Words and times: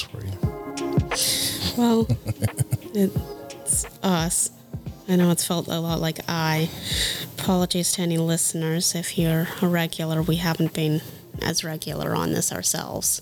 works 0.00 1.16
for 1.16 1.76
you. 1.76 1.76
Well, 1.76 2.06
it's 2.94 3.86
us. 4.02 4.50
I 5.08 5.16
know 5.16 5.30
it's 5.30 5.44
felt 5.44 5.66
a 5.68 5.80
lot 5.80 6.00
like 6.00 6.20
I. 6.28 6.68
Apologies 7.38 7.92
to 7.92 8.02
any 8.02 8.18
listeners 8.18 8.94
if 8.94 9.18
you're 9.18 9.48
a 9.60 9.66
regular. 9.66 10.22
We 10.22 10.36
haven't 10.36 10.72
been 10.72 11.00
as 11.42 11.64
regular 11.64 12.14
on 12.14 12.32
this 12.32 12.52
ourselves. 12.52 13.20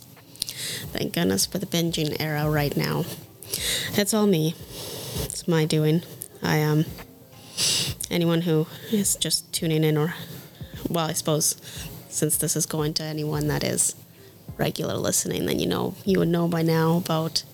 Thank 0.92 1.14
goodness 1.14 1.46
for 1.46 1.58
the 1.58 1.66
binging 1.66 2.16
era 2.20 2.50
right 2.50 2.76
now. 2.76 3.04
It's 3.94 4.12
all 4.12 4.26
me. 4.26 4.54
It's 5.22 5.48
my 5.48 5.64
doing. 5.64 6.02
I 6.42 6.62
um 6.62 6.84
anyone 8.10 8.42
who 8.42 8.66
is 8.92 9.16
just 9.16 9.50
tuning 9.52 9.84
in 9.84 9.96
or 9.96 10.14
well, 10.88 11.06
I 11.06 11.12
suppose 11.12 11.56
since 12.08 12.36
this 12.36 12.56
is 12.56 12.66
going 12.66 12.94
to 12.94 13.04
anyone 13.04 13.48
that 13.48 13.62
is 13.64 13.94
regular 14.58 14.94
listening, 14.94 15.46
then 15.46 15.58
you 15.58 15.66
know 15.66 15.94
you 16.04 16.18
would 16.18 16.28
know 16.28 16.48
by 16.48 16.62
now 16.62 16.96
about 16.98 17.44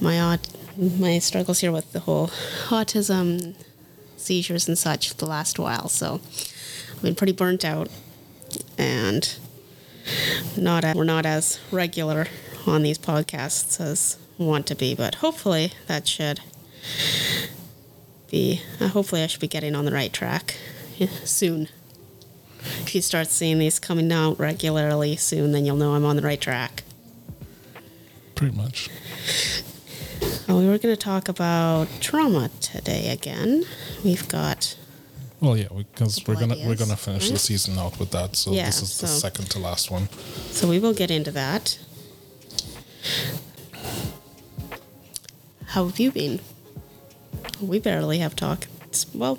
my 0.00 0.20
aut- 0.20 0.48
my 0.76 1.18
struggles 1.18 1.60
here 1.60 1.72
with 1.72 1.92
the 1.92 2.00
whole 2.00 2.28
autism, 2.68 3.54
seizures 4.16 4.66
and 4.66 4.78
such 4.78 5.14
the 5.14 5.26
last 5.26 5.58
while. 5.58 5.88
So 5.88 6.20
I've 6.92 7.02
been 7.02 7.14
pretty 7.14 7.32
burnt 7.32 7.64
out 7.64 7.88
and 8.78 9.36
not 10.56 10.84
we're 10.94 11.04
not 11.04 11.26
as 11.26 11.60
regular 11.70 12.26
on 12.66 12.82
these 12.82 12.98
podcasts 12.98 13.80
as 13.80 14.18
want 14.38 14.66
to 14.66 14.74
be, 14.74 14.94
but 14.94 15.16
hopefully 15.16 15.72
that 15.86 16.08
should 16.08 16.40
be 18.30 18.62
uh, 18.80 18.88
hopefully 18.88 19.22
I 19.22 19.26
should 19.26 19.40
be 19.40 19.48
getting 19.48 19.74
on 19.74 19.84
the 19.84 19.92
right 19.92 20.12
track 20.12 20.56
yeah, 20.96 21.08
soon. 21.24 21.68
If 22.82 22.94
you 22.94 23.02
start 23.02 23.28
seeing 23.28 23.58
these 23.58 23.78
coming 23.78 24.10
out 24.12 24.38
regularly 24.38 25.16
soon, 25.16 25.52
then 25.52 25.64
you'll 25.64 25.76
know 25.76 25.94
I'm 25.94 26.04
on 26.04 26.16
the 26.16 26.22
right 26.22 26.40
track. 26.40 26.82
Pretty 28.34 28.56
much. 28.56 28.88
Uh, 30.48 30.56
we 30.56 30.66
were 30.66 30.78
going 30.78 30.94
to 30.94 30.96
talk 30.96 31.28
about 31.28 31.88
trauma 32.00 32.50
today 32.60 33.08
again. 33.10 33.64
We've 34.04 34.26
got 34.28 34.76
Well, 35.40 35.56
yeah, 35.56 35.68
because 35.70 36.22
we're 36.26 36.34
gonna 36.34 36.56
we're 36.66 36.76
gonna 36.76 36.96
finish 36.96 37.30
the 37.30 37.38
season 37.38 37.78
out 37.78 37.98
with 37.98 38.10
that. 38.10 38.36
So 38.36 38.52
Yeah, 38.52 38.66
this 38.66 38.82
is 38.82 38.98
the 38.98 39.06
second 39.06 39.50
to 39.50 39.58
last 39.58 39.90
one. 39.90 40.08
So 40.50 40.68
we 40.68 40.78
will 40.78 40.92
get 40.94 41.10
into 41.10 41.30
that. 41.32 41.78
How 45.66 45.86
have 45.86 45.98
you 46.00 46.10
been? 46.10 46.40
We 47.60 47.78
barely 47.78 48.18
have 48.18 48.34
talked. 48.34 48.66
Well, 49.14 49.38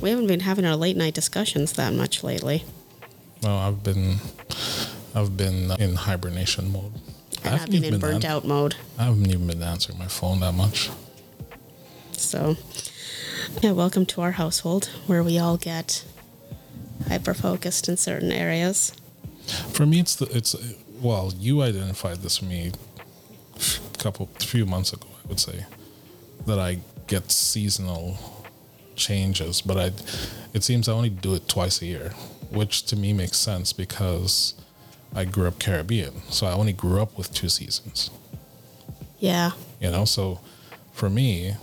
we 0.00 0.10
haven't 0.10 0.26
been 0.26 0.40
having 0.40 0.64
our 0.64 0.76
late 0.76 0.96
night 0.96 1.14
discussions 1.14 1.72
that 1.74 1.92
much 1.92 2.22
lately. 2.22 2.64
Well, 3.42 3.56
I've 3.56 3.82
been 3.82 4.16
I've 5.14 5.36
been 5.36 5.70
uh, 5.70 5.76
in 5.78 5.94
hibernation 5.94 6.72
mode. 6.72 6.92
And 7.44 7.54
I've 7.54 7.70
been 7.70 7.84
in 7.84 7.98
burnt 7.98 8.24
an- 8.24 8.30
out 8.30 8.44
mode. 8.44 8.76
I 8.98 9.04
haven't 9.04 9.30
even 9.30 9.46
been 9.46 9.62
answering 9.62 9.98
my 9.98 10.08
phone 10.08 10.40
that 10.40 10.52
much. 10.52 10.90
So, 12.12 12.56
yeah, 13.62 13.72
welcome 13.72 14.04
to 14.06 14.20
our 14.20 14.32
household 14.32 14.90
where 15.06 15.22
we 15.22 15.38
all 15.38 15.56
get 15.56 16.04
hyper 17.08 17.34
focused 17.34 17.88
in 17.88 17.96
certain 17.96 18.32
areas. 18.32 18.92
For 19.72 19.86
me, 19.86 20.00
it's 20.00 20.16
the 20.16 20.26
it's 20.36 20.56
well, 21.00 21.32
you 21.38 21.62
identified 21.62 22.18
this 22.18 22.38
for 22.38 22.46
me 22.46 22.72
a 23.54 23.98
couple 23.98 24.26
few 24.38 24.66
months 24.66 24.92
ago. 24.92 25.06
I 25.24 25.28
would 25.28 25.40
say 25.40 25.66
that 26.46 26.58
I 26.58 26.78
get 27.06 27.30
seasonal 27.30 28.18
changes, 28.96 29.60
but 29.60 29.76
I 29.76 29.92
it 30.52 30.64
seems 30.64 30.88
I 30.88 30.92
only 30.92 31.10
do 31.10 31.34
it 31.34 31.48
twice 31.48 31.82
a 31.82 31.86
year, 31.86 32.10
which 32.50 32.84
to 32.86 32.96
me 32.96 33.12
makes 33.12 33.36
sense 33.36 33.72
because 33.72 34.54
I 35.14 35.24
grew 35.24 35.46
up 35.48 35.58
Caribbean, 35.58 36.22
so 36.30 36.46
I 36.46 36.52
only 36.52 36.72
grew 36.72 37.00
up 37.00 37.16
with 37.16 37.32
two 37.32 37.48
seasons. 37.48 38.10
Yeah, 39.18 39.52
you 39.80 39.90
know 39.90 40.04
so 40.04 40.40
for 40.92 41.10
me 41.10 41.56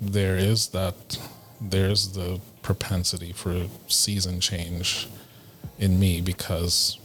there 0.00 0.36
is 0.36 0.68
that 0.68 1.18
there's 1.60 2.12
the 2.12 2.40
propensity 2.62 3.32
for 3.32 3.66
season 3.88 4.40
change 4.40 5.08
in 5.78 5.98
me 5.98 6.20
because 6.20 6.98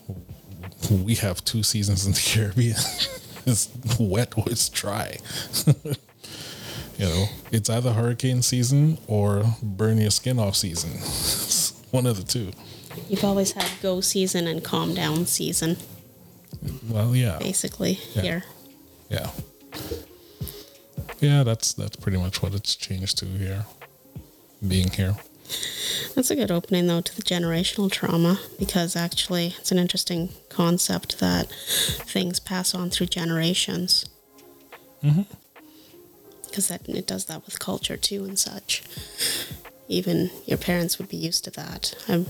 we 0.89 1.15
have 1.15 1.43
two 1.43 1.63
seasons 1.63 2.05
in 2.05 2.13
the 2.13 2.19
caribbean. 2.33 2.77
It's 3.45 3.69
wet 3.99 4.37
or 4.37 4.45
it's 4.47 4.69
dry 4.69 5.17
you 6.97 7.05
know 7.05 7.25
it's 7.51 7.69
either 7.69 7.93
hurricane 7.93 8.41
season 8.41 8.97
or 9.07 9.43
burn 9.61 9.97
your 9.97 10.11
skin 10.11 10.39
off 10.39 10.55
season 10.55 10.91
It's 10.93 11.73
one 11.91 12.05
of 12.05 12.17
the 12.17 12.23
two 12.23 12.51
you've 13.09 13.23
always 13.23 13.51
had 13.53 13.69
go 13.81 14.01
season 14.01 14.47
and 14.47 14.63
calm 14.63 14.93
down 14.93 15.25
season, 15.25 15.77
well 16.89 17.15
yeah 17.15 17.37
basically, 17.39 17.99
Yeah. 18.13 18.21
here. 18.21 18.43
yeah 19.09 19.29
yeah 21.19 21.43
that's 21.43 21.73
that's 21.73 21.95
pretty 21.95 22.17
much 22.17 22.41
what 22.41 22.53
it's 22.53 22.75
changed 22.75 23.17
to 23.19 23.25
here 23.25 23.65
being 24.67 24.89
here 24.91 25.15
That's 26.15 26.31
a 26.31 26.35
good 26.35 26.51
opening, 26.51 26.87
though, 26.87 27.01
to 27.01 27.15
the 27.15 27.21
generational 27.21 27.91
trauma 27.91 28.39
because 28.57 28.95
actually 28.95 29.53
it's 29.59 29.71
an 29.71 29.77
interesting 29.77 30.29
concept 30.49 31.19
that 31.19 31.47
things 32.07 32.39
pass 32.39 32.73
on 32.73 32.89
through 32.89 33.07
generations. 33.07 34.05
Mm-hmm. 35.03 35.23
Because 36.53 36.69
it 36.69 37.07
does 37.07 37.25
that 37.25 37.43
with 37.47 37.57
culture 37.57 37.97
too 37.97 38.25
and 38.25 38.37
such. 38.37 38.83
Even 39.87 40.29
your 40.45 40.59
parents 40.59 40.99
would 40.99 41.09
be 41.09 41.17
used 41.17 41.43
to 41.45 41.51
that. 41.51 41.95
I'm, 42.07 42.27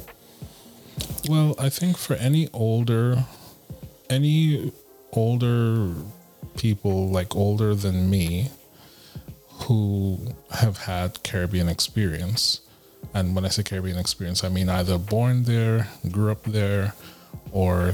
Well, 1.28 1.56
I 1.60 1.68
think 1.68 1.98
for 1.98 2.14
any 2.14 2.48
older, 2.54 3.26
any 4.10 4.72
older 5.12 5.94
people 6.56 7.10
like 7.10 7.36
older 7.36 7.76
than 7.76 8.10
me 8.10 8.52
who 9.66 10.34
have 10.52 10.78
had 10.78 11.22
Caribbean 11.24 11.68
experience, 11.68 12.62
and 13.14 13.36
when 13.36 13.44
I 13.44 13.50
say 13.50 13.64
Caribbean 13.64 13.98
experience, 13.98 14.42
I 14.46 14.48
mean 14.48 14.70
either 14.70 14.98
born 14.98 15.44
there, 15.44 15.90
grew 16.10 16.32
up 16.32 16.44
there, 16.44 16.94
or 17.52 17.94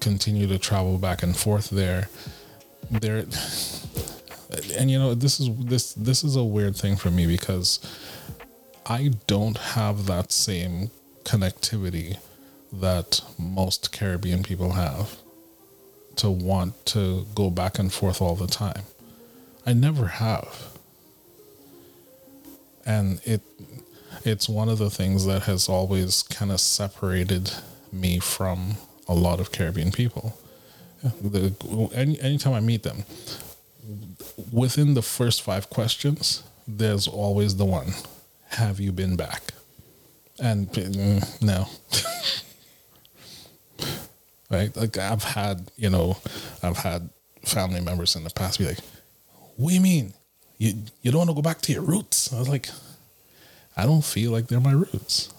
continue 0.00 0.46
to 0.46 0.58
travel 0.58 0.96
back 0.96 1.22
and 1.22 1.36
forth 1.36 1.68
there. 1.68 2.08
There, 2.90 3.26
and 4.76 4.90
you 4.90 4.98
know 4.98 5.14
this 5.14 5.40
is 5.40 5.54
this 5.56 5.92
this 5.94 6.24
is 6.24 6.36
a 6.36 6.44
weird 6.44 6.76
thing 6.76 6.96
for 6.96 7.10
me 7.10 7.26
because 7.26 7.80
I 8.86 9.12
don't 9.26 9.58
have 9.58 10.06
that 10.06 10.32
same 10.32 10.90
connectivity 11.24 12.16
that 12.72 13.20
most 13.38 13.92
Caribbean 13.92 14.42
people 14.42 14.72
have 14.72 15.16
to 16.16 16.30
want 16.30 16.86
to 16.86 17.26
go 17.34 17.50
back 17.50 17.78
and 17.78 17.92
forth 17.92 18.20
all 18.20 18.34
the 18.34 18.46
time. 18.46 18.82
I 19.64 19.72
never 19.72 20.06
have. 20.06 20.72
And 22.86 23.20
it 23.24 23.42
it's 24.24 24.48
one 24.48 24.68
of 24.68 24.78
the 24.78 24.90
things 24.90 25.26
that 25.26 25.42
has 25.42 25.68
always 25.68 26.22
kind 26.22 26.50
of 26.50 26.60
separated 26.60 27.52
me 27.92 28.18
from 28.18 28.76
a 29.06 29.14
lot 29.14 29.40
of 29.40 29.52
Caribbean 29.52 29.92
people. 29.92 30.38
The, 31.02 31.90
any 31.94 32.20
anytime 32.20 32.54
I 32.54 32.60
meet 32.60 32.82
them, 32.82 33.04
within 34.52 34.94
the 34.94 35.02
first 35.02 35.42
five 35.42 35.70
questions, 35.70 36.42
there's 36.66 37.08
always 37.08 37.56
the 37.56 37.64
one: 37.64 37.88
Have 38.50 38.80
you 38.80 38.92
been 38.92 39.16
back? 39.16 39.52
And 40.40 40.70
mm, 40.72 41.42
no, 41.42 41.66
right? 44.50 44.74
Like 44.76 44.96
I've 44.98 45.24
had, 45.24 45.70
you 45.76 45.90
know, 45.90 46.18
I've 46.62 46.78
had 46.78 47.08
family 47.44 47.80
members 47.80 48.14
in 48.14 48.24
the 48.24 48.30
past 48.30 48.58
be 48.58 48.66
like, 48.66 48.78
"What 49.56 49.70
do 49.70 49.74
you 49.74 49.80
mean? 49.80 50.14
You 50.58 50.74
you 51.02 51.10
don't 51.10 51.18
want 51.18 51.30
to 51.30 51.34
go 51.34 51.42
back 51.42 51.60
to 51.62 51.72
your 51.72 51.82
roots?" 51.82 52.32
I 52.32 52.38
was 52.38 52.48
like, 52.48 52.68
"I 53.76 53.84
don't 53.84 54.04
feel 54.04 54.30
like 54.30 54.46
they're 54.46 54.60
my 54.60 54.72
roots," 54.72 55.32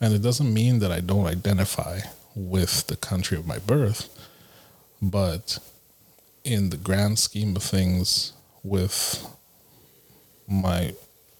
and 0.00 0.12
it 0.12 0.22
doesn't 0.22 0.52
mean 0.52 0.80
that 0.80 0.92
I 0.92 1.00
don't 1.00 1.26
identify 1.26 2.00
with 2.34 2.86
the 2.86 2.96
country 2.96 3.38
of 3.38 3.46
my 3.46 3.58
birth, 3.58 4.08
but 5.00 5.58
in 6.44 6.70
the 6.70 6.76
grand 6.76 7.18
scheme 7.18 7.56
of 7.56 7.62
things, 7.62 8.32
with 8.62 9.26
my 10.48 10.94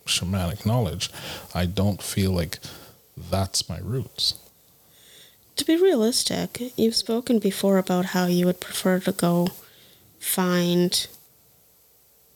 shamanic 0.07 0.67
knowledge, 0.67 1.11
I 1.55 1.67
don't 1.67 2.03
feel 2.03 2.33
like 2.33 2.59
that's 3.17 3.69
my 3.69 3.79
roots. 3.79 4.35
to 5.57 5.65
be 5.65 5.77
realistic, 5.77 6.73
you've 6.77 6.97
spoken 6.97 7.39
before 7.39 7.79
about 7.79 8.07
how 8.07 8.27
you 8.27 8.47
would 8.47 8.61
prefer 8.61 8.99
to 9.01 9.13
go 9.13 9.49
find 10.19 11.07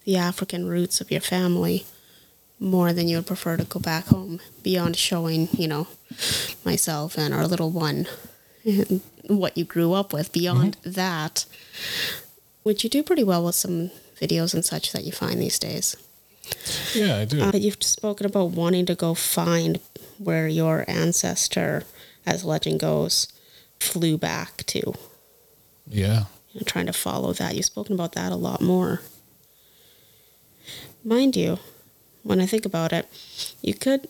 the 0.04 0.16
African 0.16 0.66
roots 0.66 1.00
of 1.00 1.10
your 1.10 1.20
family 1.20 1.86
more 2.58 2.92
than 2.92 3.08
you 3.08 3.16
would 3.16 3.26
prefer 3.26 3.56
to 3.56 3.64
go 3.64 3.80
back 3.80 4.06
home 4.06 4.40
beyond 4.62 4.96
showing, 4.96 5.48
you 5.52 5.68
know, 5.68 5.86
myself 6.64 7.18
and 7.18 7.34
our 7.34 7.46
little 7.46 7.70
one 7.70 8.06
what 9.28 9.56
you 9.56 9.64
grew 9.64 9.92
up 9.92 10.12
with. 10.12 10.32
Beyond 10.32 10.76
mm-hmm. 10.78 10.92
that, 10.92 11.46
which 12.66 12.82
you 12.82 12.90
do 12.90 13.00
pretty 13.04 13.22
well 13.22 13.44
with 13.44 13.54
some 13.54 13.90
videos 14.20 14.52
and 14.52 14.64
such 14.64 14.90
that 14.92 15.04
you 15.04 15.12
find 15.12 15.40
these 15.40 15.58
days. 15.58 15.94
Yeah, 16.94 17.18
I 17.18 17.24
do. 17.24 17.40
Uh, 17.40 17.52
you've 17.54 17.80
spoken 17.80 18.26
about 18.26 18.50
wanting 18.50 18.86
to 18.86 18.96
go 18.96 19.14
find 19.14 19.78
where 20.18 20.48
your 20.48 20.84
ancestor, 20.88 21.84
as 22.26 22.44
legend 22.44 22.80
goes, 22.80 23.28
flew 23.78 24.18
back 24.18 24.64
to. 24.66 24.94
yeah. 25.86 26.24
You 26.52 26.60
know, 26.60 26.64
trying 26.64 26.86
to 26.86 26.92
follow 26.92 27.32
that. 27.34 27.54
You've 27.54 27.66
spoken 27.66 27.94
about 27.94 28.12
that 28.12 28.32
a 28.32 28.36
lot 28.48 28.60
more. 28.62 29.00
Mind 31.04 31.36
you, 31.36 31.58
when 32.24 32.40
I 32.40 32.46
think 32.46 32.64
about 32.66 32.92
it, 32.92 33.06
you 33.62 33.74
could. 33.74 34.08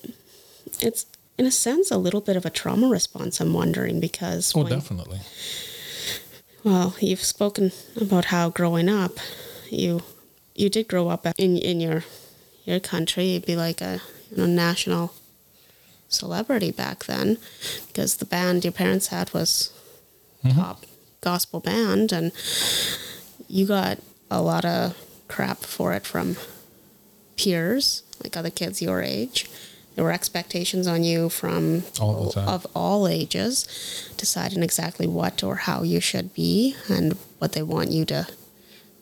It's 0.80 1.04
in 1.36 1.44
a 1.44 1.50
sense 1.50 1.90
a 1.90 1.98
little 1.98 2.20
bit 2.22 2.36
of 2.36 2.46
a 2.46 2.50
trauma 2.50 2.88
response. 2.88 3.40
I'm 3.40 3.52
wondering 3.52 4.00
because 4.00 4.54
Oh, 4.56 4.62
when- 4.62 4.72
definitely. 4.72 5.20
Well, 6.66 6.96
you've 6.98 7.22
spoken 7.22 7.70
about 7.96 8.24
how 8.24 8.50
growing 8.50 8.88
up, 8.88 9.18
you 9.70 10.02
you 10.56 10.68
did 10.68 10.88
grow 10.88 11.08
up 11.10 11.24
in 11.38 11.56
in 11.56 11.78
your 11.78 12.02
your 12.64 12.80
country. 12.80 13.26
You'd 13.26 13.46
be 13.46 13.54
like 13.54 13.80
a 13.80 14.00
you 14.32 14.38
know 14.38 14.46
national 14.46 15.14
celebrity 16.08 16.72
back 16.72 17.04
then, 17.04 17.38
because 17.86 18.16
the 18.16 18.24
band 18.24 18.64
your 18.64 18.72
parents 18.72 19.06
had 19.08 19.32
was 19.32 19.72
mm-hmm. 20.44 20.58
top 20.58 20.84
gospel 21.20 21.60
band, 21.60 22.10
and 22.10 22.32
you 23.46 23.64
got 23.64 24.00
a 24.28 24.42
lot 24.42 24.64
of 24.64 24.96
crap 25.28 25.58
for 25.58 25.92
it 25.92 26.04
from 26.04 26.34
peers, 27.36 28.02
like 28.24 28.36
other 28.36 28.50
kids 28.50 28.82
your 28.82 29.02
age. 29.02 29.48
There 29.96 30.04
were 30.04 30.12
expectations 30.12 30.86
on 30.86 31.02
you 31.04 31.28
from 31.30 31.82
All 31.98 32.30
of 32.36 32.66
all 32.74 33.08
ages, 33.08 33.66
deciding 34.18 34.62
exactly 34.62 35.06
what 35.06 35.42
or 35.42 35.56
how 35.56 35.82
you 35.82 36.00
should 36.00 36.34
be 36.34 36.76
and 36.88 37.16
what 37.38 37.52
they 37.52 37.62
want 37.62 37.90
you 37.90 38.04
to 38.06 38.28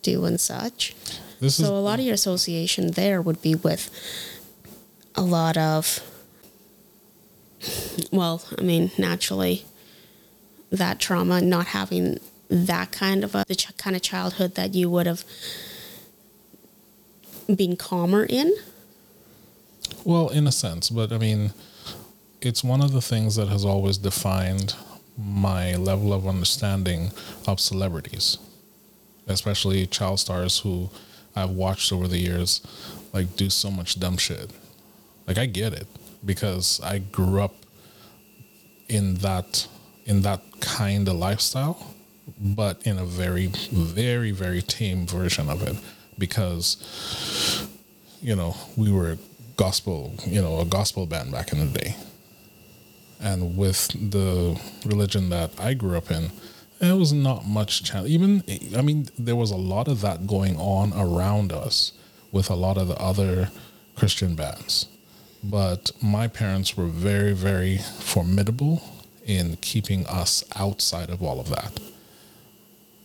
do 0.02 0.24
and 0.24 0.40
such. 0.40 0.94
This 1.40 1.58
is 1.58 1.66
So 1.66 1.76
a 1.76 1.80
lot 1.80 1.98
of 1.98 2.04
your 2.04 2.14
association 2.14 2.92
there 2.92 3.20
would 3.20 3.42
be 3.42 3.56
with 3.56 3.90
a 5.16 5.22
lot 5.22 5.56
of, 5.56 6.00
well, 8.12 8.42
I 8.56 8.62
mean, 8.62 8.92
naturally, 8.96 9.64
that 10.70 11.00
trauma, 11.00 11.40
not 11.40 11.66
having 11.68 12.18
that 12.48 12.92
kind 12.92 13.24
of 13.24 13.34
a 13.34 13.44
the 13.48 13.56
ch- 13.56 13.76
kind 13.76 13.96
of 13.96 14.02
childhood 14.02 14.54
that 14.54 14.74
you 14.74 14.88
would 14.90 15.06
have 15.06 15.24
been 17.52 17.76
calmer 17.76 18.24
in. 18.24 18.54
Well, 20.04 20.28
in 20.28 20.46
a 20.46 20.52
sense, 20.52 20.90
but 20.90 21.12
I 21.12 21.18
mean, 21.18 21.54
it's 22.42 22.62
one 22.62 22.82
of 22.82 22.92
the 22.92 23.00
things 23.00 23.36
that 23.36 23.48
has 23.48 23.64
always 23.64 23.96
defined 23.96 24.74
my 25.16 25.76
level 25.76 26.12
of 26.12 26.28
understanding 26.28 27.10
of 27.46 27.58
celebrities, 27.58 28.36
especially 29.26 29.86
child 29.86 30.20
stars 30.20 30.58
who 30.58 30.90
I've 31.34 31.50
watched 31.50 31.90
over 31.90 32.06
the 32.06 32.18
years, 32.18 32.60
like 33.14 33.34
do 33.36 33.48
so 33.48 33.70
much 33.70 33.98
dumb 33.98 34.18
shit. 34.18 34.50
Like 35.26 35.38
I 35.38 35.46
get 35.46 35.72
it 35.72 35.86
because 36.22 36.82
I 36.82 36.98
grew 36.98 37.40
up 37.40 37.54
in 38.90 39.14
that 39.16 39.66
in 40.04 40.20
that 40.20 40.42
kind 40.60 41.08
of 41.08 41.14
lifestyle, 41.14 41.94
but 42.38 42.86
in 42.86 42.98
a 42.98 43.06
very, 43.06 43.46
very, 43.72 44.32
very 44.32 44.60
tame 44.60 45.06
version 45.06 45.48
of 45.48 45.62
it 45.62 45.76
because 46.18 47.70
you 48.20 48.34
know, 48.36 48.54
we 48.76 48.90
were 48.90 49.18
gospel, 49.56 50.14
you 50.26 50.40
know, 50.40 50.60
a 50.60 50.64
gospel 50.64 51.06
band 51.06 51.32
back 51.32 51.52
in 51.52 51.58
the 51.60 51.78
day. 51.78 51.96
And 53.20 53.56
with 53.56 53.88
the 54.10 54.60
religion 54.84 55.30
that 55.30 55.50
I 55.58 55.74
grew 55.74 55.96
up 55.96 56.10
in, 56.10 56.30
there 56.80 56.96
was 56.96 57.12
not 57.12 57.46
much 57.46 57.84
chance. 57.84 58.08
Even, 58.08 58.42
I 58.76 58.82
mean, 58.82 59.08
there 59.18 59.36
was 59.36 59.50
a 59.50 59.56
lot 59.56 59.88
of 59.88 60.00
that 60.02 60.26
going 60.26 60.56
on 60.56 60.92
around 60.92 61.52
us 61.52 61.92
with 62.32 62.50
a 62.50 62.54
lot 62.54 62.76
of 62.76 62.88
the 62.88 63.00
other 63.00 63.50
Christian 63.94 64.34
bands. 64.34 64.88
But 65.42 65.92
my 66.02 66.26
parents 66.26 66.76
were 66.76 66.86
very, 66.86 67.32
very 67.32 67.78
formidable 67.78 68.82
in 69.24 69.56
keeping 69.56 70.06
us 70.06 70.44
outside 70.56 71.10
of 71.10 71.22
all 71.22 71.40
of 71.40 71.48
that 71.48 71.78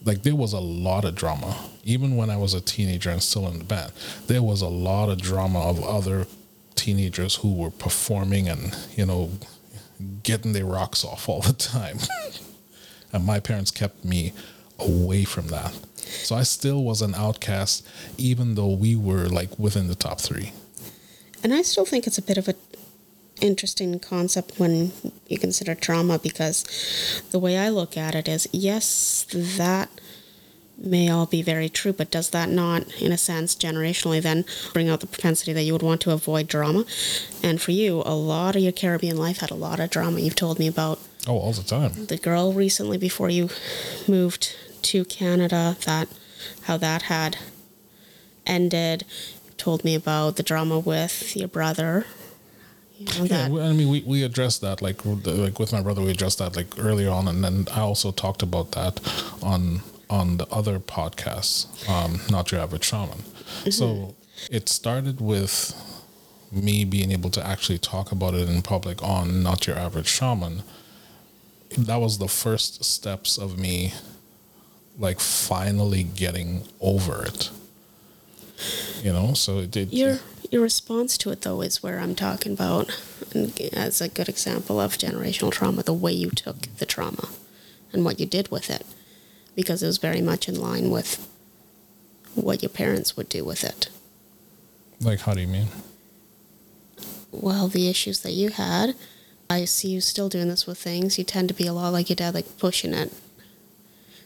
like 0.06 0.24
there 0.24 0.36
was 0.36 0.54
a 0.54 0.60
lot 0.60 1.06
of 1.06 1.16
drama 1.16 1.56
even 1.84 2.16
when 2.16 2.30
i 2.30 2.38
was 2.38 2.54
a 2.54 2.62
teenager 2.62 3.10
and 3.10 3.22
still 3.22 3.48
in 3.48 3.58
the 3.58 3.64
band 3.64 3.92
there 4.28 4.42
was 4.42 4.62
a 4.62 4.68
lot 4.68 5.10
of 5.10 5.22
drama 5.22 5.60
of 5.60 5.84
other 5.84 6.26
teenagers 6.80 7.36
who 7.36 7.54
were 7.54 7.72
performing 7.72 8.48
and 8.48 8.76
you 8.96 9.06
know 9.06 9.32
getting 10.24 10.54
their 10.54 10.66
rocks 10.66 11.04
off 11.04 11.28
all 11.30 11.42
the 11.42 11.54
time. 11.54 12.00
And 13.12 13.26
my 13.26 13.40
parents 13.40 13.72
kept 13.72 14.06
me 14.06 14.34
away 14.78 15.24
from 15.24 15.48
that. 15.48 15.74
So 15.96 16.36
i 16.36 16.44
still 16.44 16.84
was 16.84 17.02
an 17.02 17.16
outcast 17.16 17.86
even 18.18 18.56
though 18.56 18.74
we 18.74 18.96
were 18.96 19.28
like 19.28 19.58
within 19.60 19.88
the 19.88 19.96
top 19.96 20.20
three. 20.22 20.54
And 21.44 21.54
I 21.54 21.62
still 21.62 21.86
think 21.86 22.06
it's 22.06 22.18
a 22.18 22.22
bit 22.22 22.38
of 22.38 22.48
a 22.48 22.56
interesting 23.42 24.00
concept 24.00 24.60
when 24.60 24.92
you 25.28 25.38
consider 25.38 25.74
trauma 25.74 26.20
because 26.20 26.66
the 27.32 27.40
way 27.40 27.58
I 27.58 27.70
look 27.70 27.96
at 27.96 28.14
it 28.14 28.28
is 28.28 28.48
yes, 28.52 29.26
that 29.32 29.90
may 30.82 31.10
all 31.10 31.26
be 31.26 31.42
very 31.42 31.70
true, 31.70 31.94
but 31.94 32.12
does 32.12 32.30
that 32.30 32.50
not, 32.50 32.88
in 33.02 33.12
a 33.12 33.18
sense, 33.18 33.56
generationally 33.56 34.22
then 34.22 34.46
bring 34.74 34.90
out 34.90 35.02
the 35.02 35.08
propensity 35.08 35.54
that 35.54 35.64
you 35.64 35.74
would 35.74 35.82
want 35.84 36.02
to 36.02 36.12
avoid 36.12 36.48
drama? 36.48 36.86
And 37.44 37.62
for 37.62 37.72
you, 37.72 38.02
a 38.06 38.16
lot 38.16 38.56
of 38.56 38.62
your 38.62 38.72
Caribbean 38.72 39.18
life 39.18 39.40
had 39.40 39.52
a 39.52 39.56
lot 39.56 39.80
of 39.80 39.90
drama. 39.90 40.20
You've 40.20 40.36
told 40.36 40.60
me 40.60 40.68
about 40.68 41.00
oh 41.28 41.38
all 41.38 41.52
the 41.52 41.64
time 41.64 42.06
the 42.06 42.18
girl 42.18 42.54
recently 42.54 42.98
before 42.98 43.30
you 43.30 43.50
moved 44.08 44.56
to 44.82 45.04
Canada, 45.06 45.76
that 45.86 46.08
how 46.64 46.78
that 46.78 47.04
had 47.04 47.38
ended. 48.48 49.06
You 49.46 49.52
told 49.58 49.84
me 49.84 49.96
about 49.96 50.38
the 50.38 50.44
drama 50.44 50.80
with 50.80 51.36
your 51.36 51.48
brother. 51.50 52.06
You 52.98 53.06
know, 53.06 53.24
Yeah, 53.26 53.48
that 53.50 53.62
I 53.62 53.74
mean, 53.74 53.90
we, 53.90 54.02
we 54.06 54.24
addressed 54.24 54.62
that 54.62 54.82
like 54.82 55.06
like 55.06 55.60
with 55.60 55.72
my 55.72 55.82
brother. 55.82 56.02
We 56.02 56.12
addressed 56.12 56.40
that 56.40 56.56
like 56.56 56.68
earlier 56.78 57.10
on, 57.10 57.28
and 57.28 57.44
then 57.44 57.68
I 57.72 57.82
also 57.82 58.12
talked 58.12 58.42
about 58.42 58.72
that 58.72 59.00
on 59.42 59.82
on 60.10 60.38
the 60.38 60.48
other 60.48 60.80
podcasts, 60.80 61.68
um, 61.90 62.20
not 62.30 62.52
your 62.52 62.62
average 62.62 62.84
shaman. 62.84 63.24
So 63.70 64.16
it 64.50 64.70
started 64.70 65.22
with 65.22 65.74
me 66.52 66.84
being 66.86 67.12
able 67.12 67.30
to 67.30 67.46
actually 67.46 67.78
talk 67.78 68.12
about 68.12 68.34
it 68.34 68.50
in 68.50 68.62
public 68.62 69.04
on 69.04 69.44
not 69.44 69.68
your 69.68 69.78
average 69.78 70.08
shaman. 70.08 70.64
That 71.78 71.98
was 71.98 72.18
the 72.18 72.28
first 72.28 72.84
steps 72.84 73.38
of 73.38 73.60
me, 73.60 73.94
like 74.98 75.20
finally 75.20 76.04
getting 76.04 76.64
over 76.82 77.24
it. 77.24 77.52
You 79.04 79.14
know, 79.14 79.34
so 79.34 79.60
it 79.60 79.72
did. 79.72 79.94
your 79.94 80.20
your 80.52 80.62
response 80.62 81.18
to 81.20 81.30
it 81.30 81.42
though 81.42 81.62
is 81.62 81.82
where 81.84 82.00
I'm 82.00 82.16
talking 82.16 82.52
about 82.54 82.90
as 83.74 84.02
a 84.02 84.10
good 84.10 84.28
example 84.28 84.80
of 84.82 84.98
generational 84.98 85.52
trauma, 85.52 85.84
the 85.84 85.94
way 85.94 86.12
you 86.12 86.32
took 86.32 86.62
the 86.78 86.86
trauma 86.86 87.30
and 87.94 88.04
what 88.04 88.20
you 88.20 88.26
did 88.26 88.50
with 88.50 88.70
it. 88.70 88.86
Because 89.56 89.84
it 89.84 89.88
was 89.88 89.98
very 89.98 90.22
much 90.22 90.48
in 90.48 90.60
line 90.60 90.90
with 90.90 91.28
what 92.36 92.62
your 92.62 92.70
parents 92.70 93.18
would 93.18 93.28
do 93.30 93.44
with 93.44 93.64
it. 93.64 93.90
like, 95.02 95.22
how 95.22 95.34
do 95.34 95.42
you 95.42 95.48
mean? 95.48 95.68
well, 97.32 97.68
the 97.68 97.88
issues 97.90 98.22
that 98.22 98.32
you 98.32 98.50
had, 98.50 98.96
I 99.50 99.66
see 99.66 99.90
you 99.90 100.02
still 100.02 100.30
doing 100.30 100.48
this 100.50 100.66
with 100.66 100.78
things. 100.78 101.18
You 101.18 101.24
tend 101.24 101.48
to 101.50 101.54
be 101.54 101.68
a 101.68 101.74
lot 101.74 101.94
like 101.94 102.10
your 102.10 102.16
dad, 102.16 102.34
like 102.34 102.58
pushing 102.58 102.94
it, 102.94 103.14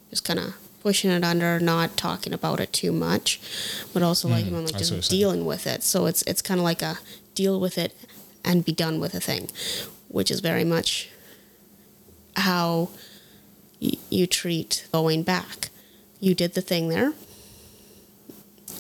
just 0.10 0.24
kind 0.24 0.40
of 0.40 0.56
pushing 0.82 1.12
it 1.12 1.24
under, 1.24 1.60
not 1.60 1.98
talking 1.98 2.34
about 2.34 2.60
it 2.60 2.72
too 2.74 2.92
much, 2.92 3.40
but 3.94 4.04
also 4.04 4.28
like, 4.28 4.46
Mm, 4.46 4.48
him, 4.48 4.66
like 4.66 4.76
I 4.76 4.82
see 4.82 4.94
what 4.96 5.00
just 5.02 5.12
dealing 5.12 5.46
with 5.46 5.68
it. 5.68 5.84
So 5.84 6.06
it's 6.06 6.22
it's 6.24 6.42
kind 6.42 6.60
of 6.60 6.64
like 6.64 6.82
a 6.82 7.00
deal 7.36 7.60
with 7.60 7.78
it 7.78 7.94
and 8.46 8.64
be 8.66 8.72
done 8.74 9.00
with 9.00 9.14
a 9.14 9.20
thing, 9.20 9.50
which 10.08 10.30
is 10.32 10.40
very 10.40 10.64
much 10.64 11.10
how 12.38 12.90
you 14.10 14.28
treat 14.28 14.88
going 14.92 15.24
back. 15.24 15.70
You 16.20 16.34
did 16.36 16.54
the 16.54 16.62
thing 16.62 16.90
there, 16.90 17.14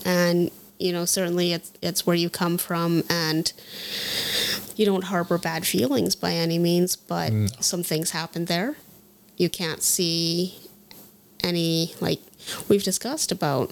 and 0.05 0.49
you 0.79 0.91
know 0.91 1.05
certainly 1.05 1.53
it's 1.53 1.71
it's 1.81 2.05
where 2.05 2.15
you 2.15 2.29
come 2.29 2.57
from 2.57 3.03
and 3.09 3.53
you 4.75 4.85
don't 4.85 5.05
harbor 5.05 5.37
bad 5.37 5.65
feelings 5.65 6.15
by 6.15 6.33
any 6.33 6.57
means 6.57 6.95
but 6.95 7.31
No. 7.31 7.47
some 7.59 7.83
things 7.83 8.11
happened 8.11 8.47
there 8.47 8.75
you 9.37 9.49
can't 9.49 9.83
see 9.83 10.55
any 11.43 11.93
like 12.01 12.19
we've 12.67 12.83
discussed 12.83 13.31
about 13.31 13.71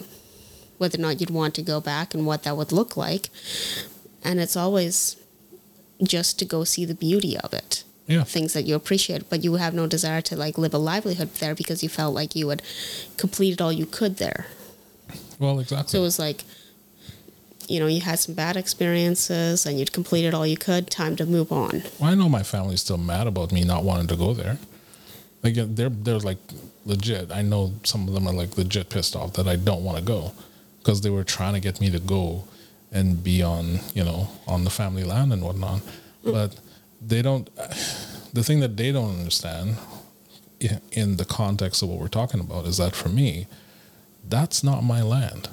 whether 0.78 0.98
or 0.98 1.02
not 1.02 1.20
you'd 1.20 1.30
want 1.32 1.56
to 1.56 1.62
go 1.62 1.82
back 1.82 2.14
and 2.14 2.26
what 2.26 2.44
that 2.44 2.56
would 2.56 2.72
look 2.72 2.96
like 2.96 3.30
and 4.24 4.40
it's 4.40 4.56
always 4.56 5.18
just 6.04 6.38
to 6.40 6.46
go 6.46 6.64
see 6.64 6.86
the 6.86 6.96
beauty 6.96 7.38
of 7.38 7.52
it 7.54 7.84
Yeah. 8.08 8.24
things 8.24 8.51
that 8.53 8.63
you 8.65 8.75
appreciate 8.75 9.29
but 9.29 9.43
you 9.43 9.55
have 9.55 9.74
no 9.74 9.88
desire 9.88 10.22
to 10.22 10.36
like 10.36 10.58
live 10.58 10.74
a 10.74 10.77
livelihood 10.77 11.34
there 11.36 11.55
because 11.55 11.81
you 11.84 11.88
felt 11.89 12.13
like 12.13 12.36
you 12.36 12.50
had 12.50 12.62
completed 13.17 13.62
all 13.62 13.72
you 13.72 13.86
could 13.86 14.17
there 14.17 14.48
Well, 15.39 15.60
exactly. 15.60 15.89
so 15.91 16.00
it 16.00 16.01
was 16.03 16.20
like, 16.20 16.43
you 17.67 17.79
know, 17.79 17.88
you 17.88 18.01
had 18.01 18.20
some 18.20 18.36
bad 18.36 18.58
experiences 18.58 19.65
and 19.65 19.79
you'd 19.79 19.93
completed 19.93 20.34
all 20.34 20.46
you 20.46 20.58
could, 20.58 20.89
time 20.89 21.15
to 21.15 21.25
move 21.25 21.51
on. 21.51 21.84
Well, 22.00 22.12
I 22.12 22.15
know 22.15 22.27
my 22.29 22.43
family's 22.43 22.81
still 22.81 22.98
mad 22.98 23.27
about 23.27 23.51
me 23.51 23.63
not 23.63 23.84
wanting 23.84 24.08
to 24.08 24.15
go 24.17 24.34
there. 24.34 24.58
Like 25.43 25.55
they're 25.55 25.89
they're 25.89 26.20
like 26.20 26.38
legit. 26.86 27.31
I 27.31 27.41
know 27.41 27.72
some 27.84 28.08
of 28.08 28.13
them 28.13 28.27
are 28.27 28.34
like 28.34 28.58
legit 28.58 28.89
pissed 28.89 29.15
off 29.15 29.34
that 29.34 29.48
I 29.48 29.55
don't 29.55 29.84
want 29.84 29.98
to 30.00 30.03
go, 30.03 30.34
because 30.79 31.01
they 31.01 31.10
were 31.10 31.24
trying 31.24 31.53
to 31.53 31.60
get 31.67 31.79
me 31.81 31.89
to 31.91 32.00
go 32.00 32.43
and 32.91 33.24
be 33.24 33.41
on 33.41 33.79
you 33.93 34.03
know 34.03 34.27
on 34.48 34.63
the 34.65 34.70
family 34.70 35.03
land 35.03 35.31
and 35.34 35.41
whatnot 35.41 35.79
but 36.24 36.50
they 37.01 37.22
don't 37.22 37.50
the 38.34 38.43
thing 38.43 38.60
that 38.60 38.77
they 38.77 38.91
don't 38.91 39.20
understand 39.20 39.77
in 40.91 41.17
the 41.17 41.25
context 41.25 41.81
of 41.81 41.89
what 41.89 42.00
we're 42.00 42.08
talking 42.08 42.39
about 42.39 42.65
is 42.65 42.77
that 42.77 42.96
for 42.96 43.10
me 43.10 43.48
that's 44.27 44.63
not 44.63 44.84
my 44.84 45.01
land. 45.01 45.50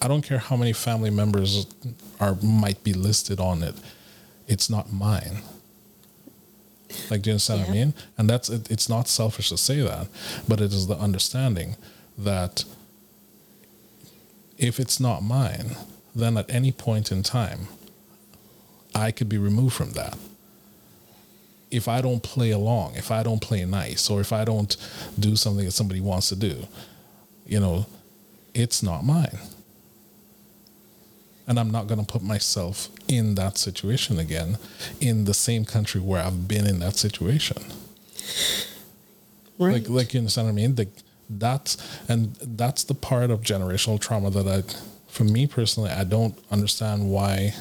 I 0.00 0.08
don't 0.08 0.22
care 0.22 0.38
how 0.38 0.56
many 0.56 0.72
family 0.72 1.10
members 1.10 1.66
are 2.18 2.34
might 2.42 2.82
be 2.82 2.92
listed 2.92 3.38
on 3.38 3.62
it. 3.62 3.76
It's 4.48 4.68
not 4.68 4.92
mine. 4.92 5.42
Like 7.08 7.22
do 7.22 7.30
you 7.30 7.34
understand 7.34 7.60
what 7.60 7.70
i 7.70 7.72
mean? 7.72 7.94
And 8.18 8.28
that's 8.28 8.50
it, 8.50 8.70
it's 8.70 8.88
not 8.88 9.06
selfish 9.06 9.48
to 9.50 9.56
say 9.56 9.80
that 9.80 10.08
but 10.48 10.60
it 10.60 10.72
is 10.72 10.88
the 10.88 10.96
understanding 10.96 11.76
that 12.18 12.64
if 14.58 14.78
it's 14.78 15.00
not 15.00 15.22
mine, 15.22 15.76
then 16.14 16.36
at 16.36 16.48
any 16.52 16.72
point 16.72 17.10
in 17.10 17.22
time, 17.22 17.68
I 18.94 19.10
could 19.10 19.28
be 19.28 19.38
removed 19.38 19.74
from 19.74 19.92
that. 19.92 20.16
If 21.70 21.88
I 21.88 22.02
don't 22.02 22.22
play 22.22 22.50
along, 22.50 22.96
if 22.96 23.10
I 23.10 23.22
don't 23.22 23.40
play 23.40 23.64
nice, 23.64 24.10
or 24.10 24.20
if 24.20 24.32
I 24.32 24.44
don't 24.44 24.76
do 25.18 25.36
something 25.36 25.64
that 25.64 25.72
somebody 25.72 26.00
wants 26.00 26.28
to 26.28 26.36
do, 26.36 26.66
you 27.46 27.60
know, 27.60 27.86
it's 28.54 28.82
not 28.82 29.04
mine. 29.04 29.38
And 31.46 31.58
I'm 31.58 31.70
not 31.70 31.86
going 31.86 31.98
to 31.98 32.06
put 32.06 32.22
myself 32.22 32.88
in 33.08 33.34
that 33.36 33.58
situation 33.58 34.18
again 34.18 34.58
in 35.00 35.24
the 35.24 35.34
same 35.34 35.64
country 35.64 36.00
where 36.00 36.22
I've 36.22 36.46
been 36.46 36.66
in 36.66 36.78
that 36.80 36.96
situation 36.96 37.62
Right. 39.58 39.74
like 39.74 39.88
like 39.88 40.14
you 40.14 40.18
understand 40.18 40.46
what 40.48 40.52
I 40.52 40.54
mean? 40.54 40.74
Like 40.74 40.88
that's 41.28 41.76
and 42.08 42.34
that's 42.40 42.84
the 42.84 42.94
part 42.94 43.30
of 43.30 43.42
generational 43.42 44.00
trauma 44.00 44.30
that 44.30 44.46
I 44.48 44.62
for 45.08 45.24
me 45.24 45.46
personally 45.46 45.90
I 45.90 46.04
don't 46.04 46.36
understand 46.50 47.10
why 47.10 47.54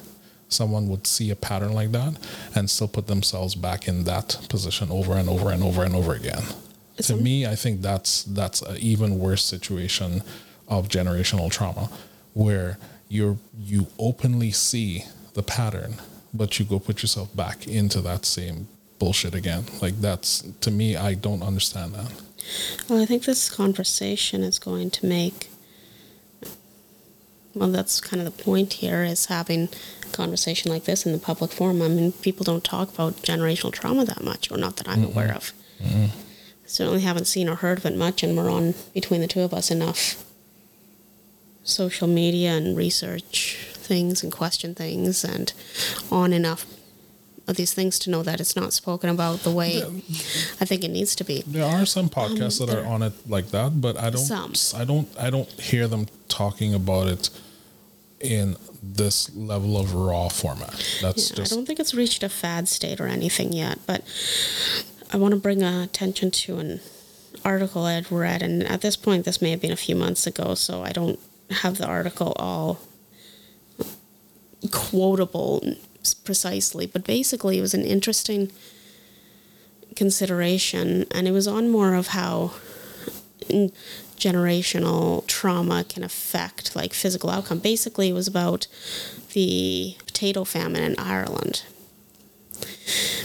someone 0.52 0.88
would 0.90 1.08
see 1.08 1.32
a 1.32 1.36
pattern 1.36 1.74
like 1.74 1.92
that 1.92 2.18
and 2.56 2.70
still 2.70 2.88
put 2.88 3.08
themselves 3.08 3.56
back 3.56 3.88
in 3.88 4.04
that 4.04 4.46
position 4.50 4.92
over 4.92 5.14
and 5.14 5.30
over 5.30 5.50
and 5.50 5.64
over 5.64 5.84
and 5.84 5.96
over 5.96 6.14
again. 6.14 6.44
to 6.98 7.16
me, 7.16 7.48
I 7.48 7.56
think 7.56 7.82
that's 7.82 8.24
that's 8.24 8.62
an 8.62 8.78
even 8.78 9.18
worse 9.20 9.44
situation 9.44 10.24
of 10.68 10.88
generational 10.88 11.50
trauma 11.50 11.90
where 12.34 12.78
you're 13.10 13.38
you 13.60 13.88
openly 13.98 14.52
see 14.52 15.06
the 15.34 15.44
pattern 15.44 15.96
but 16.34 16.60
you 16.60 16.66
go 16.66 16.80
put 16.80 17.02
yourself 17.02 17.36
back 17.36 17.68
into 17.68 18.02
that 18.02 18.26
same 18.26 18.68
bullshit 19.00 19.36
again. 19.36 19.66
Like 19.82 20.00
that's 20.00 20.42
to 20.62 20.72
me 20.72 20.96
I 20.96 21.14
don't 21.14 21.44
understand 21.44 21.94
that. 21.94 22.12
Well, 22.88 23.02
I 23.02 23.06
think 23.06 23.26
this 23.26 23.50
conversation 23.50 24.44
is 24.44 24.60
going 24.60 24.90
to 24.92 25.06
make. 25.06 25.50
Well, 27.54 27.70
that's 27.70 28.00
kind 28.00 28.26
of 28.26 28.38
the 28.38 28.44
point 28.44 28.74
here 28.74 29.04
is 29.04 29.26
having 29.26 29.70
conversation 30.12 30.72
like 30.72 30.86
this 30.86 31.06
in 31.06 31.12
the 31.12 31.18
public 31.20 31.52
forum. 31.52 31.82
I 31.82 31.88
mean, 31.88 32.12
people 32.12 32.44
don't 32.44 32.64
talk 32.64 32.94
about 32.94 33.18
generational 33.18 33.72
trauma 33.72 34.06
that 34.06 34.24
much, 34.24 34.52
or 34.52 34.58
not 34.58 34.78
that 34.78 34.88
I'm 34.88 35.04
aware 35.04 35.34
of. 35.34 35.54
Certainly 36.66 37.02
haven't 37.02 37.26
seen 37.26 37.50
or 37.50 37.56
heard 37.56 37.80
of 37.80 37.86
it 37.86 37.96
much, 37.98 38.24
and 38.24 38.38
we're 38.38 38.50
on 38.50 38.74
between 38.94 39.22
the 39.22 39.28
two 39.28 39.42
of 39.42 39.54
us 39.54 39.70
enough 39.72 40.24
social 41.64 42.08
media 42.08 42.52
and 42.52 42.76
research 42.76 43.58
things 43.74 44.24
and 44.24 44.32
question 44.32 44.74
things 44.74 45.24
and 45.24 45.54
on 46.12 46.34
enough 46.34 46.66
of 47.48 47.56
these 47.56 47.74
things 47.74 48.00
to 48.00 48.10
know 48.10 48.24
that 48.24 48.40
it's 48.40 48.56
not 48.56 48.72
spoken 48.74 49.10
about 49.10 49.40
the 49.40 49.52
way 49.52 49.82
I 50.62 50.66
think 50.66 50.84
it 50.84 50.90
needs 50.92 51.16
to 51.16 51.24
be. 51.24 51.44
There 51.46 51.66
are 51.66 51.86
some 51.86 52.08
podcasts 52.10 52.60
that 52.60 52.70
are 52.74 52.86
Um, 52.86 52.92
on 52.94 53.02
it 53.04 53.14
like 53.28 53.50
that, 53.52 53.82
but 53.82 53.98
I 53.98 54.10
don't. 54.12 54.26
Some. 54.26 54.54
I 54.80 54.86
don't. 54.86 55.08
I 55.20 55.30
don't 55.30 55.50
hear 55.60 55.88
them 55.88 56.08
talking 56.30 56.74
about 56.74 57.08
it 57.08 57.30
in 58.24 58.56
this 58.82 59.34
level 59.36 59.78
of 59.78 59.94
raw 59.94 60.30
format. 60.30 60.72
That's 61.02 61.30
Yeah, 61.30 61.38
just 61.38 61.52
I 61.52 61.56
don't 61.56 61.66
think 61.66 61.80
it's 61.80 61.94
reached 61.94 62.24
a 62.24 62.30
fad 62.30 62.68
state 62.68 63.00
or 63.00 63.08
anything 63.08 63.54
yet, 63.54 63.80
but 63.86 64.04
I 65.12 65.18
want 65.18 65.34
to 65.34 65.40
bring 65.40 65.64
uh, 65.64 65.84
attention 65.84 66.32
to 66.32 66.60
an 66.60 66.80
article 67.44 67.84
I'd 67.86 68.12
read, 68.12 68.42
and 68.42 68.64
at 68.64 68.82
this 68.82 68.96
point, 68.96 69.26
this 69.26 69.42
may 69.42 69.52
have 69.52 69.62
been 69.62 69.72
a 69.72 69.78
few 69.78 69.96
months 69.96 70.28
ago, 70.28 70.56
so 70.56 70.84
I 70.84 70.92
don't 70.92 71.20
have 71.50 71.78
the 71.78 71.86
article 71.88 72.34
all 72.38 72.80
quotable 74.72 75.64
precisely, 76.24 76.86
but 76.86 77.04
basically, 77.04 77.58
it 77.58 77.62
was 77.62 77.74
an 77.74 77.84
interesting 77.84 78.52
consideration, 79.96 81.06
and 81.12 81.28
it 81.28 81.32
was 81.32 81.48
on 81.48 81.70
more 81.70 81.94
of 81.94 82.08
how 82.08 82.54
generational 84.22 85.26
trauma 85.26 85.84
can 85.84 86.04
affect 86.04 86.76
like 86.76 86.94
physical 86.94 87.30
outcome. 87.30 87.60
Basically, 87.60 88.10
it 88.10 88.14
was 88.14 88.28
about 88.28 88.68
the 89.34 89.96
potato 90.06 90.44
famine 90.44 90.84
in 90.84 90.98
Ireland 91.00 91.64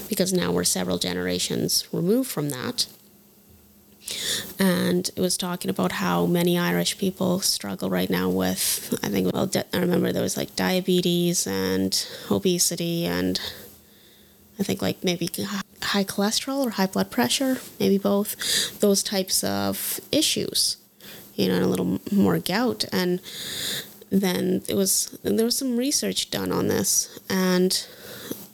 because 0.09 0.33
now 0.33 0.51
we're 0.51 0.63
several 0.63 0.97
generations 0.97 1.87
removed 1.93 2.29
from 2.29 2.49
that. 2.49 2.87
And 4.57 5.09
it 5.15 5.19
was 5.19 5.37
talking 5.37 5.69
about 5.69 5.91
how 5.93 6.25
many 6.25 6.57
Irish 6.57 6.97
people 6.97 7.41
struggle 7.41 7.89
right 7.89 8.09
now 8.09 8.29
with, 8.29 8.97
I 9.03 9.09
think, 9.09 9.31
well, 9.33 9.51
I 9.73 9.77
remember 9.77 10.11
there 10.11 10.23
was 10.23 10.37
like 10.37 10.55
diabetes 10.55 11.45
and 11.45 12.07
obesity 12.31 13.05
and 13.05 13.39
I 14.59 14.63
think 14.63 14.81
like 14.81 15.03
maybe 15.03 15.29
high 15.83 16.05
cholesterol 16.05 16.65
or 16.65 16.71
high 16.71 16.87
blood 16.87 17.11
pressure, 17.11 17.59
maybe 17.79 17.97
both, 17.97 18.79
those 18.79 19.03
types 19.03 19.43
of 19.43 19.99
issues, 20.11 20.77
you 21.37 21.47
know, 21.47 21.55
and 21.55 21.63
a 21.63 21.67
little 21.67 21.99
more 22.11 22.39
gout. 22.39 22.83
And 22.91 23.21
then 24.09 24.63
it 24.67 24.73
was, 24.73 25.17
there 25.23 25.45
was 25.45 25.57
some 25.57 25.77
research 25.77 26.29
done 26.29 26.51
on 26.51 26.67
this. 26.67 27.19
And 27.29 27.85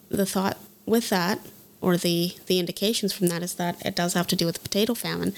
the 0.10 0.26
thought 0.26 0.60
with 0.86 1.10
that, 1.10 1.40
or 1.82 1.98
the, 1.98 2.36
the 2.48 2.60
indications 2.60 3.14
from 3.14 3.28
that, 3.28 3.42
is 3.42 3.56
that 3.56 3.84
it 3.86 3.96
does 3.96 4.14
have 4.14 4.28
to 4.28 4.36
do 4.36 4.46
with 4.46 4.56
the 4.56 4.62
potato 4.62 4.94
famine. 4.94 5.34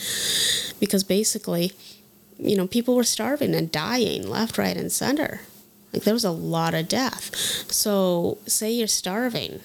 Because 0.79 1.03
basically, 1.03 1.71
you 2.37 2.57
know, 2.57 2.67
people 2.67 2.95
were 2.95 3.03
starving 3.03 3.55
and 3.55 3.71
dying 3.71 4.27
left, 4.27 4.57
right, 4.57 4.75
and 4.75 4.91
center. 4.91 5.41
Like 5.93 6.03
there 6.03 6.13
was 6.13 6.25
a 6.25 6.31
lot 6.31 6.73
of 6.73 6.87
death. 6.87 7.33
So, 7.71 8.39
say 8.45 8.71
you're 8.71 8.87
starving, 8.87 9.61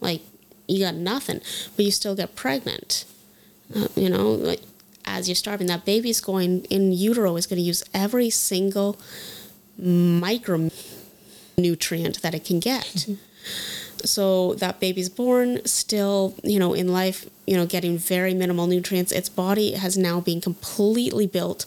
like 0.00 0.22
you 0.68 0.84
got 0.84 0.94
nothing, 0.94 1.40
but 1.74 1.84
you 1.84 1.90
still 1.90 2.14
get 2.14 2.36
pregnant. 2.36 3.04
Uh, 3.74 3.88
you 3.96 4.08
know, 4.08 4.30
like 4.30 4.60
as 5.04 5.28
you're 5.28 5.34
starving, 5.34 5.66
that 5.68 5.84
baby's 5.84 6.20
going 6.20 6.64
in 6.64 6.92
utero 6.92 7.36
is 7.36 7.46
going 7.46 7.58
to 7.58 7.62
use 7.62 7.82
every 7.92 8.30
single 8.30 8.98
micronutrient 9.80 12.20
that 12.20 12.34
it 12.34 12.44
can 12.44 12.60
get. 12.60 13.06
So 14.04 14.54
that 14.54 14.80
baby's 14.80 15.08
born 15.08 15.64
still, 15.64 16.34
you 16.42 16.58
know, 16.58 16.74
in 16.74 16.92
life, 16.92 17.28
you 17.46 17.56
know, 17.56 17.66
getting 17.66 17.96
very 17.96 18.34
minimal 18.34 18.66
nutrients. 18.66 19.12
Its 19.12 19.28
body 19.28 19.72
has 19.72 19.96
now 19.96 20.20
been 20.20 20.40
completely 20.40 21.26
built 21.26 21.64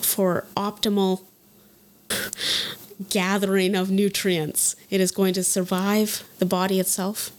for 0.00 0.46
optimal 0.56 1.22
gathering 3.08 3.74
of 3.74 3.90
nutrients. 3.90 4.76
It 4.88 5.00
is 5.00 5.10
going 5.10 5.34
to 5.34 5.42
survive. 5.42 6.24
The 6.38 6.46
body 6.46 6.78
itself 6.78 7.32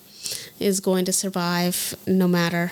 is 0.59 0.79
going 0.79 1.05
to 1.05 1.13
survive 1.13 1.95
no 2.05 2.27
matter. 2.27 2.71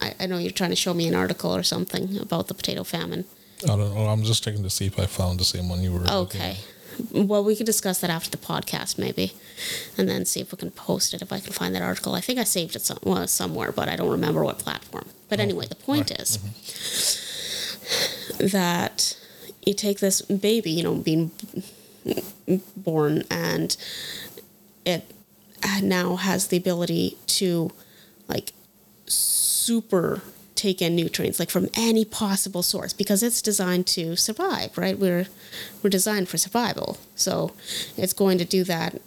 I, 0.00 0.14
I 0.20 0.26
know 0.26 0.38
you're 0.38 0.50
trying 0.50 0.70
to 0.70 0.76
show 0.76 0.94
me 0.94 1.08
an 1.08 1.14
article 1.14 1.54
or 1.54 1.62
something 1.62 2.18
about 2.18 2.48
the 2.48 2.54
potato 2.54 2.84
famine. 2.84 3.24
I 3.64 3.68
don't 3.68 3.94
know. 3.94 4.06
I'm 4.06 4.22
just 4.22 4.44
checking 4.44 4.62
to 4.62 4.70
see 4.70 4.86
if 4.86 4.98
I 4.98 5.06
found 5.06 5.40
the 5.40 5.44
same 5.44 5.68
one 5.68 5.82
you 5.82 5.92
were. 5.92 6.06
Okay. 6.08 6.58
Well, 7.12 7.44
we 7.44 7.56
could 7.56 7.66
discuss 7.66 8.00
that 8.00 8.10
after 8.10 8.30
the 8.30 8.38
podcast, 8.38 8.98
maybe, 8.98 9.32
and 9.98 10.08
then 10.08 10.24
see 10.24 10.40
if 10.40 10.50
we 10.52 10.56
can 10.58 10.70
post 10.70 11.12
it 11.12 11.20
if 11.20 11.30
I 11.32 11.40
can 11.40 11.52
find 11.52 11.74
that 11.74 11.82
article. 11.82 12.14
I 12.14 12.20
think 12.20 12.38
I 12.38 12.44
saved 12.44 12.74
it 12.74 12.82
some, 12.82 12.98
well, 13.02 13.26
somewhere, 13.26 13.70
but 13.72 13.88
I 13.88 13.96
don't 13.96 14.10
remember 14.10 14.42
what 14.42 14.58
platform. 14.58 15.06
But 15.28 15.38
oh, 15.38 15.42
anyway, 15.42 15.66
the 15.66 15.74
point 15.74 16.10
Right. 16.10 16.20
is 16.20 16.38
mm-hmm. 18.38 18.46
that 18.48 19.16
you 19.64 19.74
take 19.74 20.00
this 20.00 20.22
baby, 20.22 20.70
you 20.70 20.82
know, 20.82 20.94
being 20.94 21.32
born, 22.76 23.24
and 23.30 23.76
it 24.86 25.12
now 25.82 26.16
has 26.16 26.48
the 26.48 26.56
ability 26.56 27.18
to, 27.26 27.70
like, 28.28 28.52
super 29.66 30.22
take 30.54 30.80
in 30.80 30.96
nutrients 30.96 31.38
like 31.38 31.50
from 31.50 31.68
any 31.74 32.04
possible 32.04 32.62
source 32.62 32.92
because 32.92 33.22
it's 33.22 33.42
designed 33.42 33.86
to 33.86 34.16
survive 34.16 34.76
right? 34.78 34.98
We're 34.98 35.26
we're 35.82 35.90
designed 35.90 36.28
for 36.28 36.38
survival. 36.38 36.98
So 37.14 37.52
it's 37.96 38.12
going 38.12 38.38
to 38.38 38.44
do 38.44 38.64
that 38.64 39.00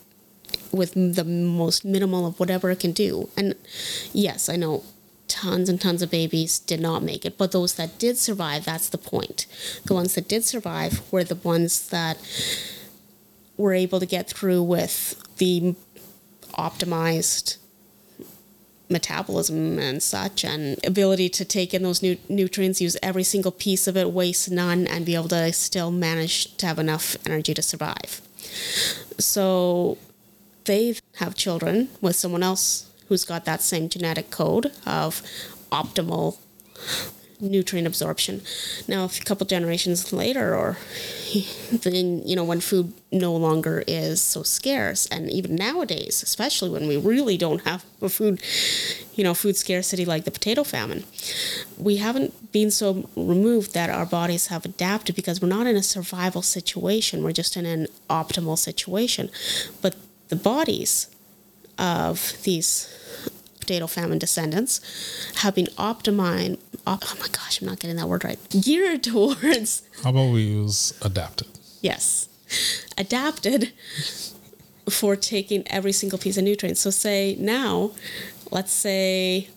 with 0.71 0.93
the 1.15 1.23
most 1.23 1.83
minimal 1.83 2.27
of 2.27 2.39
whatever 2.39 2.69
it 2.69 2.79
can 2.79 2.91
do. 2.91 3.29
And 3.35 3.55
yes 4.13 4.49
i 4.49 4.55
know 4.55 4.83
tons 5.27 5.69
and 5.69 5.79
tons 5.79 6.01
of 6.01 6.09
babies 6.09 6.57
did 6.57 6.79
not 6.79 7.03
make 7.03 7.23
it 7.23 7.37
but 7.37 7.51
those 7.51 7.75
that 7.75 7.99
did 7.99 8.17
survive 8.17 8.65
that's 8.65 8.89
the 8.89 8.97
point. 8.97 9.45
The 9.85 9.93
ones 9.93 10.15
that 10.15 10.27
did 10.27 10.43
survive 10.45 11.01
were 11.11 11.23
the 11.23 11.35
ones 11.35 11.89
that 11.89 12.17
were 13.57 13.73
able 13.73 13.99
to 13.99 14.05
get 14.05 14.29
through 14.29 14.63
with 14.63 15.21
the 15.37 15.75
optimized 16.57 17.57
metabolism 18.89 19.79
and 19.79 20.01
such 20.01 20.43
and 20.43 20.79
ability 20.86 21.29
to 21.29 21.46
take 21.46 21.74
in 21.74 21.84
those 21.84 22.01
nu- 22.01 22.17
nutrients 22.27 22.81
use 22.81 22.98
every 23.03 23.24
single 23.24 23.51
piece 23.51 23.88
of 23.88 23.96
it 23.96 24.12
waste 24.12 24.50
none 24.50 24.88
and 24.88 25.05
be 25.05 25.15
able 25.15 25.29
to 25.29 25.53
still 25.53 25.91
manage 25.91 26.55
to 26.58 26.65
have 26.65 26.79
enough 26.79 27.15
energy 27.25 27.53
to 27.53 27.62
survive. 27.62 28.22
So 29.19 29.98
they 30.65 30.96
have 31.15 31.36
children 31.36 31.89
with 32.01 32.15
someone 32.15 32.43
else 32.43 32.89
who's 33.08 33.25
got 33.25 33.46
that 33.46 33.62
same 33.62 33.89
genetic 33.89 34.31
code 34.31 34.72
of 34.86 35.22
optimal 35.72 36.38
nutrient 37.39 37.88
absorption. 37.88 38.41
Now, 38.88 39.05
a 39.05 39.10
couple 39.25 39.46
generations 39.46 40.12
later, 40.12 40.55
or 40.55 40.77
then, 41.72 42.27
you 42.27 42.36
know, 42.36 42.43
when 42.43 42.60
food 42.60 42.93
no 43.12 43.36
longer 43.36 43.84
is 43.88 44.22
so 44.22 44.43
scarce, 44.43 45.05
and 45.08 45.29
even 45.31 45.55
nowadays, 45.55 46.22
especially 46.24 46.69
when 46.69 46.88
we 46.88 46.98
really 46.98 47.38
don't 47.38 47.62
have 47.65 47.86
a 48.01 48.10
food, 48.10 48.41
you 49.15 49.24
know, 49.24 49.34
food 49.34 49.55
scarcity 49.55 50.05
like 50.05 50.25
the 50.25 50.31
potato 50.31 50.63
famine, 50.63 51.03
we 51.77 51.98
haven't 51.98 52.51
been 52.51 52.72
so 52.72 53.10
removed 53.15 53.74
that 53.74 53.89
our 53.89 54.05
bodies 54.05 54.48
have 54.48 54.65
adapted 54.65 55.15
because 55.15 55.41
we're 55.41 55.48
not 55.48 55.67
in 55.67 55.75
a 55.75 55.84
survival 55.84 56.41
situation. 56.41 57.24
We're 57.24 57.31
just 57.31 57.55
in 57.55 57.65
an 57.65 57.88
optimal 58.10 58.58
situation. 58.58 59.29
But 59.81 59.96
the 60.29 60.36
bodies 60.36 61.08
of 61.77 62.34
these 62.43 62.93
potato 63.60 63.88
famine 63.88 64.17
descendants 64.17 64.81
have 65.38 65.55
been 65.55 65.67
optimized. 65.77 66.60
Op- 66.88 67.03
oh 67.05 67.15
my 67.19 67.27
gosh, 67.27 67.62
I'm 67.62 67.67
not 67.67 67.79
getting 67.79 67.98
that 67.98 68.07
word 68.07 68.24
right. 68.24 68.39
Geared 68.50 69.03
towards. 69.03 69.83
How 70.03 70.09
about 70.12 70.31
we 70.31 70.41
use 70.41 70.93
adapted? 71.01 71.48
Yes, 71.81 72.27
adapted 72.98 73.71
for 74.89 75.15
taking 75.15 75.67
every 75.67 75.91
single 75.91 76.17
piece 76.19 76.38
of 76.38 76.43
nutrients. 76.43 76.81
So 76.81 76.89
say 76.89 77.36
now, 77.39 77.91
let's 78.51 78.71
say 78.71 79.50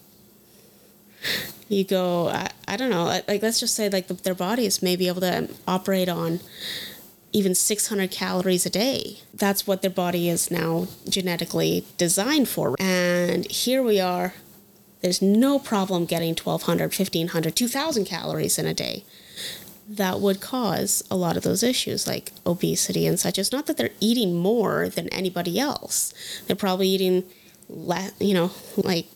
you 1.68 1.84
go. 1.84 2.28
I, 2.28 2.50
I 2.68 2.76
don't 2.76 2.90
know. 2.90 3.04
Like 3.04 3.42
let's 3.42 3.60
just 3.60 3.74
say 3.74 3.88
like 3.88 4.08
the, 4.08 4.14
their 4.14 4.34
bodies 4.34 4.82
may 4.82 4.96
be 4.96 5.08
able 5.08 5.20
to 5.22 5.48
operate 5.66 6.08
on 6.08 6.40
even 7.32 7.54
600 7.54 8.10
calories 8.10 8.66
a 8.66 8.70
day. 8.70 9.18
That's 9.32 9.66
what 9.66 9.80
their 9.82 9.90
body 9.90 10.28
is 10.28 10.50
now 10.50 10.86
genetically 11.08 11.84
designed 11.96 12.48
for. 12.48 12.74
And 12.78 13.50
here 13.50 13.82
we 13.82 14.00
are, 14.00 14.34
there's 15.02 15.20
no 15.20 15.58
problem 15.58 16.06
getting 16.06 16.30
1200, 16.30 16.84
1500, 16.84 17.56
2000 17.56 18.04
calories 18.04 18.58
in 18.58 18.66
a 18.66 18.74
day. 18.74 19.04
That 19.88 20.20
would 20.20 20.40
cause 20.40 21.02
a 21.10 21.16
lot 21.16 21.36
of 21.36 21.42
those 21.42 21.62
issues 21.62 22.06
like 22.06 22.32
obesity 22.46 23.06
and 23.06 23.18
such. 23.18 23.38
It's 23.38 23.52
not 23.52 23.66
that 23.66 23.76
they're 23.76 23.90
eating 24.00 24.36
more 24.36 24.88
than 24.88 25.08
anybody 25.08 25.58
else. 25.58 26.14
They're 26.46 26.56
probably 26.56 26.88
eating 26.88 27.24
less, 27.68 28.12
you 28.20 28.32
know, 28.32 28.52
like 28.76 29.06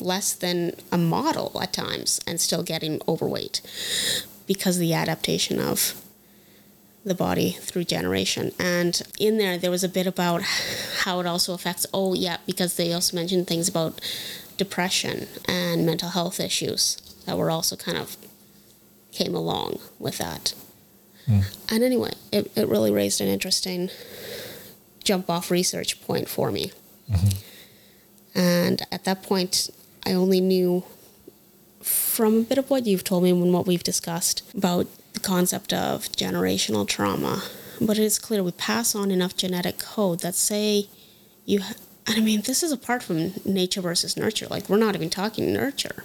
less 0.00 0.34
than 0.34 0.72
a 0.92 0.98
model 0.98 1.58
at 1.60 1.72
times 1.72 2.20
and 2.26 2.40
still 2.40 2.62
getting 2.62 3.00
overweight 3.08 3.62
because 4.46 4.76
of 4.76 4.80
the 4.80 4.94
adaptation 4.94 5.58
of 5.58 6.00
the 7.04 7.14
body 7.14 7.52
through 7.52 7.84
generation. 7.84 8.52
And 8.58 9.00
in 9.18 9.38
there, 9.38 9.56
there 9.56 9.70
was 9.70 9.82
a 9.82 9.88
bit 9.88 10.06
about 10.06 10.42
how 11.04 11.20
it 11.20 11.26
also 11.26 11.54
affects, 11.54 11.86
oh, 11.94 12.14
yeah, 12.14 12.36
because 12.46 12.76
they 12.76 12.92
also 12.92 13.16
mentioned 13.16 13.46
things 13.46 13.68
about 13.68 14.00
depression 14.60 15.26
and 15.48 15.86
mental 15.86 16.10
health 16.10 16.38
issues 16.38 16.96
that 17.24 17.38
were 17.38 17.50
also 17.50 17.76
kind 17.76 17.96
of 17.96 18.18
came 19.10 19.34
along 19.34 19.80
with 19.98 20.18
that. 20.18 20.52
Mm. 21.26 21.44
And 21.72 21.82
anyway, 21.82 22.12
it, 22.30 22.52
it 22.54 22.68
really 22.68 22.90
raised 22.90 23.22
an 23.22 23.28
interesting 23.28 23.88
jump 25.02 25.30
off 25.30 25.50
research 25.50 26.02
point 26.02 26.28
for 26.28 26.50
me. 26.50 26.72
Mm-hmm. 27.10 28.38
And 28.38 28.82
at 28.92 29.04
that 29.04 29.22
point, 29.22 29.70
I 30.04 30.12
only 30.12 30.42
knew 30.42 30.84
from 31.80 32.36
a 32.40 32.42
bit 32.42 32.58
of 32.58 32.68
what 32.68 32.84
you've 32.84 33.02
told 33.02 33.22
me 33.22 33.30
and 33.30 33.54
what 33.54 33.66
we've 33.66 33.82
discussed 33.82 34.42
about 34.54 34.86
the 35.14 35.20
concept 35.20 35.72
of 35.72 36.12
generational 36.12 36.86
trauma. 36.86 37.42
But 37.80 37.96
it 37.96 38.04
is 38.04 38.18
clear 38.18 38.42
we 38.42 38.52
pass 38.52 38.94
on 38.94 39.10
enough 39.10 39.34
genetic 39.38 39.78
code 39.78 40.20
that 40.20 40.34
say 40.34 40.88
you, 41.46 41.60
ha- 42.10 42.16
I 42.16 42.20
mean, 42.20 42.42
this 42.42 42.62
is 42.62 42.72
apart 42.72 43.02
from 43.02 43.32
nature 43.44 43.80
versus 43.80 44.16
nurture. 44.16 44.46
Like, 44.48 44.68
we're 44.68 44.76
not 44.76 44.94
even 44.94 45.10
talking 45.10 45.52
nurture. 45.52 46.04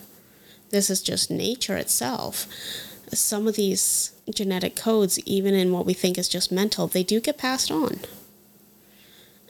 This 0.69 0.89
is 0.89 1.01
just 1.01 1.29
nature 1.29 1.77
itself. 1.77 2.47
Some 3.13 3.47
of 3.47 3.55
these 3.55 4.13
genetic 4.33 4.75
codes, 4.75 5.19
even 5.19 5.53
in 5.53 5.71
what 5.71 5.85
we 5.85 5.93
think 5.93 6.17
is 6.17 6.27
just 6.27 6.51
mental, 6.51 6.87
they 6.87 7.03
do 7.03 7.19
get 7.19 7.37
passed 7.37 7.71
on. 7.71 7.99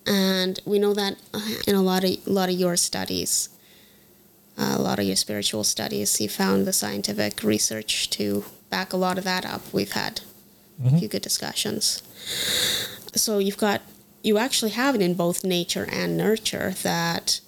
And 0.05 0.59
we 0.65 0.77
know 0.77 0.93
that 0.93 1.17
in 1.65 1.75
a 1.75 1.81
lot 1.81 2.03
of 2.03 2.11
a 2.27 2.29
lot 2.29 2.49
of 2.49 2.55
your 2.55 2.75
studies, 2.75 3.49
a 4.57 4.79
lot 4.79 4.99
of 4.99 5.05
your 5.05 5.15
spiritual 5.15 5.63
studies, 5.63 6.19
you 6.21 6.29
found 6.29 6.67
the 6.67 6.73
scientific 6.73 7.43
research 7.43 8.09
to 8.11 8.45
back 8.69 8.93
a 8.93 8.97
lot 8.97 9.17
of 9.17 9.23
that 9.23 9.45
up. 9.45 9.61
We've 9.73 9.91
had 9.91 10.21
mm-hmm. 10.81 10.95
a 10.95 10.99
few 10.99 11.07
good 11.07 11.21
discussions. 11.21 12.03
So 13.15 13.39
you've 13.39 13.57
got 13.57 13.81
you 14.25 14.39
actually 14.39 14.71
have 14.71 14.95
it 14.95 15.01
in 15.01 15.13
both 15.13 15.43
nature 15.43 15.87
and 15.91 16.17
nurture 16.17 16.71
that 16.81 17.39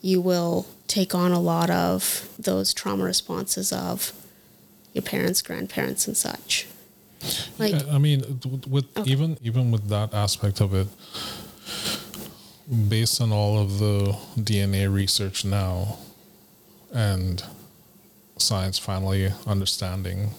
you 0.00 0.20
will 0.20 0.66
take 0.88 1.14
on 1.14 1.32
a 1.32 1.40
lot 1.40 1.68
of 1.68 2.28
those 2.38 2.72
trauma 2.72 3.04
responses 3.04 3.72
of 3.72 4.12
your 4.94 5.02
parents, 5.02 5.42
grandparents, 5.42 6.06
and 6.06 6.16
such. 6.16 6.66
Like, 7.58 7.72
yeah, 7.72 7.94
I 7.94 7.98
mean, 7.98 8.40
with 8.68 8.86
okay. 8.96 9.10
even 9.10 9.36
even 9.42 9.70
with 9.70 9.88
that 9.88 10.14
aspect 10.14 10.60
of 10.60 10.74
it, 10.74 10.88
based 12.88 13.20
on 13.20 13.30
all 13.30 13.58
of 13.58 13.78
the 13.78 14.16
DNA 14.38 14.92
research 14.92 15.44
now, 15.44 15.98
and 16.92 17.42
science 18.38 18.78
finally 18.78 19.30
understanding 19.46 20.30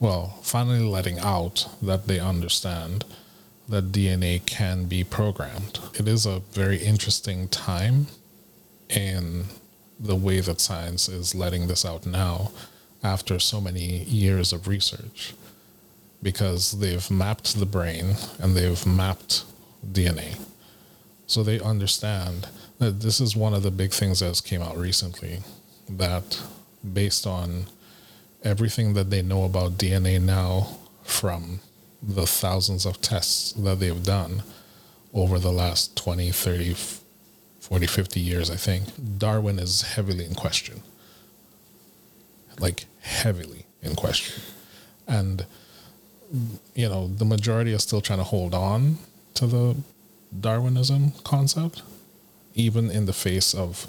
well, 0.00 0.38
finally 0.42 0.80
letting 0.80 1.18
out 1.20 1.68
that 1.80 2.06
they 2.06 2.18
understand 2.18 3.04
that 3.72 3.90
DNA 3.90 4.44
can 4.44 4.84
be 4.84 5.02
programmed. 5.02 5.78
It 5.94 6.06
is 6.06 6.26
a 6.26 6.40
very 6.52 6.76
interesting 6.76 7.48
time 7.48 8.08
in 8.90 9.46
the 9.98 10.14
way 10.14 10.40
that 10.40 10.60
science 10.60 11.08
is 11.08 11.34
letting 11.34 11.68
this 11.68 11.82
out 11.86 12.04
now 12.04 12.50
after 13.02 13.38
so 13.38 13.62
many 13.62 14.04
years 14.04 14.52
of 14.52 14.68
research 14.68 15.32
because 16.22 16.80
they've 16.80 17.10
mapped 17.10 17.58
the 17.58 17.64
brain 17.64 18.16
and 18.38 18.54
they've 18.54 18.86
mapped 18.86 19.44
DNA. 19.90 20.38
So 21.26 21.42
they 21.42 21.58
understand 21.58 22.48
that 22.78 23.00
this 23.00 23.22
is 23.22 23.34
one 23.34 23.54
of 23.54 23.62
the 23.62 23.70
big 23.70 23.92
things 23.92 24.20
that 24.20 24.42
came 24.44 24.60
out 24.60 24.76
recently 24.76 25.38
that 25.88 26.42
based 26.92 27.26
on 27.26 27.68
everything 28.44 28.92
that 28.92 29.08
they 29.08 29.22
know 29.22 29.44
about 29.44 29.78
DNA 29.78 30.20
now 30.20 30.76
from 31.04 31.60
the 32.02 32.26
thousands 32.26 32.84
of 32.86 33.00
tests 33.00 33.52
that 33.52 33.80
they've 33.80 34.02
done 34.02 34.42
over 35.14 35.38
the 35.38 35.52
last 35.52 35.96
20, 35.96 36.30
30, 36.30 36.74
40, 37.60 37.86
50 37.86 38.20
years, 38.20 38.50
I 38.50 38.56
think, 38.56 38.84
Darwin 39.18 39.58
is 39.58 39.82
heavily 39.82 40.24
in 40.24 40.34
question. 40.34 40.82
Like, 42.58 42.86
heavily 43.00 43.66
in 43.82 43.94
question. 43.94 44.42
And, 45.06 45.46
you 46.74 46.88
know, 46.88 47.08
the 47.08 47.24
majority 47.24 47.72
are 47.74 47.78
still 47.78 48.00
trying 48.00 48.18
to 48.18 48.24
hold 48.24 48.54
on 48.54 48.98
to 49.34 49.46
the 49.46 49.76
Darwinism 50.38 51.12
concept, 51.24 51.82
even 52.54 52.90
in 52.90 53.06
the 53.06 53.12
face 53.12 53.54
of 53.54 53.86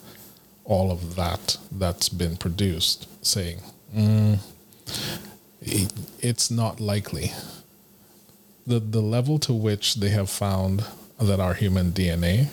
all 0.66 0.92
of 0.92 1.16
that 1.16 1.58
that's 1.72 2.10
been 2.10 2.38
produced, 2.38 3.08
saying, 3.26 3.60
Mm, 3.96 4.40
it's 6.20 6.50
not 6.50 6.80
likely. 6.80 7.32
The 8.66 8.80
the 8.80 9.02
level 9.02 9.40
to 9.40 9.54
which 9.54 9.96
they 9.96 10.10
have 10.10 10.30
found 10.30 10.86
that 11.20 11.40
our 11.40 11.54
human 11.54 11.92
DNA 11.92 12.50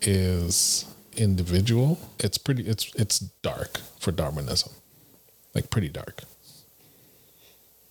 is 0.00 0.84
individual, 1.16 1.98
it's 2.18 2.38
pretty 2.38 2.64
it's 2.66 2.92
it's 2.94 3.18
dark 3.18 3.78
for 3.98 4.12
Darwinism. 4.12 4.72
Like 5.54 5.70
pretty 5.70 5.88
dark. 5.88 6.22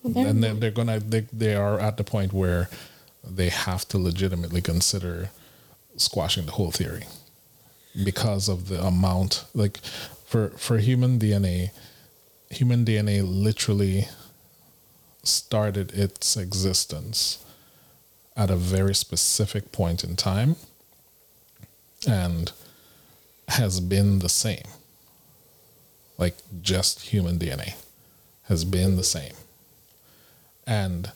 Well, 0.04 0.26
and 0.26 0.44
then 0.44 0.60
they're 0.60 0.72
gonna 0.72 1.00
they, 1.00 1.22
they 1.32 1.56
are 1.56 1.80
at 1.80 1.98
the 1.98 2.04
point 2.04 2.34
where 2.34 2.70
they 3.24 3.50
have 3.50 3.88
to 3.90 3.98
legitimately 3.98 4.62
consider 4.62 5.30
squashing 5.96 6.46
the 6.46 6.54
whole 6.54 6.72
theory 6.72 7.04
because 8.04 8.50
of 8.50 8.70
the 8.70 8.82
amount 8.84 9.46
like 9.54 9.78
for 10.26 10.50
for 10.52 10.78
human 10.78 11.20
DNA 11.20 11.72
human 12.50 12.84
DNA 12.84 13.22
literally 13.24 14.08
started 15.24 15.92
its 15.94 16.36
existence 16.36 17.44
at 18.36 18.50
a 18.50 18.56
very 18.56 18.96
specific 18.96 19.72
point 19.72 20.04
in 20.04 20.16
time 20.16 20.56
and 22.08 22.52
has 23.48 23.80
been 23.80 24.20
the 24.20 24.30
same. 24.30 24.64
Like 26.18 26.36
just 26.62 27.02
human 27.02 27.38
DNA 27.38 27.76
has 28.44 28.66
been 28.66 28.96
the 28.96 29.04
same. 29.04 29.34
And 30.66 31.12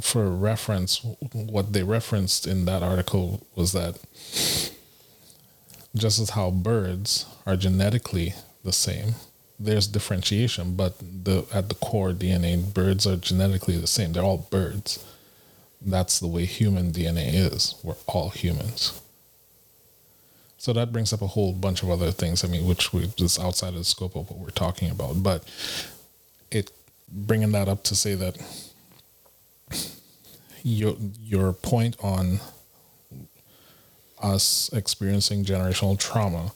for 0.00 0.30
reference, 0.30 1.04
what 1.32 1.72
they 1.72 1.82
referenced 1.82 2.46
in 2.46 2.64
that 2.64 2.82
article 2.82 3.46
was 3.54 3.72
that 3.72 3.98
just 5.94 6.18
as 6.18 6.30
how 6.30 6.50
birds 6.50 7.26
are 7.44 7.56
genetically 7.56 8.34
the 8.64 8.72
same, 8.72 9.14
there's 9.64 9.86
differentiation, 9.86 10.74
but 10.74 10.98
the 10.98 11.46
at 11.52 11.68
the 11.68 11.74
core 11.76 12.12
DNA, 12.12 12.72
birds 12.72 13.06
are 13.06 13.16
genetically 13.16 13.76
the 13.76 13.86
same. 13.86 14.12
They're 14.12 14.22
all 14.22 14.48
birds. 14.50 15.04
That's 15.80 16.20
the 16.20 16.28
way 16.28 16.44
human 16.44 16.92
DNA 16.92 17.32
is. 17.32 17.74
We're 17.82 17.96
all 18.06 18.30
humans. 18.30 19.00
So 20.58 20.72
that 20.72 20.92
brings 20.92 21.12
up 21.12 21.22
a 21.22 21.26
whole 21.26 21.52
bunch 21.52 21.82
of 21.82 21.90
other 21.90 22.12
things. 22.12 22.44
I 22.44 22.48
mean, 22.48 22.66
which 22.66 22.92
we 22.92 23.08
just 23.16 23.40
outside 23.40 23.70
of 23.70 23.80
the 23.80 23.84
scope 23.84 24.14
of 24.14 24.30
what 24.30 24.38
we're 24.38 24.50
talking 24.50 24.90
about. 24.90 25.22
But 25.22 25.44
it 26.50 26.70
bringing 27.08 27.52
that 27.52 27.68
up 27.68 27.82
to 27.84 27.94
say 27.94 28.14
that 28.14 28.38
your 30.62 30.96
your 31.20 31.52
point 31.52 31.96
on 32.00 32.40
us 34.22 34.70
experiencing 34.72 35.44
generational 35.44 35.98
trauma, 35.98 36.52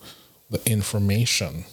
the 0.50 0.60
information 0.70 1.64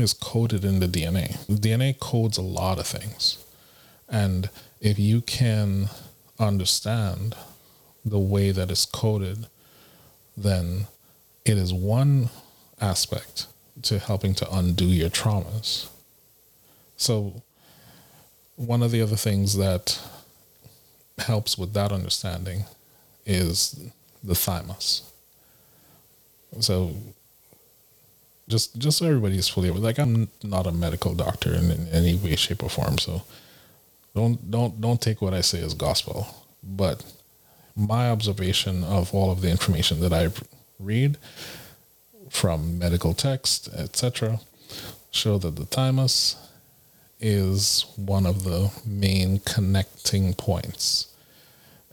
is 0.00 0.12
coded 0.12 0.64
in 0.64 0.80
the 0.80 0.86
DNA. 0.86 1.44
The 1.46 1.54
DNA 1.54 1.98
codes 1.98 2.38
a 2.38 2.42
lot 2.42 2.78
of 2.78 2.86
things. 2.86 3.38
And 4.08 4.50
if 4.80 4.98
you 4.98 5.20
can 5.20 5.88
understand 6.38 7.34
the 8.04 8.18
way 8.18 8.50
that 8.50 8.70
it's 8.70 8.86
coded, 8.86 9.46
then 10.36 10.86
it 11.44 11.58
is 11.58 11.72
one 11.72 12.30
aspect 12.80 13.46
to 13.82 13.98
helping 13.98 14.34
to 14.34 14.50
undo 14.54 14.86
your 14.86 15.10
traumas. 15.10 15.88
So, 16.96 17.42
one 18.56 18.82
of 18.82 18.90
the 18.90 19.00
other 19.00 19.16
things 19.16 19.56
that 19.56 19.98
helps 21.18 21.56
with 21.56 21.72
that 21.72 21.92
understanding 21.92 22.64
is 23.24 23.80
the 24.22 24.34
thymus. 24.34 25.10
So, 26.60 26.94
just 28.50 28.76
just 28.78 28.98
so 28.98 29.06
everybody 29.06 29.38
is 29.38 29.48
fully 29.48 29.68
aware, 29.68 29.80
like 29.80 29.98
I'm 29.98 30.28
not 30.42 30.66
a 30.66 30.72
medical 30.72 31.14
doctor 31.14 31.54
in, 31.54 31.70
in 31.70 31.88
any 31.88 32.14
way, 32.14 32.36
shape, 32.36 32.62
or 32.62 32.68
form. 32.68 32.98
So, 32.98 33.22
don't 34.14 34.50
don't 34.50 34.80
don't 34.80 35.00
take 35.00 35.22
what 35.22 35.32
I 35.34 35.40
say 35.40 35.62
as 35.62 35.74
gospel. 35.74 36.26
But 36.62 37.04
my 37.76 38.10
observation 38.10 38.84
of 38.84 39.14
all 39.14 39.30
of 39.30 39.40
the 39.40 39.50
information 39.50 40.00
that 40.00 40.12
I 40.12 40.28
read 40.78 41.16
from 42.28 42.78
medical 42.78 43.14
text, 43.14 43.68
etc., 43.74 44.40
show 45.10 45.38
that 45.38 45.56
the 45.56 45.64
thymus 45.64 46.36
is 47.20 47.84
one 47.96 48.26
of 48.26 48.44
the 48.44 48.70
main 48.86 49.40
connecting 49.40 50.34
points. 50.34 51.08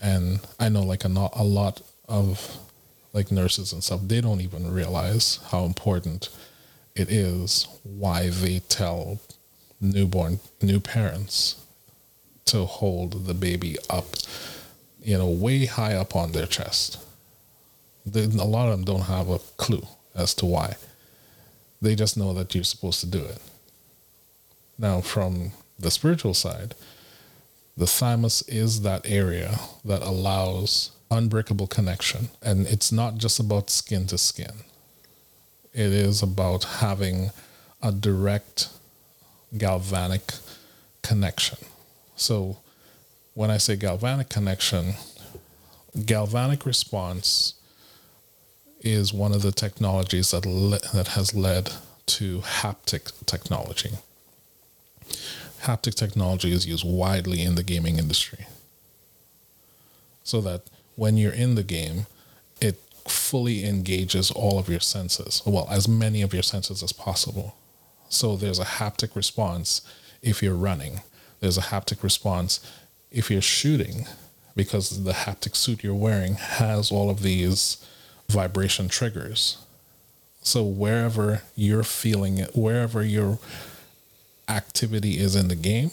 And 0.00 0.40
I 0.58 0.68
know 0.68 0.82
like 0.82 1.04
a, 1.04 1.08
not, 1.08 1.32
a 1.34 1.42
lot 1.42 1.82
of 2.08 2.58
like 3.12 3.32
nurses 3.32 3.72
and 3.72 3.82
stuff, 3.82 4.00
they 4.04 4.20
don't 4.20 4.40
even 4.40 4.72
realize 4.72 5.40
how 5.50 5.64
important 5.64 6.28
it 6.98 7.10
is 7.10 7.66
why 7.82 8.30
they 8.30 8.60
tell 8.60 9.20
newborn 9.80 10.40
new 10.60 10.80
parents 10.80 11.64
to 12.46 12.64
hold 12.64 13.26
the 13.26 13.34
baby 13.34 13.76
up, 13.90 14.06
you 15.02 15.16
know, 15.16 15.28
way 15.28 15.66
high 15.66 15.94
up 15.94 16.16
on 16.16 16.32
their 16.32 16.46
chest 16.46 16.98
they, 18.12 18.24
a 18.24 18.44
lot 18.44 18.68
of 18.68 18.72
them 18.72 18.84
don't 18.84 19.06
have 19.06 19.28
a 19.28 19.38
clue 19.56 19.86
as 20.14 20.34
to 20.34 20.46
why. 20.46 20.76
They 21.80 21.94
just 21.94 22.16
know 22.16 22.32
that 22.34 22.54
you're 22.54 22.64
supposed 22.64 23.00
to 23.00 23.06
do 23.06 23.22
it. 23.24 23.38
Now, 24.78 25.00
from 25.00 25.52
the 25.78 25.90
spiritual 25.90 26.34
side, 26.34 26.74
the 27.76 27.86
thymus 27.86 28.42
is 28.42 28.82
that 28.82 29.02
area 29.04 29.58
that 29.84 30.02
allows 30.02 30.90
unbreakable 31.10 31.68
connection. 31.68 32.30
And 32.42 32.66
it's 32.66 32.90
not 32.90 33.16
just 33.16 33.38
about 33.38 33.70
skin 33.70 34.06
to 34.08 34.18
skin, 34.18 34.52
it 35.72 35.92
is 35.92 36.22
about 36.22 36.64
having 36.64 37.30
a 37.82 37.92
direct 37.92 38.68
galvanic 39.56 40.34
connection. 41.02 41.58
So, 42.16 42.58
when 43.34 43.50
I 43.50 43.58
say 43.58 43.76
galvanic 43.76 44.28
connection, 44.28 44.94
galvanic 46.06 46.66
response 46.66 47.54
is 48.80 49.12
one 49.12 49.32
of 49.32 49.42
the 49.42 49.52
technologies 49.52 50.30
that 50.30 50.46
le- 50.46 50.80
that 50.94 51.08
has 51.08 51.34
led 51.34 51.72
to 52.06 52.40
haptic 52.40 53.12
technology. 53.26 53.90
Haptic 55.62 55.94
technology 55.94 56.52
is 56.52 56.66
used 56.66 56.84
widely 56.84 57.42
in 57.42 57.54
the 57.54 57.62
gaming 57.62 57.98
industry. 57.98 58.46
So 60.24 60.40
that 60.42 60.62
when 60.96 61.16
you're 61.16 61.32
in 61.32 61.54
the 61.54 61.62
game, 61.62 62.06
it 62.60 62.80
fully 63.10 63.64
engages 63.64 64.30
all 64.30 64.58
of 64.58 64.68
your 64.68 64.80
senses, 64.80 65.42
well, 65.44 65.68
as 65.70 65.88
many 65.88 66.22
of 66.22 66.32
your 66.32 66.42
senses 66.42 66.82
as 66.82 66.92
possible. 66.92 67.56
So 68.08 68.36
there's 68.36 68.58
a 68.58 68.64
haptic 68.64 69.14
response 69.14 69.82
if 70.22 70.42
you're 70.42 70.54
running, 70.54 71.00
there's 71.40 71.58
a 71.58 71.62
haptic 71.62 72.02
response 72.02 72.60
if 73.10 73.30
you're 73.30 73.40
shooting, 73.40 74.06
because 74.56 75.04
the 75.04 75.12
haptic 75.12 75.54
suit 75.54 75.84
you're 75.84 75.94
wearing 75.94 76.34
has 76.34 76.90
all 76.90 77.10
of 77.10 77.22
these 77.22 77.84
vibration 78.28 78.88
triggers. 78.88 79.58
So 80.42 80.64
wherever 80.64 81.42
you're 81.54 81.84
feeling 81.84 82.38
it, 82.38 82.56
wherever 82.56 83.02
your 83.02 83.38
activity 84.48 85.18
is 85.18 85.36
in 85.36 85.48
the 85.48 85.54
game, 85.54 85.90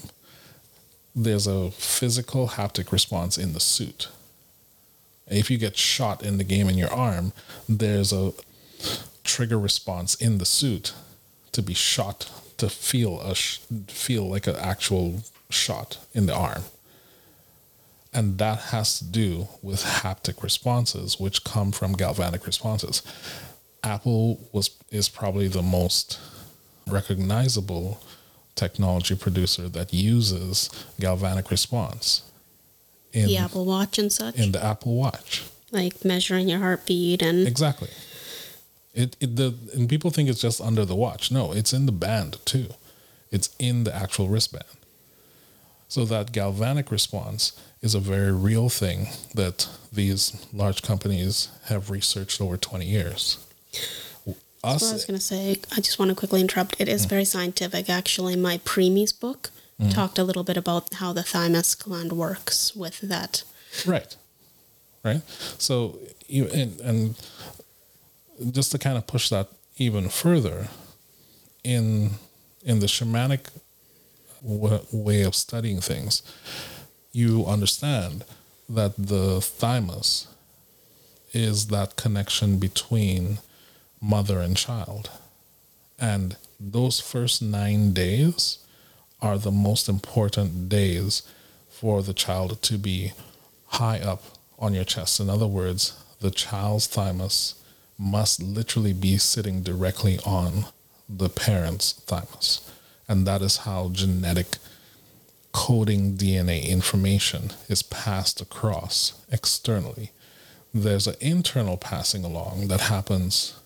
there's 1.15 1.47
a 1.47 1.71
physical 1.71 2.49
haptic 2.49 2.91
response 2.91 3.38
in 3.38 3.54
the 3.54 3.60
suit. 3.60 4.10
If 5.27 5.49
you 5.49 5.57
get 5.57 5.77
shot 5.77 6.23
in 6.23 6.38
the 6.38 6.43
game 6.43 6.69
in 6.69 6.77
your 6.77 6.91
arm, 6.91 7.33
there's 7.67 8.13
a 8.13 8.33
trigger 9.23 9.59
response 9.59 10.15
in 10.15 10.38
the 10.38 10.45
suit 10.45 10.93
to 11.51 11.61
be 11.61 11.73
shot 11.73 12.29
to 12.57 12.69
feel 12.69 13.19
a 13.19 13.35
feel 13.35 14.29
like 14.29 14.47
an 14.47 14.55
actual 14.55 15.23
shot 15.49 15.97
in 16.13 16.25
the 16.25 16.35
arm. 16.35 16.63
And 18.13 18.38
that 18.38 18.59
has 18.71 18.99
to 18.99 19.05
do 19.05 19.47
with 19.61 19.83
haptic 19.83 20.41
responses 20.41 21.19
which 21.19 21.43
come 21.43 21.71
from 21.71 21.93
galvanic 21.93 22.45
responses. 22.45 23.01
Apple 23.83 24.39
was 24.51 24.69
is 24.91 25.09
probably 25.09 25.47
the 25.47 25.61
most 25.61 26.19
recognizable 26.88 28.01
technology 28.53 29.15
producer 29.15 29.67
that 29.69 29.93
uses 29.93 30.69
galvanic 30.99 31.51
response 31.51 32.21
in 33.15 33.28
the 33.28 33.38
apple 33.38 33.65
watch 33.65 33.97
and 33.97 34.12
such 34.12 34.38
and 34.38 34.54
the 34.54 34.63
apple 34.63 34.95
watch 34.95 35.43
like 35.71 36.04
measuring 36.06 36.47
your 36.49 36.60
heartbeat 36.60 37.21
and 37.21 37.47
exactly 37.47 37.89
it, 38.93 39.15
it 39.19 39.36
the 39.36 39.54
and 39.73 39.89
people 39.89 40.12
think 40.12 40.30
it's 40.30 40.41
just 40.41 40.62
under 40.62 40.86
the 40.86 40.95
watch 40.95 41.32
no 41.32 41.51
it's 41.51 41.73
in 41.73 41.86
the 41.86 41.91
band 41.91 42.38
too 42.45 42.67
it's 43.32 43.49
in 43.60 43.84
the 43.84 43.95
actual 43.95 44.28
wristband 44.28 44.63
so 45.88 46.06
that 46.06 46.32
galvanic 46.32 46.91
response 46.91 47.54
is 47.86 47.93
a 47.93 47.99
very 47.99 48.32
real 48.32 48.67
thing 48.67 49.08
that 49.36 49.69
these 49.93 50.45
large 50.51 50.82
companies 50.82 51.49
have 51.65 51.91
researched 51.91 52.41
over 52.41 52.58
20 52.58 52.84
years. 52.84 53.38
Us, 54.63 54.89
I 54.89 54.93
was 54.93 55.06
going 55.06 55.19
to 55.19 55.23
say, 55.23 55.58
I 55.71 55.75
just 55.75 55.99
want 55.99 56.10
to 56.10 56.15
quickly 56.15 56.41
interrupt. 56.41 56.82
It 56.82 56.89
is 56.89 57.06
mm. 57.06 57.10
very 57.10 57.25
scientific. 57.25 57.88
Actually, 57.88 58.36
my 58.36 58.58
preemies 58.60 59.17
book 59.17 59.51
mm. 59.79 59.93
talked 59.93 60.17
a 60.17 60.23
little 60.23 60.43
bit 60.43 60.57
about 60.57 60.93
how 60.95 61.13
the 61.13 61.23
thymus 61.23 61.75
gland 61.75 62.13
works 62.13 62.75
with 62.75 62.99
that. 63.01 63.43
Right. 63.85 64.15
Right. 65.03 65.21
So, 65.57 65.99
you 66.27 66.47
and, 66.47 66.79
and 66.81 67.15
just 68.51 68.71
to 68.71 68.79
kind 68.79 68.97
of 68.97 69.05
push 69.05 69.29
that 69.29 69.49
even 69.77 70.09
further, 70.09 70.69
in 71.63 72.11
in 72.63 72.79
the 72.79 72.88
shamanic 72.88 73.49
way 74.41 75.21
of 75.21 75.35
studying 75.35 75.81
things, 75.81 76.21
you 77.11 77.45
understand 77.45 78.23
that 78.69 78.93
the 78.97 79.41
thymus 79.41 80.27
is 81.33 81.67
that 81.67 81.95
connection 81.95 82.57
between 82.57 83.39
mother 84.01 84.39
and 84.39 84.55
child. 84.55 85.09
And 85.99 86.38
those 86.59 86.99
first 86.99 87.41
nine 87.41 87.93
days 87.93 88.59
are 89.21 89.38
the 89.38 89.51
most 89.51 89.88
important 89.89 90.69
days 90.69 91.23
for 91.69 92.01
the 92.01 92.13
child 92.13 92.62
to 92.62 92.78
be 92.78 93.13
high 93.67 93.99
up 93.99 94.23
on 94.58 94.73
your 94.73 94.84
chest. 94.84 95.19
In 95.19 95.30
other 95.30 95.47
words, 95.47 96.01
the 96.21 96.32
child's 96.32 96.88
thymus 96.88 97.56
must 97.97 98.41
literally 98.41 98.93
be 98.93 99.17
sitting 99.17 99.62
directly 99.62 100.19
on 100.25 100.65
the 101.08 101.30
parent's 101.30 101.93
thymus. 101.93 102.69
And 103.08 103.28
that 103.28 103.41
is 103.41 103.58
how 103.58 103.89
genetic 103.89 104.58
coding 105.51 106.17
DNA 106.17 106.67
information 106.67 107.51
is 107.69 107.82
passed 107.82 108.41
across 108.41 109.13
externally. 109.32 110.12
There's 110.73 111.08
an 111.08 111.15
internal 111.21 111.78
passing 111.78 112.25
along 112.25 112.67
that 112.67 112.82
happens 112.82 113.58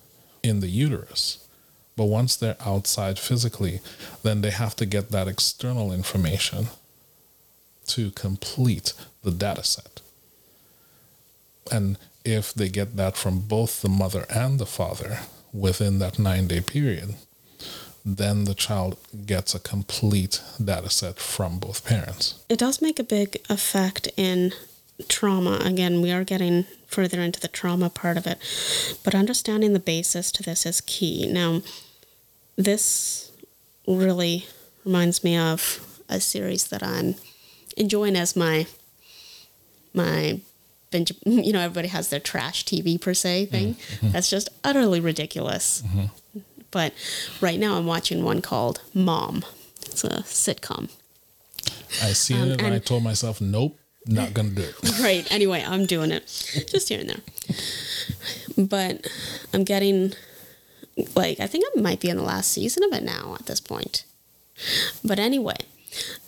in 0.44 0.60
the 0.60 0.68
uterus. 0.68 1.48
But 2.00 2.06
once 2.06 2.38
they're 2.38 2.56
outside 2.66 3.20
physically, 3.20 3.82
then 4.24 4.40
they 4.40 4.52
have 4.52 4.74
to 4.78 4.86
get 4.86 5.10
that 5.10 5.28
external 5.28 5.92
information 5.92 6.68
to 7.88 8.12
complete 8.12 8.94
the 9.22 9.32
data 9.32 9.66
set. 9.66 10.00
And 11.70 11.98
if 12.24 12.54
they 12.54 12.70
get 12.70 12.96
that 12.96 13.18
from 13.18 13.42
both 13.42 13.82
the 13.82 13.90
mother 13.90 14.26
and 14.30 14.60
the 14.60 14.66
father 14.66 15.20
within 15.52 16.00
that 16.00 16.18
nine 16.18 16.48
day 16.48 16.62
period, 16.62 17.16
then 18.06 18.46
the 18.46 18.56
child 18.56 18.98
gets 19.26 19.54
a 19.54 19.60
complete 19.60 20.42
data 20.64 20.90
set 20.90 21.20
from 21.20 21.60
both 21.60 21.84
parents. 21.84 22.42
It 22.48 22.60
does 22.60 22.82
make 22.82 22.98
a 22.98 23.04
big 23.04 23.42
effect 23.50 24.08
in 24.16 24.54
trauma. 25.10 25.60
Again, 25.66 26.02
we 26.02 26.14
are 26.14 26.24
getting 26.24 26.64
further 26.88 27.20
into 27.20 27.42
the 27.42 27.50
trauma 27.50 27.90
part 27.90 28.16
of 28.16 28.26
it, 28.26 28.38
but 29.04 29.14
understanding 29.14 29.74
the 29.74 29.82
basis 29.82 30.32
to 30.32 30.44
this 30.44 30.66
is 30.66 30.80
key. 30.80 31.30
Now, 31.30 31.62
this 32.60 33.32
really 33.88 34.46
reminds 34.86 35.24
me 35.24 35.38
of 35.38 36.02
a 36.10 36.20
series 36.20 36.68
that 36.68 36.84
I'm 36.84 37.16
enjoying 37.78 38.16
as 38.16 38.36
my 38.36 38.68
my 39.94 40.42
binge. 40.92 41.14
You 41.26 41.54
know, 41.54 41.62
everybody 41.62 41.88
has 41.88 42.10
their 42.10 42.20
trash 42.20 42.66
TV 42.66 43.00
per 43.00 43.14
se 43.14 43.48
thing. 43.48 43.76
Mm-hmm. 43.76 44.12
That's 44.12 44.30
just 44.30 44.50
utterly 44.64 45.00
ridiculous. 45.00 45.82
Mm-hmm. 45.82 46.40
But 46.72 46.94
right 47.42 47.60
now, 47.60 47.78
I'm 47.78 47.86
watching 47.86 48.24
one 48.24 48.42
called 48.42 48.82
Mom. 48.94 49.44
It's 49.86 50.04
a 50.04 50.22
sitcom. 50.24 50.90
I 52.04 52.14
seen 52.14 52.42
um, 52.42 52.52
it 52.52 52.62
and 52.62 52.74
I 52.74 52.80
told 52.80 53.04
myself, 53.04 53.42
nope, 53.42 53.80
not 54.06 54.34
gonna 54.34 54.50
do 54.50 54.62
it. 54.62 55.00
right. 55.02 55.26
Anyway, 55.32 55.64
I'm 55.66 55.86
doing 55.86 56.12
it, 56.12 56.28
just 56.70 56.90
here 56.90 57.00
and 57.00 57.10
there. 57.10 57.22
But 58.58 59.08
I'm 59.54 59.64
getting 59.64 60.14
like 61.16 61.40
I 61.40 61.48
think 61.48 61.66
I 61.76 61.80
might 61.80 62.00
be 62.00 62.10
in 62.10 62.18
the 62.18 62.24
last 62.24 62.52
season 62.52 62.84
of 62.84 62.94
it 62.94 63.04
now 63.04 63.36
at 63.40 63.46
this 63.46 63.60
point. 63.60 64.04
But 65.04 65.20
anyway, 65.20 65.58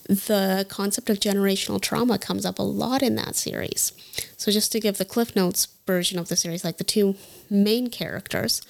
the 0.08 0.66
concept 0.70 1.10
of 1.10 1.20
generational 1.20 1.82
trauma 1.82 2.18
comes 2.18 2.46
up 2.46 2.60
a 2.60 2.64
lot 2.64 3.04
in 3.04 3.16
that 3.16 3.36
series. 3.36 3.92
So, 4.38 4.52
just 4.52 4.72
to 4.72 4.80
give 4.80 4.98
the 4.98 5.06
Cliff 5.06 5.36
Notes 5.36 5.68
version 5.86 6.18
of 6.20 6.28
the 6.28 6.36
series, 6.36 6.66
like 6.66 6.78
the 6.78 6.84
two 6.84 7.16
main 7.50 7.90
characters 7.90 8.62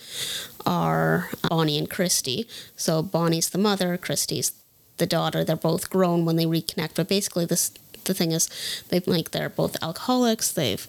are 0.66 1.30
Bonnie 1.50 1.78
and 1.78 1.90
Christy. 1.90 2.48
So, 2.76 3.02
Bonnie's 3.02 3.50
the 3.50 3.58
mother, 3.58 3.98
Christy's 3.98 4.52
the 4.98 5.08
daughter. 5.08 5.44
They're 5.44 5.56
both 5.56 5.90
grown 5.90 6.26
when 6.26 6.36
they 6.36 6.46
reconnect, 6.46 6.96
but 6.96 7.08
basically, 7.08 7.46
this 7.46 7.72
the 8.06 8.14
thing 8.14 8.32
is, 8.32 8.50
they 8.90 9.00
like 9.02 9.32
they're 9.32 9.50
both 9.50 9.82
alcoholics. 9.82 10.52
They've 10.52 10.86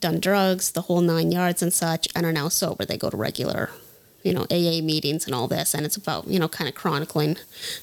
done 0.00 0.18
drugs, 0.18 0.72
the 0.72 0.82
whole 0.82 1.00
nine 1.00 1.30
yards 1.30 1.62
and 1.62 1.72
such, 1.72 2.08
and 2.16 2.24
are 2.26 2.32
now 2.32 2.48
sober. 2.48 2.84
They 2.84 2.96
go 2.96 3.10
to 3.10 3.16
regular 3.16 3.70
you 4.22 4.32
know, 4.32 4.46
AA 4.50 4.80
meetings 4.82 5.26
and 5.26 5.34
all 5.34 5.48
this, 5.48 5.74
and 5.74 5.84
it's 5.84 5.96
about, 5.96 6.28
you 6.28 6.38
know, 6.38 6.48
kind 6.48 6.68
of 6.68 6.74
chronicling 6.74 7.36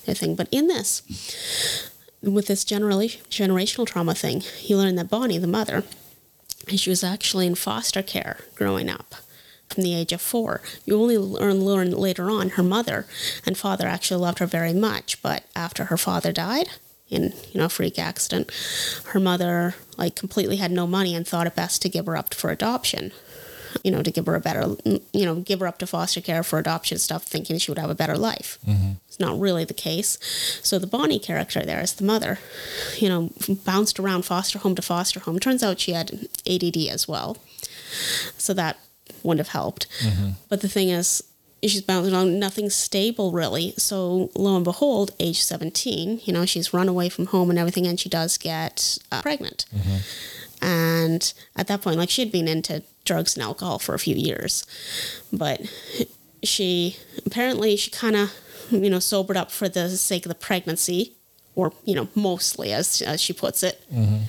the 0.06 0.16
thing. 0.16 0.36
But 0.36 0.48
in 0.52 0.68
this, 0.68 1.02
with 2.22 2.48
this 2.48 2.64
generally 2.64 3.10
generational 3.30 3.88
trauma 3.88 4.16
thing, 4.16 4.44
you 4.62 4.78
learn 4.78 4.96
that 4.96 5.10
Bonnie, 5.10 5.38
the 5.38 5.48
mother, 5.48 5.84
she 6.68 6.90
was 6.90 7.04
actually 7.04 7.48
in 7.48 7.56
foster 7.56 8.04
care 8.04 8.38
growing 8.56 8.90
up 8.90 9.16
from 9.70 9.84
the 9.84 9.96
age 9.96 10.12
of 10.12 10.22
four. 10.22 10.62
You 10.86 11.00
only 11.00 11.18
learn, 11.18 11.64
learn 11.64 11.92
later 11.92 12.30
on 12.30 12.50
her 12.52 12.64
mother 12.64 13.06
and 13.46 13.58
father 13.58 13.88
actually 13.88 14.22
loved 14.22 14.40
her 14.40 14.46
very 14.46 14.74
much, 14.74 15.22
but 15.22 15.44
after 15.56 15.86
her 15.86 15.98
father 15.98 16.32
died 16.32 16.70
in 17.10 17.34
you 17.52 17.60
know 17.60 17.66
a 17.66 17.70
freak 17.70 17.98
accident, 17.98 18.52
her 19.08 19.20
mother 19.20 19.76
like 19.98 20.16
completely 20.16 20.58
had 20.58 20.72
no 20.72 20.86
money 20.86 21.16
and 21.16 21.28
thought 21.28 21.48
it 21.48 21.56
best 21.56 21.82
to 21.82 21.90
give 21.90 22.06
her 22.06 22.18
up 22.18 22.34
for 22.34 22.52
adoption 22.52 23.12
you 23.84 23.92
know, 23.92 24.02
to 24.02 24.12
give 24.12 24.26
her 24.26 24.36
a 24.36 24.40
better, 24.40 24.76
you 24.86 25.26
know, 25.26 25.36
give 25.36 25.60
her 25.60 25.68
up 25.68 25.78
to 25.80 25.88
foster 25.88 26.22
care 26.22 26.44
for 26.44 26.60
adoption 26.60 26.98
stuff, 26.98 27.24
thinking 27.24 27.58
she 27.58 27.72
would 27.72 27.78
have 27.78 27.90
a 27.90 27.96
better 27.96 28.18
life. 28.18 28.58
Mm-hmm. 28.68 28.92
It's 29.08 29.20
not 29.20 29.40
really 29.40 29.66
the 29.66 29.74
case. 29.74 30.18
So 30.64 30.80
the 30.80 30.88
Bonnie 30.88 31.20
character 31.20 31.62
there 31.62 31.82
is 31.82 31.94
the 31.94 32.04
mother, 32.04 32.40
you 32.98 33.10
know, 33.10 33.32
bounced 33.66 34.00
around 34.00 34.24
foster 34.24 34.60
home 34.60 34.76
to 34.76 34.82
foster 34.82 35.20
home. 35.20 35.40
Turns 35.40 35.64
out 35.64 35.80
she 35.80 35.94
had 35.94 36.28
ADD 36.48 36.78
as 36.90 37.08
well. 37.08 37.38
So 38.38 38.54
that 38.54 38.78
wouldn't 39.24 39.46
have 39.46 39.54
helped. 39.54 39.88
Mm-hmm. 40.00 40.30
But 40.48 40.62
the 40.62 40.70
thing 40.70 40.90
is, 40.90 41.24
she's 41.62 41.82
bouncing 41.82 42.14
on 42.14 42.40
nothing 42.40 42.70
stable 42.70 43.32
really. 43.32 43.74
So 43.78 44.32
lo 44.36 44.56
and 44.56 44.64
behold, 44.64 45.12
age 45.20 45.44
17, 45.44 46.22
you 46.24 46.34
know, 46.34 46.46
she's 46.46 46.74
run 46.74 46.88
away 46.88 47.10
from 47.10 47.28
home 47.28 47.50
and 47.50 47.60
everything, 47.60 47.88
and 47.88 48.00
she 48.00 48.10
does 48.10 48.38
get 48.38 48.98
uh, 49.12 49.22
pregnant. 49.22 49.66
Mm-hmm. 49.76 49.98
And 50.62 51.34
at 51.56 51.68
that 51.68 51.82
point, 51.82 51.98
like 51.98 52.10
she 52.10 52.22
had 52.22 52.32
been 52.32 52.48
into 52.48 52.84
drugs 53.06 53.36
and 53.36 53.44
alcohol 53.44 53.80
for 53.80 53.96
a 53.96 54.00
few 54.00 54.16
years. 54.16 54.66
But 55.32 55.62
she 56.44 56.98
apparently 57.26 57.76
she 57.76 57.92
kind 57.92 58.16
of 58.16 58.34
you 58.72 58.90
know 58.90 59.00
sobered 59.00 59.38
up 59.38 59.52
for 59.52 59.68
the 59.68 59.90
sake 59.90 60.26
of 60.26 60.30
the 60.30 60.36
pregnancy 60.36 61.16
or 61.56 61.74
you 61.84 61.96
know 61.96 62.08
mostly 62.16 62.72
as, 62.72 63.02
as 63.02 63.22
she 63.22 63.34
puts 63.34 63.64
it 63.64 63.84
mm-hmm. 63.94 64.24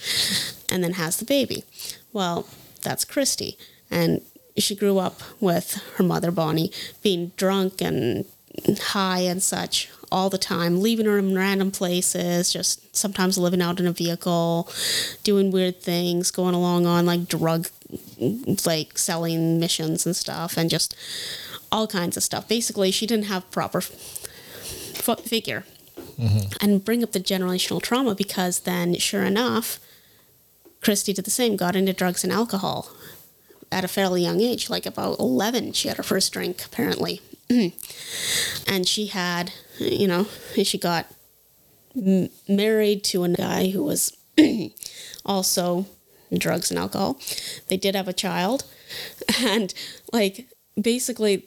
and 0.75 0.83
then 0.83 0.95
has 0.95 1.19
the 1.19 1.25
baby 1.25 1.65
well 2.13 2.49
that's 2.83 3.05
christy 3.05 3.57
and 3.91 4.23
she 4.57 4.75
grew 4.75 4.99
up 4.99 5.21
with 5.41 5.75
her 5.97 6.05
mother 6.05 6.31
bonnie 6.31 6.73
being 7.03 7.33
drunk 7.37 7.81
and 7.81 8.25
high 8.81 9.21
and 9.21 9.43
such 9.43 9.89
all 10.13 10.29
the 10.29 10.39
time, 10.39 10.83
leaving 10.83 11.07
her 11.07 11.19
in 11.19 11.37
random 11.37 11.71
places, 11.71 12.53
just 12.53 12.95
sometimes 12.97 13.39
living 13.39 13.63
out 13.63 13.79
in 13.79 13.87
a 13.87 13.93
vehicle, 13.93 14.69
doing 15.23 15.51
weird 15.51 15.81
things, 15.81 16.31
going 16.31 16.55
along 16.55 16.87
on 16.87 17.07
like 17.07 17.29
drug, 17.29 17.69
like 18.67 18.99
selling 18.99 19.61
missions 19.61 20.05
and 20.05 20.17
stuff, 20.17 20.57
and 20.57 20.69
just 20.69 20.97
all 21.71 21.87
kinds 21.87 22.17
of 22.17 22.23
stuff. 22.23 22.49
Basically, 22.49 22.91
she 22.91 23.07
didn't 23.07 23.27
have 23.27 23.51
proper 23.51 23.79
f- 23.79 25.21
figure. 25.21 25.65
Mm-hmm. 26.19 26.53
And 26.61 26.85
bring 26.85 27.03
up 27.03 27.13
the 27.13 27.21
generational 27.21 27.81
trauma 27.81 28.15
because 28.15 28.61
then, 28.61 28.95
sure 28.97 29.23
enough, 29.23 29.79
Christy 30.83 31.13
did 31.13 31.25
the 31.25 31.31
same, 31.31 31.57
got 31.57 31.77
into 31.77 31.93
drugs 31.93 32.25
and 32.25 32.33
alcohol 32.33 32.91
at 33.73 33.85
a 33.85 33.89
fairly 33.89 34.23
young 34.23 34.41
age, 34.41 34.69
like 34.69 34.85
about 34.85 35.19
11. 35.19 35.73
She 35.73 35.89
had 35.89 35.97
her 35.97 36.03
first 36.03 36.33
drink, 36.33 36.65
apparently. 36.65 37.23
and 38.67 38.87
she 38.87 39.07
had, 39.07 39.53
you 39.79 40.07
know, 40.07 40.27
she 40.63 40.79
got 40.79 41.07
m- 41.97 42.31
married 42.49 43.03
to 43.05 43.25
a 43.25 43.29
guy 43.29 43.71
who 43.71 43.83
was 43.83 44.17
also 45.27 45.87
drugs 46.37 46.71
and 46.71 46.79
alcohol. 46.79 47.19
They 47.69 47.77
did 47.77 47.95
have 47.97 48.09
a 48.09 48.13
child, 48.13 48.65
and 49.41 49.75
like 50.13 50.47
basically, 50.81 51.45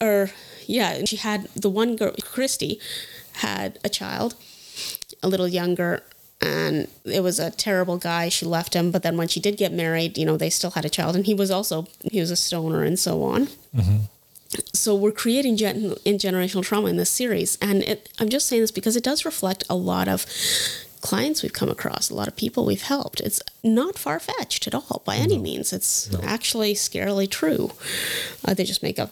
or 0.00 0.30
yeah, 0.66 1.04
she 1.04 1.16
had 1.16 1.48
the 1.54 1.70
one 1.70 1.96
girl, 1.96 2.14
Christy, 2.22 2.80
had 3.34 3.78
a 3.84 3.88
child, 3.88 4.36
a 5.22 5.28
little 5.28 5.48
younger, 5.48 6.04
and 6.40 6.86
it 7.04 7.22
was 7.22 7.40
a 7.40 7.50
terrible 7.50 7.98
guy. 7.98 8.28
She 8.28 8.46
left 8.46 8.74
him, 8.74 8.92
but 8.92 9.02
then 9.02 9.16
when 9.16 9.26
she 9.28 9.40
did 9.40 9.56
get 9.56 9.72
married, 9.72 10.16
you 10.16 10.24
know, 10.24 10.36
they 10.36 10.50
still 10.50 10.70
had 10.70 10.84
a 10.84 10.90
child, 10.90 11.16
and 11.16 11.26
he 11.26 11.34
was 11.34 11.50
also 11.50 11.88
he 12.12 12.20
was 12.20 12.30
a 12.30 12.36
stoner 12.36 12.84
and 12.84 12.96
so 12.96 13.24
on. 13.24 13.46
Mm-hmm 13.74 13.96
so 14.72 14.94
we're 14.94 15.12
creating 15.12 15.56
gen- 15.56 15.94
in 16.04 16.16
generational 16.16 16.62
trauma 16.62 16.88
in 16.88 16.96
this 16.96 17.10
series 17.10 17.56
and 17.60 17.82
it, 17.82 18.08
i'm 18.18 18.28
just 18.28 18.46
saying 18.46 18.62
this 18.62 18.70
because 18.70 18.96
it 18.96 19.04
does 19.04 19.24
reflect 19.24 19.64
a 19.68 19.74
lot 19.74 20.08
of 20.08 20.26
clients 21.00 21.42
we've 21.42 21.52
come 21.52 21.68
across 21.68 22.10
a 22.10 22.14
lot 22.14 22.28
of 22.28 22.36
people 22.36 22.64
we've 22.64 22.82
helped 22.82 23.20
it's 23.20 23.40
not 23.62 23.98
far-fetched 23.98 24.66
at 24.66 24.74
all 24.74 25.02
by 25.04 25.16
any 25.16 25.36
no. 25.36 25.42
means 25.42 25.72
it's 25.72 26.10
no. 26.10 26.20
actually 26.22 26.74
scarily 26.74 27.30
true 27.30 27.72
uh, 28.44 28.54
they 28.54 28.64
just 28.64 28.82
make 28.82 28.98
a, 28.98 29.10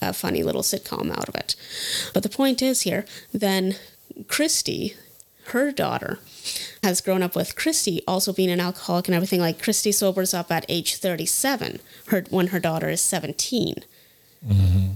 a 0.00 0.12
funny 0.12 0.42
little 0.42 0.62
sitcom 0.62 1.10
out 1.10 1.28
of 1.28 1.34
it 1.34 1.54
but 2.12 2.22
the 2.22 2.28
point 2.28 2.60
is 2.60 2.82
here 2.82 3.04
then 3.32 3.76
christy 4.28 4.96
her 5.46 5.70
daughter 5.72 6.18
has 6.82 7.00
grown 7.00 7.22
up 7.22 7.36
with 7.36 7.56
Christy 7.56 8.02
also 8.06 8.32
being 8.32 8.50
an 8.50 8.60
alcoholic 8.60 9.08
and 9.08 9.14
everything. 9.14 9.40
Like 9.40 9.62
Christy 9.62 9.92
sobers 9.92 10.34
up 10.34 10.50
at 10.50 10.66
age 10.68 10.96
37, 10.96 11.80
her 12.06 12.24
when 12.30 12.48
her 12.48 12.60
daughter 12.60 12.88
is 12.88 13.00
17. 13.00 13.76
Mm-hmm. 14.46 14.92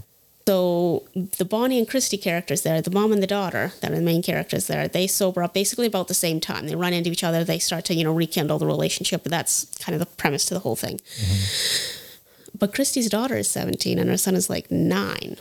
So 0.46 1.08
the 1.14 1.44
Bonnie 1.44 1.78
and 1.78 1.88
Christy 1.88 2.16
characters 2.16 2.62
there, 2.62 2.80
the 2.80 2.90
mom 2.92 3.12
and 3.12 3.20
the 3.20 3.26
daughter 3.26 3.72
that 3.80 3.90
are 3.90 3.96
the 3.96 4.00
main 4.00 4.22
characters 4.22 4.68
there, 4.68 4.86
they 4.86 5.08
sober 5.08 5.42
up 5.42 5.52
basically 5.52 5.86
about 5.88 6.06
the 6.06 6.14
same 6.14 6.38
time. 6.38 6.68
They 6.68 6.76
run 6.76 6.92
into 6.92 7.10
each 7.10 7.24
other, 7.24 7.42
they 7.42 7.58
start 7.58 7.84
to, 7.86 7.94
you 7.94 8.04
know, 8.04 8.14
rekindle 8.14 8.60
the 8.60 8.66
relationship, 8.66 9.24
but 9.24 9.32
that's 9.32 9.64
kind 9.80 9.94
of 9.94 9.98
the 9.98 10.06
premise 10.06 10.44
to 10.46 10.54
the 10.54 10.60
whole 10.60 10.76
thing. 10.76 10.98
Mm-hmm. 10.98 12.58
But 12.58 12.72
Christy's 12.72 13.10
daughter 13.10 13.36
is 13.36 13.50
17 13.50 13.98
and 13.98 14.08
her 14.08 14.16
son 14.16 14.36
is 14.36 14.48
like 14.48 14.70
nine 14.70 15.36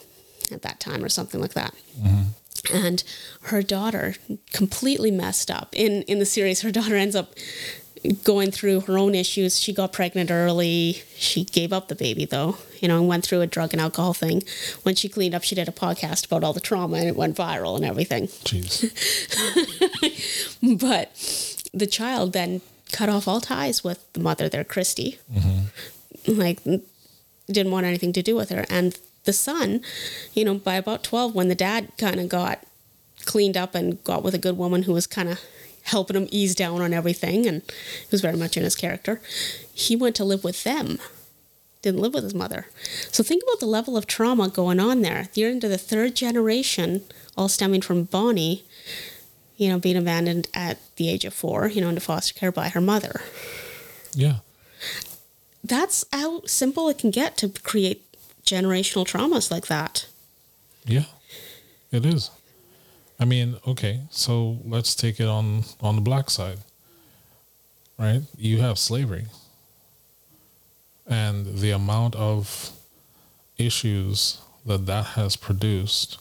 at 0.52 0.63
that 0.63 0.80
time 0.80 1.04
or 1.04 1.10
something 1.10 1.39
like 1.39 1.54
that. 1.54 1.76
Mm-hmm. 2.00 2.76
And 2.76 3.04
her 3.44 3.62
daughter 3.62 4.15
completely 4.54 5.12
messed 5.12 5.52
up. 5.52 5.70
In 5.74 6.02
in 6.04 6.18
the 6.18 6.26
series, 6.26 6.62
her 6.62 6.72
daughter 6.72 6.96
ends 6.96 7.15
up 7.15 7.36
going 8.24 8.52
through 8.52 8.82
her 8.82 8.98
own 8.98 9.15
issues. 9.15 9.60
She 9.60 9.74
got 9.74 9.94
pregnant 9.94 10.32
early. 10.32 11.04
She 11.18 11.44
gave 11.44 11.74
up 11.74 11.88
the 11.88 11.96
baby 11.96 12.26
though, 12.26 12.58
you 12.80 12.88
know, 12.88 13.00
and 13.00 13.08
went 13.08 13.26
through 13.26 13.41
a 13.41 13.48
drug 13.48 13.74
and 13.74 13.82
alcohol 13.82 14.13
thing. 14.13 14.44
When 14.84 14.96
she 14.96 15.10
cleaned 15.10 15.36
up, 15.36 15.44
she 15.44 15.56
did 15.56 15.68
a 15.68 15.72
podcast 15.72 16.26
about 16.26 16.44
all 16.44 16.54
the 16.54 16.60
trauma 16.60 16.98
and 16.98 17.08
it 17.08 17.15
went 17.15 17.38
viral 17.38 17.76
and 17.76 17.86
everything. 17.86 18.28
Jeez. 18.28 18.91
but 20.80 21.12
the 21.74 21.88
child 21.88 22.34
then 22.34 22.62
cut 22.91 23.10
off 23.10 23.28
all 23.28 23.41
ties 23.41 23.84
with 23.84 24.12
the 24.13 24.20
mother 24.20 24.48
there, 24.50 24.63
Christy. 24.63 25.20
Mm-hmm. 25.34 26.39
Like, 26.39 26.63
didn't 27.48 27.72
want 27.72 27.86
anything 27.86 28.13
to 28.13 28.24
do 28.24 28.36
with 28.36 28.50
her. 28.50 28.65
And 28.70 28.98
the 29.26 29.34
son, 29.34 29.82
you 30.34 30.46
know, 30.46 30.56
by 30.56 30.76
about 30.76 31.04
12, 31.04 31.36
when 31.36 31.48
the 31.48 31.56
dad 31.56 31.91
kind 31.98 32.20
of 32.20 32.30
got 32.30 32.63
cleaned 33.26 33.58
up 33.58 33.76
and 33.76 34.04
got 34.04 34.24
with 34.24 34.34
a 34.34 34.39
good 34.39 34.58
woman 34.58 34.84
who 34.84 34.94
was 34.94 35.08
kind 35.08 35.30
of 35.30 35.39
helping 35.86 36.15
him 36.15 36.28
ease 36.32 36.56
down 36.56 36.82
on 36.82 36.93
everything, 36.93 37.45
and 37.45 37.62
he 38.00 38.08
was 38.12 38.21
very 38.21 38.38
much 38.38 38.58
in 38.58 38.63
his 38.63 38.76
character. 38.76 39.21
He 39.74 39.95
went 39.95 40.15
to 40.17 40.26
live 40.26 40.43
with 40.43 40.63
them, 40.63 41.00
didn't 41.82 42.02
live 42.02 42.13
with 42.13 42.24
his 42.24 42.34
mother. 42.34 42.67
So 43.12 43.24
think 43.24 43.43
about 43.43 43.60
the 43.60 43.65
level 43.67 43.95
of 43.95 44.08
trauma 44.08 44.50
going 44.50 44.80
on 44.80 45.02
there. 45.02 45.30
You're 45.34 45.52
into 45.52 45.67
the 45.67 45.78
third 45.78 46.15
generation, 46.15 47.04
all 47.38 47.48
stemming 47.48 47.82
from 47.82 48.04
Bonnie, 48.04 48.63
you 49.58 49.69
know, 49.69 49.80
being 49.80 49.98
abandoned 49.98 50.48
at 50.54 50.80
the 50.95 51.10
age 51.10 51.24
of 51.24 51.34
four, 51.34 51.67
you 51.67 51.82
know, 51.82 51.89
into 51.89 52.02
foster 52.02 52.34
care 52.34 52.52
by 52.52 52.69
her 52.69 52.82
mother. 52.82 53.21
Yeah. 54.13 54.38
That's 55.63 56.06
how 56.12 56.41
simple 56.45 56.89
it 56.89 56.98
can 56.98 57.12
get 57.12 57.38
to 57.38 57.50
create 57.50 58.04
generational 58.43 59.06
traumas 59.06 59.52
like 59.52 59.67
that. 59.67 60.08
Yeah. 60.86 61.06
It 61.91 62.06
is. 62.06 62.32
I 63.19 63.25
mean, 63.25 63.58
okay, 63.65 64.01
so 64.10 64.60
let's 64.65 64.95
take 64.95 65.19
it 65.19 65.28
on 65.28 65.63
on 65.82 65.95
the 65.95 66.01
black 66.01 66.30
side. 66.30 66.60
Right? 67.97 68.23
You 68.38 68.60
have 68.60 68.78
slavery. 68.78 69.25
And 71.08 71.60
the 71.60 71.71
amount 71.71 72.15
of 72.15 72.71
issues 73.58 74.41
that 74.65 74.86
that 74.86 75.06
has 75.17 75.36
produced. 75.36 76.17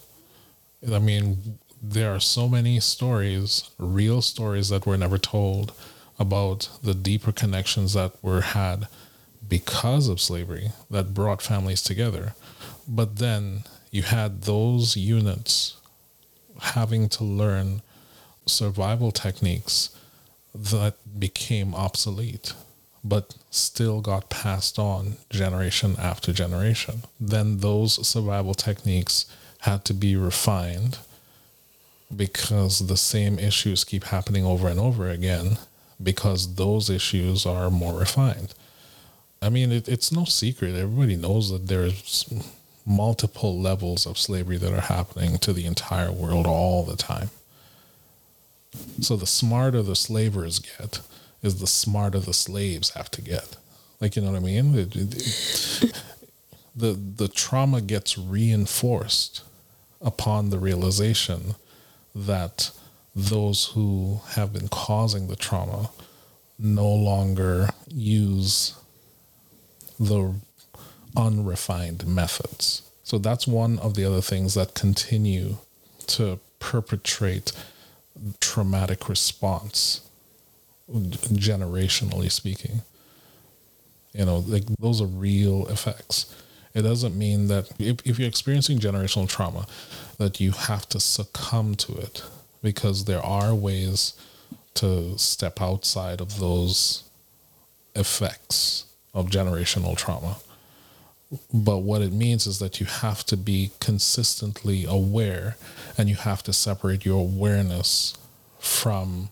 I 0.89 0.99
mean, 0.99 1.59
there 1.81 2.13
are 2.13 2.19
so 2.19 2.47
many 2.47 2.79
stories, 2.79 3.69
real 3.77 4.21
stories 4.21 4.69
that 4.69 4.85
were 4.85 4.97
never 4.97 5.17
told 5.17 5.73
about 6.17 6.69
the 6.81 6.93
deeper 6.93 7.31
connections 7.31 7.93
that 7.93 8.11
were 8.23 8.41
had 8.41 8.87
because 9.47 10.07
of 10.07 10.21
slavery 10.21 10.69
that 10.89 11.13
brought 11.13 11.41
families 11.41 11.81
together. 11.81 12.33
But 12.87 13.17
then 13.17 13.63
you 13.91 14.03
had 14.03 14.43
those 14.43 14.95
units 14.95 15.75
having 16.61 17.09
to 17.09 17.23
learn 17.23 17.81
survival 18.45 19.11
techniques 19.11 19.89
that 20.53 20.95
became 21.19 21.75
obsolete 21.75 22.53
but 23.05 23.35
still 23.51 24.01
got 24.01 24.31
passed 24.31 24.79
on 24.79 25.17
generation 25.29 25.95
after 25.99 26.33
generation. 26.33 27.03
Then 27.19 27.59
those 27.59 28.05
survival 28.05 28.55
techniques 28.55 29.27
had 29.59 29.85
to 29.85 29.93
be 29.93 30.15
refined 30.15 30.97
because 32.13 32.87
the 32.87 32.97
same 32.97 33.37
issues 33.37 33.83
keep 33.83 34.05
happening 34.05 34.43
over 34.43 34.67
and 34.67 34.79
over 34.79 35.07
again 35.09 35.59
because 36.01 36.55
those 36.55 36.89
issues 36.89 37.45
are 37.45 37.69
more 37.69 37.99
refined. 37.99 38.55
I 39.39 39.49
mean, 39.49 39.71
it, 39.71 39.87
it's 39.87 40.11
no 40.11 40.25
secret. 40.25 40.75
Everybody 40.75 41.15
knows 41.15 41.51
that 41.51 41.67
there's 41.67 42.27
multiple 42.85 43.59
levels 43.59 44.05
of 44.05 44.17
slavery 44.17 44.57
that 44.57 44.73
are 44.73 44.81
happening 44.81 45.37
to 45.39 45.53
the 45.53 45.65
entire 45.65 46.11
world 46.11 46.45
all 46.45 46.83
the 46.83 46.95
time. 46.95 47.29
So 49.01 49.15
the 49.15 49.25
smarter 49.25 49.81
the 49.81 49.95
slavers 49.95 50.59
get, 50.59 51.01
is 51.41 51.59
the 51.59 51.67
smarter 51.67 52.19
the 52.19 52.33
slaves 52.33 52.91
have 52.91 53.09
to 53.11 53.21
get. 53.21 53.57
Like 53.99 54.15
you 54.15 54.21
know 54.21 54.31
what 54.31 54.37
I 54.37 54.41
mean? 54.41 54.75
It, 54.75 54.95
it, 54.95 56.01
the 56.75 56.93
the 56.93 57.27
trauma 57.27 57.81
gets 57.81 58.17
reinforced 58.17 59.43
upon 60.01 60.49
the 60.49 60.59
realization 60.59 61.55
that 62.13 62.71
those 63.15 63.71
who 63.73 64.19
have 64.31 64.51
been 64.51 64.67
causing 64.67 65.27
the 65.27 65.37
trauma 65.37 65.89
no 66.59 66.87
longer 66.87 67.69
use 67.87 68.75
the 69.99 70.33
unrefined 71.15 72.05
methods. 72.05 72.81
So 73.03 73.17
that's 73.17 73.47
one 73.47 73.77
of 73.79 73.93
the 73.93 74.05
other 74.05 74.21
things 74.21 74.55
that 74.55 74.73
continue 74.73 75.57
to 76.07 76.39
perpetrate 76.59 77.51
traumatic 78.39 79.09
response 79.09 80.01
generationally 80.91 82.31
speaking. 82.31 82.81
You 84.13 84.25
know, 84.25 84.37
like 84.39 84.65
those 84.79 85.01
are 85.01 85.07
real 85.07 85.67
effects. 85.67 86.33
It 86.73 86.81
doesn't 86.81 87.17
mean 87.17 87.47
that 87.47 87.69
if, 87.79 87.97
if 88.05 88.19
you're 88.19 88.27
experiencing 88.27 88.79
generational 88.79 89.27
trauma, 89.27 89.67
that 90.17 90.39
you 90.39 90.51
have 90.51 90.87
to 90.89 90.99
succumb 90.99 91.75
to 91.75 91.97
it 91.97 92.23
because 92.61 93.05
there 93.05 93.23
are 93.23 93.53
ways 93.53 94.13
to 94.75 95.17
step 95.17 95.61
outside 95.61 96.19
of 96.21 96.39
those 96.39 97.03
effects 97.95 98.85
of 99.13 99.29
generational 99.29 99.95
trauma. 99.95 100.37
But 101.53 101.79
what 101.79 102.01
it 102.01 102.13
means 102.13 102.45
is 102.45 102.59
that 102.59 102.79
you 102.79 102.85
have 102.85 103.25
to 103.25 103.37
be 103.37 103.71
consistently 103.79 104.85
aware 104.85 105.57
and 105.97 106.07
you 106.07 106.15
have 106.15 106.43
to 106.43 106.53
separate 106.53 107.03
your 107.05 107.19
awareness 107.19 108.15
from 108.59 109.29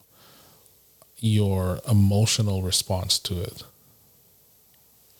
your 1.20 1.80
emotional 1.90 2.62
response 2.62 3.20
to 3.20 3.42
it. 3.42 3.64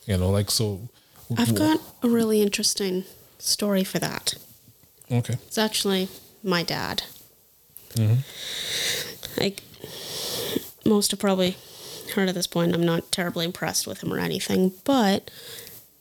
You 0.06 0.18
know, 0.18 0.30
like 0.30 0.50
so. 0.50 0.88
I've 1.36 1.54
got 1.54 1.80
a 2.02 2.08
really 2.08 2.42
interesting 2.42 3.04
story 3.38 3.84
for 3.84 3.98
that. 3.98 4.34
Okay. 5.10 5.34
It's 5.46 5.58
actually 5.58 6.08
my 6.42 6.62
dad. 6.62 7.04
Mm-hmm. 7.94 9.40
Like 9.40 9.62
most 10.84 11.10
have 11.12 11.20
probably 11.20 11.56
heard 12.14 12.28
at 12.28 12.34
this 12.34 12.46
point, 12.46 12.74
I'm 12.74 12.84
not 12.84 13.10
terribly 13.10 13.44
impressed 13.44 13.86
with 13.86 14.02
him 14.02 14.12
or 14.12 14.18
anything, 14.18 14.72
but 14.84 15.30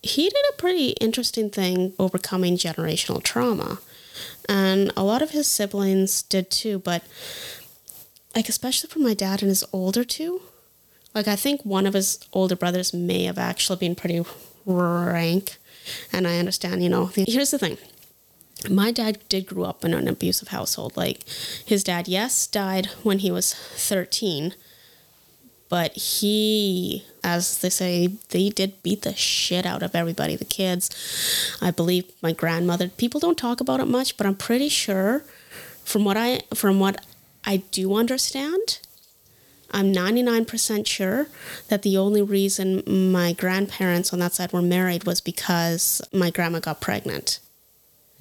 he 0.03 0.29
did 0.29 0.45
a 0.51 0.57
pretty 0.57 0.89
interesting 1.01 1.49
thing 1.49 1.93
overcoming 1.97 2.57
generational 2.57 3.23
trauma. 3.23 3.79
And 4.47 4.91
a 4.97 5.03
lot 5.03 5.21
of 5.21 5.31
his 5.31 5.47
siblings 5.47 6.21
did 6.23 6.51
too, 6.51 6.79
but 6.79 7.03
like 8.35 8.49
especially 8.49 8.89
for 8.89 8.99
my 8.99 9.13
dad 9.13 9.41
and 9.41 9.49
his 9.49 9.63
older 9.71 10.03
two, 10.03 10.41
like 11.15 11.27
I 11.27 11.37
think 11.37 11.63
one 11.63 11.85
of 11.85 11.93
his 11.93 12.19
older 12.33 12.55
brothers 12.55 12.93
may 12.93 13.23
have 13.23 13.37
actually 13.37 13.77
been 13.77 13.95
pretty 13.95 14.23
rank. 14.65 15.57
And 16.11 16.27
I 16.27 16.37
understand, 16.37 16.83
you 16.83 16.89
know, 16.89 17.05
here's 17.05 17.51
the 17.51 17.59
thing. 17.59 17.77
My 18.69 18.91
dad 18.91 19.19
did 19.29 19.45
grow 19.45 19.63
up 19.63 19.83
in 19.83 19.93
an 19.93 20.07
abusive 20.07 20.49
household. 20.49 20.97
Like 20.97 21.23
his 21.65 21.83
dad, 21.83 22.07
yes, 22.07 22.45
died 22.47 22.87
when 23.03 23.19
he 23.19 23.31
was 23.31 23.53
13, 23.53 24.53
but 25.73 25.93
he, 25.93 27.03
as 27.23 27.57
they 27.62 27.69
say, 27.71 28.05
they 28.29 28.49
did 28.49 28.83
beat 28.83 29.01
the 29.01 29.15
shit 29.15 29.65
out 29.65 29.81
of 29.81 29.95
everybody. 29.95 30.36
The 30.36 30.45
kids, 30.45 31.57
I 31.63 31.71
believe, 31.71 32.12
my 32.21 32.31
grandmother. 32.31 32.89
People 32.89 33.19
don't 33.19 33.39
talk 33.39 33.59
about 33.59 33.79
it 33.79 33.88
much, 33.88 34.15
but 34.15 34.27
I'm 34.27 34.36
pretty 34.36 34.69
sure, 34.69 35.23
from 35.83 36.05
what 36.05 36.15
I 36.15 36.41
from 36.53 36.79
what 36.79 37.03
I 37.43 37.63
do 37.71 37.95
understand, 37.95 38.81
I'm 39.71 39.91
99% 39.91 40.86
sure 40.86 41.25
that 41.69 41.81
the 41.81 41.97
only 41.97 42.21
reason 42.21 42.83
my 43.12 43.33
grandparents 43.33 44.13
on 44.13 44.19
that 44.19 44.33
side 44.33 44.53
were 44.53 44.62
married 44.62 45.05
was 45.05 45.21
because 45.21 46.03
my 46.13 46.29
grandma 46.29 46.59
got 46.59 46.81
pregnant. 46.81 47.39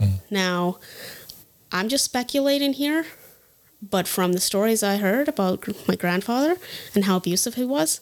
Mm. 0.01 0.20
Now, 0.31 0.79
I'm 1.70 1.91
just 1.91 2.05
speculating 2.05 2.72
here, 2.72 3.05
but 3.83 4.07
from 4.07 4.33
the 4.33 4.41
stories 4.41 4.83
I 4.83 4.97
heard 4.97 5.28
about 5.28 5.66
my 5.89 5.97
grandfather 5.97 6.57
and 6.95 7.05
how 7.05 7.16
abusive 7.16 7.55
he 7.55 7.64
was, 7.64 8.01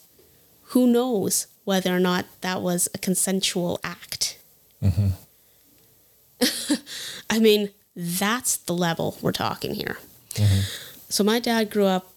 who 0.65 0.87
knows 0.87 1.47
whether 1.65 1.95
or 1.95 2.01
not 2.01 2.27
that 2.43 2.61
was 2.61 2.89
a 2.95 2.99
consensual 2.99 3.81
act? 3.83 4.39
Mm-hmm. 4.83 5.09
I 7.31 7.39
mean, 7.39 7.71
that's 7.97 8.57
the 8.57 8.75
level 8.75 9.19
we're 9.21 9.33
talking 9.33 9.75
here. 9.75 9.99
Mm-hmm. 10.35 10.61
So 11.09 11.25
my 11.25 11.41
dad 11.41 11.71
grew 11.71 11.87
up 11.87 12.13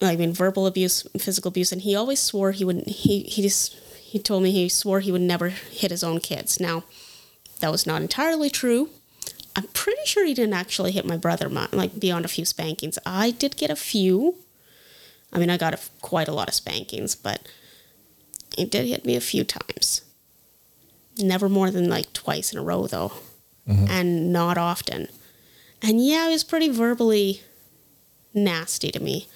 I 0.00 0.16
mean 0.16 0.32
verbal 0.32 0.66
abuse, 0.66 1.06
physical 1.18 1.48
abuse, 1.48 1.72
and 1.72 1.80
he 1.82 1.94
always 1.94 2.20
swore 2.20 2.52
he 2.52 2.64
would 2.64 2.86
he 2.86 3.22
he 3.22 3.42
just 3.42 3.74
he 3.98 4.18
told 4.18 4.42
me 4.42 4.50
he 4.50 4.68
swore 4.68 5.00
he 5.00 5.10
would 5.10 5.22
never 5.22 5.48
hit 5.48 5.90
his 5.90 6.04
own 6.04 6.20
kids. 6.20 6.60
Now, 6.60 6.84
that 7.60 7.72
was 7.72 7.86
not 7.86 8.02
entirely 8.02 8.50
true. 8.50 8.90
I'm 9.56 9.68
pretty 9.68 10.02
sure 10.04 10.24
he 10.24 10.34
didn't 10.34 10.54
actually 10.54 10.92
hit 10.92 11.06
my 11.06 11.16
brother 11.16 11.48
like 11.48 11.98
beyond 11.98 12.24
a 12.24 12.28
few 12.28 12.44
spankings. 12.44 12.98
I 13.06 13.30
did 13.30 13.56
get 13.56 13.70
a 13.70 13.76
few. 13.76 14.36
I 15.32 15.38
mean, 15.38 15.50
I 15.50 15.56
got 15.56 15.74
a, 15.74 15.80
quite 16.02 16.28
a 16.28 16.32
lot 16.32 16.48
of 16.48 16.54
spankings, 16.54 17.16
but 17.16 17.48
he 18.56 18.64
did 18.64 18.86
hit 18.86 19.04
me 19.04 19.16
a 19.16 19.20
few 19.20 19.44
times. 19.44 20.02
Never 21.18 21.48
more 21.48 21.70
than 21.70 21.88
like 21.88 22.12
twice 22.12 22.52
in 22.52 22.58
a 22.58 22.62
row 22.62 22.86
though. 22.86 23.12
Mm-hmm. 23.66 23.86
And 23.88 24.32
not 24.32 24.58
often. 24.58 25.08
And 25.82 26.04
yeah, 26.04 26.26
he 26.26 26.32
was 26.32 26.44
pretty 26.44 26.68
verbally 26.68 27.42
nasty 28.34 28.92
to 28.92 29.00
me 29.00 29.26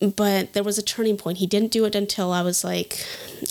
but 0.00 0.52
there 0.52 0.62
was 0.62 0.78
a 0.78 0.82
turning 0.82 1.16
point. 1.16 1.38
He 1.38 1.46
didn't 1.46 1.72
do 1.72 1.84
it 1.84 1.94
until 1.94 2.32
I 2.32 2.42
was 2.42 2.62
like, 2.62 3.04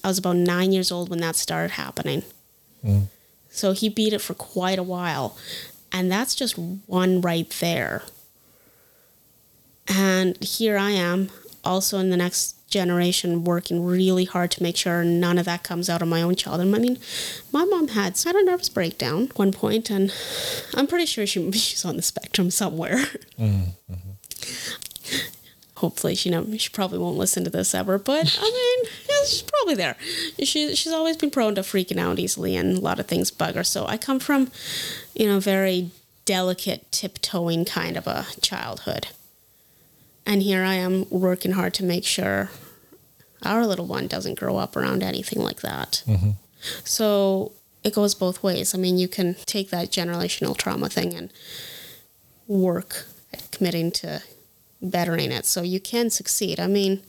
I 0.04 0.08
was 0.08 0.18
about 0.18 0.38
nine 0.38 0.72
years 0.72 0.92
old 0.92 1.10
when 1.10 1.20
that 1.20 1.36
started 1.36 1.72
happening. 1.72 2.24
Mm. 2.84 3.08
So 3.58 3.72
he 3.72 3.90
beat 3.90 4.14
it 4.14 4.22
for 4.22 4.34
quite 4.34 4.80
a 4.80 4.84
while. 4.84 5.38
And 5.92 6.12
that's 6.12 6.36
just 6.36 6.58
one 6.58 7.22
right 7.22 7.50
there. 7.60 8.04
And 9.88 10.42
here 10.44 10.78
I 10.78 10.92
am, 10.92 11.30
also 11.64 11.98
in 11.98 12.10
the 12.10 12.18
next 12.18 12.70
generation, 12.70 13.46
working 13.46 13.86
really 13.86 14.26
hard 14.26 14.52
to 14.52 14.64
make 14.64 14.76
sure 14.76 15.04
none 15.04 15.38
of 15.38 15.46
that 15.46 15.64
comes 15.64 15.90
out 15.90 16.02
of 16.02 16.08
my 16.08 16.22
own 16.22 16.36
child. 16.36 16.60
And 16.60 16.76
I 16.76 16.80
mean, 16.80 17.00
my 17.52 17.64
mom 17.64 17.90
had 17.90 18.20
had 18.22 18.36
a 18.36 18.44
nervous 18.44 18.70
breakdown 18.70 19.32
one 19.38 19.52
point, 19.52 19.90
and 19.90 20.14
I'm 20.74 20.88
pretty 20.88 21.06
sure 21.06 21.26
she, 21.26 21.52
she's 21.54 21.86
on 21.86 21.96
the 21.96 22.02
spectrum 22.02 22.52
somewhere. 22.52 23.06
Mm-hmm. 23.40 23.70
Hopefully 25.78 26.16
she 26.16 26.30
know 26.30 26.46
she 26.58 26.70
probably 26.70 26.98
won't 26.98 27.18
listen 27.18 27.44
to 27.44 27.50
this 27.50 27.74
ever. 27.74 27.98
But 27.98 28.38
I 28.42 28.44
mean, 28.84 28.92
yeah, 29.10 29.26
she's 29.26 29.44
probably 29.44 29.76
there. 29.76 29.96
She 30.44 30.76
she's 30.76 30.94
always 30.94 31.18
been 31.18 31.32
prone 31.32 31.56
to 31.56 31.62
freaking 31.62 32.00
out 32.00 32.20
easily, 32.20 32.56
and 32.56 32.78
a 32.78 32.82
lot 32.82 33.00
of 33.00 33.08
things 33.08 33.32
bug 33.32 33.56
her. 33.56 33.64
So 33.64 33.86
I 33.86 33.98
come 33.98 34.20
from, 34.20 34.52
you 35.14 35.28
know, 35.28 35.40
very 35.40 35.92
delicate, 36.26 36.92
tiptoeing 36.92 37.66
kind 37.66 37.96
of 37.96 38.08
a 38.08 38.26
childhood, 38.42 39.08
and 40.26 40.42
here 40.42 40.64
I 40.64 40.76
am 40.76 41.10
working 41.10 41.52
hard 41.54 41.74
to 41.76 41.84
make 41.84 42.06
sure 42.06 42.50
our 43.44 43.66
little 43.66 43.86
one 43.86 44.08
doesn't 44.08 44.40
grow 44.40 44.58
up 44.58 44.76
around 44.76 45.04
anything 45.04 45.42
like 45.42 45.62
that. 45.62 46.04
Mm-hmm. 46.08 46.32
So 46.84 47.52
it 47.84 47.94
goes 47.94 48.16
both 48.16 48.42
ways. 48.42 48.74
I 48.74 48.78
mean, 48.80 48.98
you 48.98 49.08
can 49.08 49.36
take 49.46 49.70
that 49.70 49.92
generational 49.92 50.58
trauma 50.58 50.90
thing 50.90 51.14
and 51.14 51.32
work 52.48 53.06
at 53.32 53.50
committing 53.52 53.92
to 53.92 54.24
bettering 54.82 55.32
it 55.32 55.46
so 55.46 55.62
you 55.62 55.80
can 55.80 56.10
succeed. 56.10 56.60
I 56.60 56.68
mean, 56.68 57.02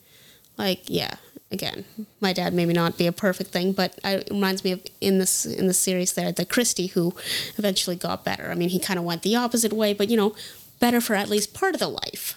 like, 0.57 0.83
yeah, 0.87 1.15
again, 1.51 1.85
my 2.21 2.33
dad 2.33 2.53
maybe 2.53 2.73
not 2.73 2.99
be 2.99 3.07
a 3.07 3.13
perfect 3.13 3.51
thing, 3.51 3.73
but 3.73 3.99
it 4.05 4.29
reminds 4.31 4.65
me 4.65 4.73
of 4.73 4.83
in 5.01 5.19
this 5.19 5.47
in 5.47 5.67
the 5.67 5.75
series 5.75 6.13
there, 6.13 6.33
the 6.33 6.45
Christie 6.45 6.89
who 6.89 7.15
eventually 7.57 7.97
got 7.97 8.25
better. 8.25 8.51
I 8.51 8.55
mean, 8.55 8.69
he 8.69 8.79
kind 8.79 8.99
of 8.99 9.05
went 9.05 9.23
the 9.23 9.37
opposite 9.37 9.73
way, 9.73 9.95
but 9.95 10.09
you 10.09 10.17
know, 10.17 10.35
better 10.81 11.01
for 11.01 11.15
at 11.15 11.29
least 11.29 11.55
part 11.55 11.75
of 11.75 11.81
the 11.81 11.89
life. 11.89 12.37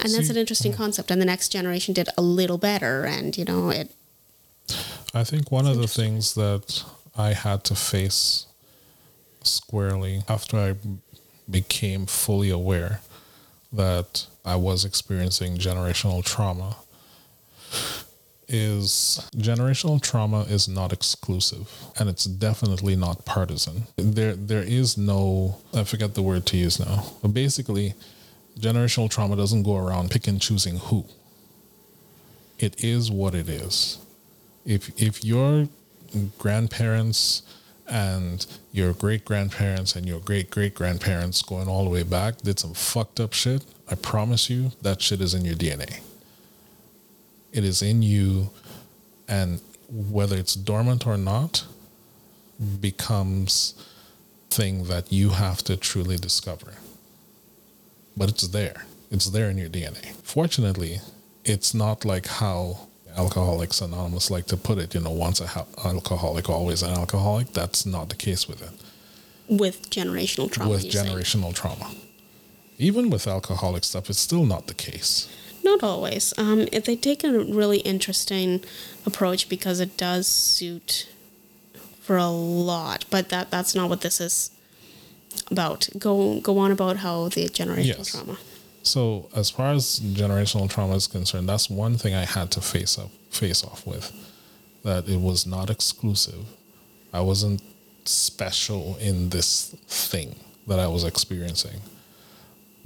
And 0.00 0.12
that's 0.12 0.30
an 0.30 0.36
interesting 0.36 0.72
concept. 0.72 1.10
And 1.10 1.20
the 1.20 1.26
next 1.26 1.48
generation 1.48 1.92
did 1.92 2.08
a 2.16 2.22
little 2.22 2.58
better, 2.58 3.04
and 3.04 3.36
you 3.36 3.44
know, 3.44 3.70
it. 3.70 3.90
I 5.14 5.24
think 5.24 5.50
one 5.50 5.66
of 5.66 5.78
the 5.78 5.88
things 5.88 6.34
that 6.34 6.84
I 7.16 7.32
had 7.32 7.64
to 7.64 7.74
face 7.74 8.46
squarely 9.42 10.22
after 10.28 10.56
I 10.56 10.74
became 11.48 12.06
fully 12.06 12.50
aware 12.50 13.00
that 13.72 14.26
I 14.44 14.56
was 14.56 14.84
experiencing 14.84 15.56
generational 15.58 16.24
trauma 16.24 16.76
is 18.48 19.28
generational 19.36 20.00
trauma 20.00 20.42
is 20.42 20.68
not 20.68 20.92
exclusive 20.92 21.68
and 21.98 22.08
it's 22.08 22.24
definitely 22.24 22.94
not 22.94 23.24
partisan. 23.24 23.84
There 23.96 24.34
there 24.36 24.62
is 24.62 24.96
no 24.96 25.58
I 25.74 25.84
forget 25.84 26.14
the 26.14 26.22
word 26.22 26.46
to 26.46 26.56
use 26.56 26.78
now. 26.78 27.04
But 27.22 27.34
basically 27.34 27.94
generational 28.58 29.10
trauma 29.10 29.36
doesn't 29.36 29.64
go 29.64 29.76
around 29.76 30.10
pick 30.10 30.26
and 30.28 30.40
choosing 30.40 30.76
who. 30.78 31.06
It 32.58 32.82
is 32.84 33.10
what 33.10 33.34
it 33.34 33.48
is. 33.48 33.98
If 34.64 34.90
if 35.00 35.24
your 35.24 35.68
grandparents 36.38 37.42
and 37.88 38.46
your 38.72 38.92
great 38.92 39.24
grandparents 39.24 39.96
and 39.96 40.06
your 40.06 40.20
great 40.20 40.50
great 40.50 40.74
grandparents 40.74 41.42
going 41.42 41.68
all 41.68 41.84
the 41.84 41.90
way 41.90 42.02
back 42.02 42.38
did 42.38 42.58
some 42.58 42.74
fucked 42.74 43.20
up 43.20 43.32
shit, 43.32 43.64
I 43.90 43.94
promise 43.94 44.50
you 44.50 44.72
that 44.82 45.00
shit 45.00 45.20
is 45.20 45.34
in 45.34 45.44
your 45.44 45.54
DNA. 45.54 46.00
It 47.52 47.64
is 47.64 47.82
in 47.82 48.02
you, 48.02 48.50
and 49.28 49.60
whether 49.88 50.36
it's 50.36 50.54
dormant 50.54 51.06
or 51.06 51.16
not, 51.16 51.64
becomes 52.80 53.74
thing 54.50 54.84
that 54.84 55.12
you 55.12 55.30
have 55.30 55.62
to 55.64 55.76
truly 55.76 56.16
discover. 56.16 56.74
But 58.16 58.30
it's 58.30 58.48
there. 58.48 58.84
It's 59.10 59.30
there 59.30 59.48
in 59.48 59.58
your 59.58 59.68
DNA. 59.68 60.14
Fortunately, 60.22 61.00
it's 61.44 61.74
not 61.74 62.04
like 62.04 62.26
how 62.26 62.88
Alcoholics 63.16 63.80
Anonymous 63.80 64.30
like 64.30 64.46
to 64.46 64.56
put 64.56 64.78
it, 64.78 64.94
you 64.94 65.00
know, 65.00 65.10
once 65.10 65.40
an 65.40 65.48
alcoholic, 65.84 66.50
always 66.50 66.82
an 66.82 66.90
alcoholic. 66.90 67.52
That's 67.52 67.86
not 67.86 68.08
the 68.08 68.16
case 68.16 68.46
with 68.46 68.62
it. 68.62 68.70
With 69.48 69.90
generational 69.90 70.50
trauma. 70.50 70.70
With 70.70 70.84
generational 70.84 71.54
trauma. 71.54 71.94
Even 72.78 73.08
with 73.08 73.26
alcoholic 73.26 73.84
stuff, 73.84 74.10
it's 74.10 74.18
still 74.18 74.44
not 74.44 74.66
the 74.66 74.74
case. 74.74 75.28
Not 75.64 75.82
always. 75.82 76.34
Um, 76.36 76.66
they 76.66 76.94
take 76.94 77.24
a 77.24 77.32
really 77.32 77.78
interesting 77.78 78.62
approach 79.06 79.48
because 79.48 79.80
it 79.80 79.96
does 79.96 80.26
suit 80.26 81.08
for 82.00 82.16
a 82.16 82.28
lot, 82.28 83.04
but 83.10 83.30
that 83.30 83.50
that's 83.50 83.74
not 83.74 83.88
what 83.88 84.02
this 84.02 84.20
is 84.20 84.50
about. 85.50 85.88
Go 85.98 86.38
go 86.40 86.58
on 86.58 86.70
about 86.70 86.98
how 86.98 87.28
the 87.28 87.48
generational 87.48 87.98
yes. 87.98 88.10
trauma. 88.12 88.36
So 88.86 89.28
as 89.34 89.50
far 89.50 89.72
as 89.72 90.00
generational 90.00 90.70
trauma 90.70 90.94
is 90.94 91.06
concerned, 91.06 91.48
that's 91.48 91.68
one 91.68 91.98
thing 91.98 92.14
I 92.14 92.24
had 92.24 92.50
to 92.52 92.60
face 92.60 92.98
up 92.98 93.10
face 93.30 93.64
off 93.64 93.86
with. 93.86 94.12
That 94.84 95.08
it 95.08 95.20
was 95.20 95.46
not 95.46 95.68
exclusive. 95.70 96.46
I 97.12 97.20
wasn't 97.20 97.62
special 98.04 98.96
in 99.00 99.30
this 99.30 99.74
thing 99.88 100.36
that 100.68 100.78
I 100.78 100.86
was 100.86 101.04
experiencing 101.04 101.80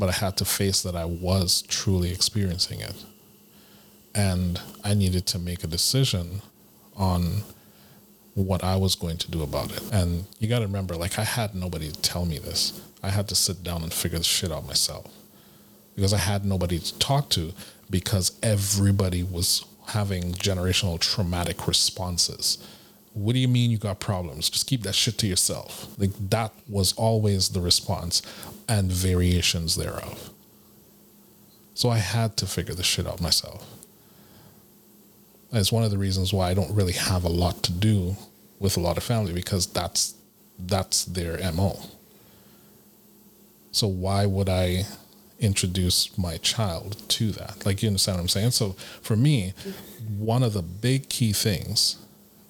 but 0.01 0.09
I 0.09 0.13
had 0.13 0.39
to 0.39 0.47
face 0.47 0.83
that 0.83 0.97
I 0.97 1.05
was 1.05 1.61
truly 1.61 2.11
experiencing 2.11 2.81
it. 2.81 3.05
And 4.15 4.59
I 4.83 4.95
needed 4.95 5.27
to 5.27 5.39
make 5.39 5.63
a 5.63 5.67
decision 5.67 6.41
on 6.97 7.43
what 8.33 8.65
I 8.65 8.77
was 8.77 8.95
going 8.95 9.19
to 9.19 9.31
do 9.31 9.43
about 9.43 9.71
it. 9.73 9.83
And 9.93 10.25
you 10.39 10.49
got 10.49 10.61
to 10.61 10.65
remember, 10.65 10.97
like, 10.97 11.19
I 11.19 11.25
had 11.25 11.55
nobody 11.55 11.91
to 11.91 12.01
tell 12.01 12.25
me 12.25 12.39
this. 12.39 12.81
I 13.03 13.11
had 13.11 13.29
to 13.29 13.35
sit 13.35 13.63
down 13.63 13.83
and 13.83 13.93
figure 13.93 14.17
the 14.17 14.25
shit 14.25 14.51
out 14.51 14.67
myself 14.67 15.07
because 16.01 16.15
I 16.15 16.19
had 16.19 16.47
nobody 16.47 16.79
to 16.79 16.99
talk 16.99 17.29
to 17.31 17.53
because 17.91 18.33
everybody 18.43 19.23
was 19.23 19.67
having 19.89 20.33
generational 20.33 20.99
traumatic 20.99 21.67
responses. 21.67 22.57
What 23.13 23.35
do 23.35 23.39
you 23.39 23.49
mean 23.49 23.71
you 23.71 23.77
got 23.77 24.01
problems? 24.01 24.49
Just 24.49 24.67
keep 24.67 24.83
that 24.85 24.95
shit 24.95 25.19
to 25.19 25.27
yourself. 25.27 25.89
Like 25.99 26.13
that 26.31 26.55
was 26.67 26.95
always 26.95 27.51
the 27.51 27.61
response 27.61 28.23
and 28.67 28.91
variations 28.91 29.77
thereof. 29.77 30.31
So 31.75 31.91
I 31.91 31.99
had 31.99 32.35
to 32.39 32.47
figure 32.47 32.75
this 32.75 32.87
shit 32.87 33.07
out 33.07 33.21
myself. 33.21 33.69
And 35.51 35.61
it's 35.61 35.71
one 35.71 35.85
of 35.85 35.91
the 35.91 35.99
reasons 35.99 36.33
why 36.33 36.49
I 36.49 36.55
don't 36.55 36.75
really 36.75 36.95
have 36.95 37.25
a 37.25 37.29
lot 37.29 37.63
to 37.65 37.73
do 37.73 38.17
with 38.59 38.79
a 38.79 38.81
lot 38.81 38.97
of 38.97 39.03
family 39.03 39.35
because 39.35 39.67
that's 39.67 40.15
that's 40.59 41.05
their 41.05 41.37
MO. 41.53 41.79
So 43.71 43.87
why 43.87 44.25
would 44.25 44.49
I 44.49 44.87
introduce 45.41 46.17
my 46.17 46.37
child 46.37 46.97
to 47.09 47.33
that? 47.33 47.65
Like 47.67 47.83
you 47.83 47.89
understand 47.89 48.19
what 48.19 48.23
I'm 48.23 48.29
saying? 48.29 48.53
So 48.53 48.73
for 49.03 49.17
me, 49.17 49.55
one 50.19 50.43
of 50.43 50.53
the 50.53 50.63
big 50.63 51.09
key 51.09 51.33
things, 51.33 51.97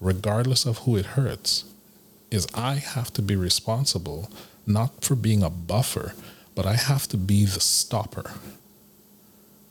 regardless 0.00 0.66
of 0.66 0.78
who 0.78 0.96
it 0.96 1.06
hurts, 1.06 1.64
is 2.30 2.46
I 2.54 2.74
have 2.74 3.12
to 3.14 3.22
be 3.22 3.36
responsible 3.36 4.30
not 4.66 5.02
for 5.02 5.14
being 5.14 5.42
a 5.42 5.50
buffer, 5.50 6.14
but 6.54 6.66
I 6.66 6.74
have 6.74 7.08
to 7.08 7.16
be 7.16 7.44
the 7.44 7.60
stopper 7.60 8.32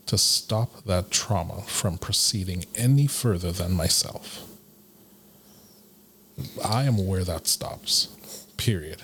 to 0.07 0.17
stop 0.17 0.83
that 0.85 1.11
trauma 1.11 1.61
from 1.67 1.97
proceeding 1.97 2.65
any 2.75 3.05
further 3.05 3.51
than 3.51 3.73
myself. 3.73 4.43
I 6.65 6.83
am 6.83 7.05
where 7.05 7.23
that 7.23 7.47
stops, 7.47 8.07
period. 8.57 9.03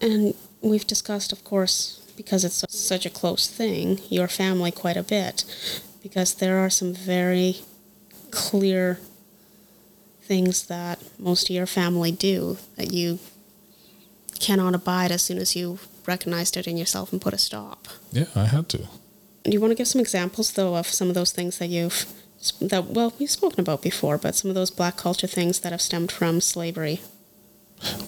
And 0.00 0.34
we've 0.60 0.86
discussed, 0.86 1.32
of 1.32 1.42
course, 1.44 2.07
because 2.18 2.44
it's 2.44 2.64
such 2.68 3.06
a 3.06 3.10
close 3.10 3.46
thing, 3.46 4.00
your 4.10 4.28
family 4.28 4.72
quite 4.72 4.96
a 4.96 5.02
bit, 5.02 5.44
because 6.02 6.34
there 6.34 6.58
are 6.58 6.68
some 6.68 6.92
very 6.92 7.60
clear 8.32 8.98
things 10.22 10.66
that 10.66 10.98
most 11.18 11.48
of 11.48 11.54
your 11.54 11.64
family 11.64 12.10
do 12.12 12.58
that 12.76 12.92
you 12.92 13.20
cannot 14.40 14.74
abide 14.74 15.12
as 15.12 15.22
soon 15.22 15.38
as 15.38 15.54
you 15.56 15.78
recognized 16.06 16.56
it 16.56 16.66
in 16.66 16.76
yourself 16.76 17.12
and 17.12 17.22
put 17.22 17.32
a 17.32 17.38
stop. 17.38 17.86
Yeah, 18.12 18.26
I 18.34 18.46
had 18.46 18.68
to. 18.70 18.78
Do 19.44 19.52
you 19.52 19.60
want 19.60 19.70
to 19.70 19.76
give 19.76 19.88
some 19.88 20.00
examples 20.00 20.52
though 20.52 20.74
of 20.74 20.88
some 20.88 21.08
of 21.08 21.14
those 21.14 21.32
things 21.32 21.58
that 21.58 21.68
you've 21.68 22.04
that 22.60 22.86
well 22.86 23.12
we've 23.18 23.30
spoken 23.30 23.60
about 23.60 23.80
before, 23.80 24.18
but 24.18 24.34
some 24.34 24.48
of 24.50 24.54
those 24.54 24.70
black 24.70 24.96
culture 24.96 25.26
things 25.28 25.60
that 25.60 25.72
have 25.72 25.80
stemmed 25.80 26.12
from 26.12 26.40
slavery? 26.40 27.00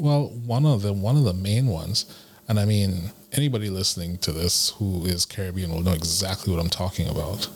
Well, 0.01 0.29
one 0.29 0.67
of 0.67 0.83
the 0.83 0.93
one 0.93 1.17
of 1.17 1.25
the 1.25 1.33
main 1.33 1.67
ones, 1.69 2.05
and 2.49 2.59
I 2.59 2.65
mean 2.65 3.13
anybody 3.33 3.71
listening 3.71 4.19
to 4.19 4.33
this 4.33 4.71
who 4.79 5.05
is 5.05 5.25
Caribbean 5.25 5.71
will 5.71 5.83
know 5.83 5.93
exactly 5.93 6.53
what 6.53 6.61
I'm 6.61 6.71
talking 6.71 7.09
about. 7.09 7.49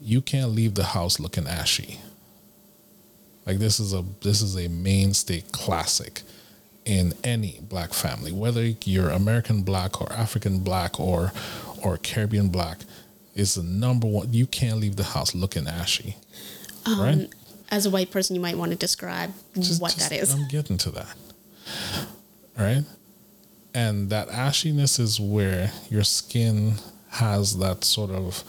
You 0.00 0.20
can't 0.20 0.52
leave 0.52 0.74
the 0.74 0.84
house 0.84 1.18
looking 1.18 1.46
ashy. 1.46 2.00
Like 3.46 3.58
this 3.58 3.78
is 3.78 3.92
a 3.92 4.04
this 4.22 4.40
is 4.40 4.56
a 4.56 4.68
mainstay 4.68 5.42
classic 5.52 6.22
in 6.84 7.14
any 7.22 7.60
black 7.62 7.92
family, 7.92 8.32
whether 8.32 8.64
you're 8.84 9.10
American 9.10 9.62
black 9.62 10.00
or 10.00 10.12
African 10.12 10.60
black 10.60 11.00
or 11.00 11.32
or 11.82 11.98
Caribbean 11.98 12.48
black, 12.48 12.80
is 13.34 13.54
the 13.54 13.62
number 13.62 14.06
one. 14.06 14.32
You 14.32 14.46
can't 14.46 14.80
leave 14.80 14.96
the 14.96 15.04
house 15.04 15.34
looking 15.34 15.66
ashy, 15.66 16.16
um, 16.86 17.00
right? 17.00 17.28
As 17.70 17.86
a 17.86 17.90
white 17.90 18.10
person, 18.10 18.36
you 18.36 18.42
might 18.42 18.56
want 18.56 18.72
to 18.72 18.78
describe 18.78 19.32
just, 19.58 19.80
what 19.80 19.94
just, 19.94 20.10
that 20.10 20.16
is. 20.16 20.32
I'm 20.32 20.48
getting 20.48 20.78
to 20.78 20.90
that. 20.92 21.16
All 22.58 22.64
right, 22.64 22.84
and 23.74 24.10
that 24.10 24.28
ashiness 24.28 25.00
is 25.00 25.20
where 25.20 25.72
your 25.90 26.04
skin 26.04 26.74
has 27.10 27.58
that 27.58 27.84
sort 27.84 28.10
of 28.10 28.44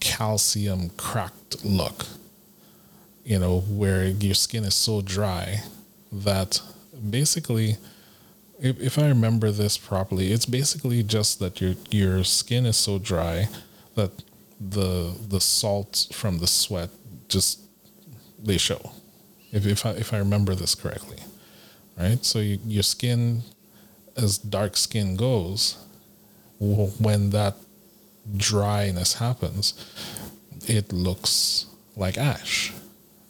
calcium 0.00 0.90
cracked 0.90 1.64
look. 1.64 2.06
You 3.24 3.38
know, 3.38 3.60
where 3.60 4.06
your 4.06 4.34
skin 4.34 4.64
is 4.64 4.74
so 4.74 5.00
dry 5.00 5.62
that 6.10 6.60
basically 7.10 7.76
if, 8.62 8.80
if 8.80 8.98
I 8.98 9.08
remember 9.08 9.50
this 9.50 9.76
properly, 9.76 10.32
it's 10.32 10.46
basically 10.46 11.02
just 11.02 11.40
that 11.40 11.60
your 11.60 11.74
your 11.90 12.24
skin 12.24 12.64
is 12.64 12.76
so 12.76 12.98
dry 12.98 13.48
that 13.96 14.10
the 14.60 15.14
the 15.28 15.40
salt 15.40 16.06
from 16.12 16.38
the 16.38 16.46
sweat 16.46 16.90
just 17.28 17.60
they 18.42 18.58
show. 18.58 18.92
If 19.50 19.66
if 19.66 19.84
I 19.84 19.90
if 19.90 20.14
I 20.14 20.18
remember 20.18 20.54
this 20.54 20.74
correctly, 20.76 21.18
right? 21.98 22.24
So 22.24 22.38
you, 22.38 22.60
your 22.64 22.84
skin, 22.84 23.42
as 24.16 24.38
dark 24.38 24.76
skin 24.76 25.16
goes, 25.16 25.76
when 26.58 27.30
that 27.30 27.56
dryness 28.36 29.14
happens, 29.14 29.74
it 30.66 30.92
looks 30.92 31.66
like 31.96 32.16
ash. 32.16 32.72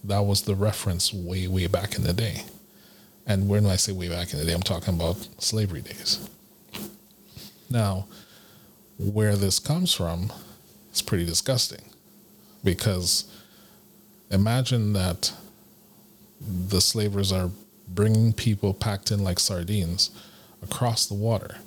That 0.03 0.25
was 0.25 0.43
the 0.43 0.55
reference 0.55 1.13
way 1.13 1.47
way 1.47 1.67
back 1.67 1.95
in 1.95 2.03
the 2.03 2.13
day. 2.13 2.43
And 3.25 3.47
when 3.47 3.65
I 3.65 3.77
say 3.77 3.93
way 3.93 4.09
back 4.09 4.33
in 4.33 4.39
the 4.39 4.45
day, 4.45 4.53
I'm 4.53 4.61
talking 4.61 4.95
about 4.95 5.27
slavery 5.39 5.81
days. 5.81 6.29
Now, 7.69 8.07
where 8.99 9.35
this 9.35 9.59
comes 9.59 9.93
from 9.93 10.31
is 10.93 11.01
pretty 11.01 11.25
disgusting 11.25 11.81
because 12.63 13.25
imagine 14.29 14.93
that 14.93 15.31
the 16.41 16.81
slavers 16.81 17.31
are 17.31 17.49
bringing 17.87 18.33
people 18.33 18.73
packed 18.73 19.11
in 19.11 19.23
like 19.23 19.39
sardines 19.39 20.11
across 20.63 21.05
the 21.05 21.13
water. 21.13 21.57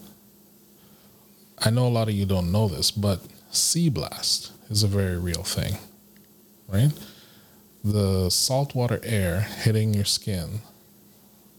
I 1.58 1.70
know 1.70 1.86
a 1.86 1.88
lot 1.88 2.08
of 2.08 2.14
you 2.14 2.26
don't 2.26 2.52
know 2.52 2.68
this, 2.68 2.90
but 2.90 3.20
sea 3.50 3.88
blast 3.88 4.52
is 4.70 4.82
a 4.82 4.88
very 4.88 5.16
real 5.18 5.42
thing, 5.42 5.78
right? 6.68 6.92
The 7.84 8.30
saltwater 8.30 9.00
air 9.02 9.40
hitting 9.40 9.94
your 9.94 10.04
skin 10.04 10.60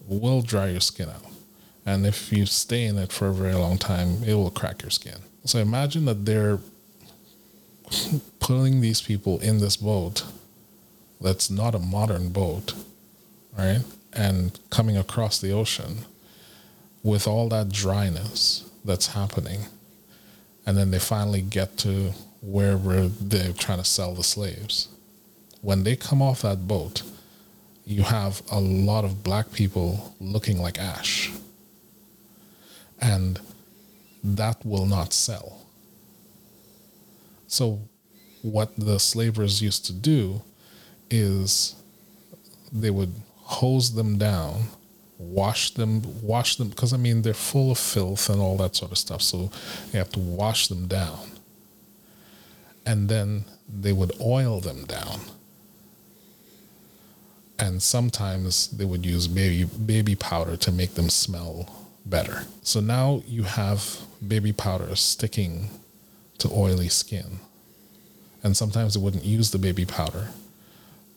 will 0.08 0.42
dry 0.42 0.70
your 0.70 0.82
skin 0.82 1.10
out. 1.10 1.26
And 1.86 2.06
if 2.06 2.34
you 2.34 2.46
stay 2.46 2.86
in 2.86 2.98
it 2.98 3.12
for 3.12 3.28
a 3.28 3.34
very 3.34 3.56
long 3.56 3.78
time, 3.78 4.24
it 4.24 4.34
will 4.34 4.52
crack 4.52 4.82
your 4.82 4.92
skin. 4.92 5.20
So 5.46 5.60
imagine 5.60 6.06
that 6.06 6.26
they're 6.26 6.60
putting 8.40 8.82
these 8.82 9.02
people 9.02 9.40
in 9.40 9.60
this 9.60 9.78
boat 9.78 10.26
that's 11.22 11.50
not 11.50 11.74
a 11.74 11.80
modern 11.80 12.30
boat, 12.30 12.74
right? 13.58 13.82
And 14.14 14.60
coming 14.70 14.98
across 14.98 15.40
the 15.40 15.52
ocean 15.52 16.06
with 17.08 17.26
all 17.26 17.47
that 17.47 17.70
dryness 17.70 18.70
that's 18.84 19.08
happening. 19.08 19.62
And 20.66 20.78
then 20.78 20.91
they 20.91 20.99
finally 20.99 21.41
get 21.41 21.78
to 21.78 22.12
wherever 22.41 23.08
they're 23.08 23.53
trying 23.53 23.78
to 23.78 23.86
sell 23.86 24.14
the 24.14 24.24
slaves. 24.24 24.89
When 25.62 25.86
they 25.86 25.95
come 25.95 26.22
off 26.22 26.41
that 26.41 26.68
boat, 26.68 27.03
you 27.86 28.03
have 28.03 28.41
a 28.51 28.60
lot 28.60 29.05
of 29.05 29.24
black 29.24 29.53
people 29.53 30.16
looking 30.20 30.60
like 30.62 30.78
ash. 30.78 31.32
And 32.99 33.39
that 34.22 34.66
will 34.66 34.86
not 34.86 35.14
sell. 35.14 35.66
So, 37.47 37.80
what 38.41 38.76
the 38.76 38.99
slavers 38.99 39.62
used 39.62 39.86
to 39.86 39.93
do 39.93 40.41
is 41.10 41.74
they 42.74 42.89
would 42.89 43.14
hose 43.38 43.95
them 43.95 44.18
down, 44.18 44.64
wash 45.18 45.72
them, 45.72 46.03
wash 46.22 46.55
them, 46.57 46.70
because 46.70 46.93
I 46.93 46.97
mean, 46.97 47.22
they're 47.22 47.34
full 47.34 47.72
of 47.72 47.78
filth 47.78 48.30
and 48.30 48.39
all 48.39 48.57
that 48.57 48.76
sort 48.76 48.91
of 48.91 48.97
stuff. 48.97 49.22
So, 49.22 49.51
you 49.91 49.99
have 49.99 50.11
to 50.11 50.20
wash 50.20 50.68
them 50.68 50.88
down. 50.88 51.32
And 52.86 53.09
then 53.09 53.45
they 53.68 53.91
would 53.93 54.13
oil 54.22 54.61
them 54.61 54.86
down 54.86 55.20
and 57.59 57.82
sometimes 57.82 58.68
they 58.70 58.86
would 58.86 59.05
use 59.05 59.28
baby 59.28 59.65
baby 59.65 60.15
powder 60.15 60.55
to 60.57 60.72
make 60.72 60.93
them 60.93 61.09
smell 61.09 61.88
better. 62.05 62.43
So 62.61 62.80
now 62.80 63.24
you 63.28 63.43
have 63.43 63.99
baby 64.26 64.53
powder 64.53 64.95
sticking 64.95 65.70
to 66.38 66.49
oily 66.51 66.89
skin. 66.89 67.39
And 68.43 68.55
sometimes 68.55 68.93
they 68.93 68.99
wouldn't 68.99 69.26
use 69.26 69.51
the 69.51 69.57
baby 69.57 69.86
powder. 69.86 70.30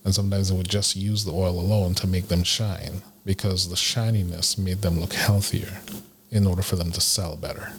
And 0.05 0.15
sometimes 0.15 0.49
they 0.49 0.57
would 0.57 0.69
just 0.69 0.97
use 0.97 1.25
the 1.25 1.33
oil 1.33 1.61
alone 1.61 1.95
to 1.97 2.07
make 2.07 2.29
them 2.29 2.43
shine 2.43 3.03
because 3.25 3.69
the 3.69 3.77
shininess 3.77 4.57
made 4.57 4.83
them 4.83 4.99
look 4.99 5.13
healthier 5.13 5.81
in 6.31 6.47
order 6.47 6.63
for 6.63 6.77
them 6.77 6.93
to 6.93 7.01
sell 7.01 7.37
better. 7.37 7.73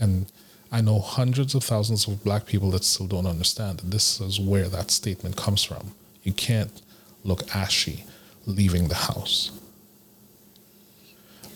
And 0.00 0.26
I 0.72 0.80
know 0.80 0.98
hundreds 0.98 1.54
of 1.54 1.62
thousands 1.62 2.08
of 2.08 2.24
black 2.24 2.46
people 2.46 2.70
that 2.72 2.84
still 2.84 3.06
don't 3.06 3.26
understand 3.26 3.78
that 3.78 3.90
this 3.90 4.20
is 4.20 4.40
where 4.40 4.68
that 4.68 4.90
statement 4.90 5.36
comes 5.36 5.62
from 5.62 5.94
you 6.24 6.32
can't 6.32 6.82
look 7.22 7.54
ashy 7.54 8.04
leaving 8.46 8.88
the 8.88 8.94
house. 8.94 9.52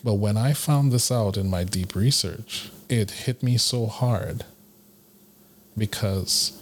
But 0.03 0.13
when 0.13 0.37
I 0.37 0.53
found 0.53 0.91
this 0.91 1.11
out 1.11 1.35
in 1.35 1.49
my 1.49 1.65
deep 1.65 1.93
research, 1.93 2.71
it 2.87 3.11
hit 3.11 3.43
me 3.43 3.57
so 3.57 3.87
hard 3.87 4.45
because 5.77 6.61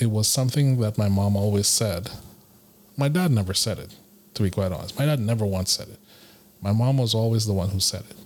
it 0.00 0.10
was 0.10 0.26
something 0.26 0.80
that 0.80 0.98
my 0.98 1.08
mom 1.08 1.36
always 1.36 1.68
said. 1.68 2.10
My 2.98 3.08
dad 3.08 3.30
never 3.30 3.54
said 3.54 3.78
it, 3.78 3.94
to 4.34 4.42
be 4.42 4.50
quite 4.50 4.72
honest. 4.72 4.98
My 4.98 5.06
dad 5.06 5.20
never 5.20 5.46
once 5.46 5.70
said 5.70 5.88
it. 5.88 6.00
My 6.60 6.72
mom 6.72 6.98
was 6.98 7.14
always 7.14 7.46
the 7.46 7.54
one 7.54 7.70
who 7.70 7.78
said 7.78 8.02
it. 8.10 8.16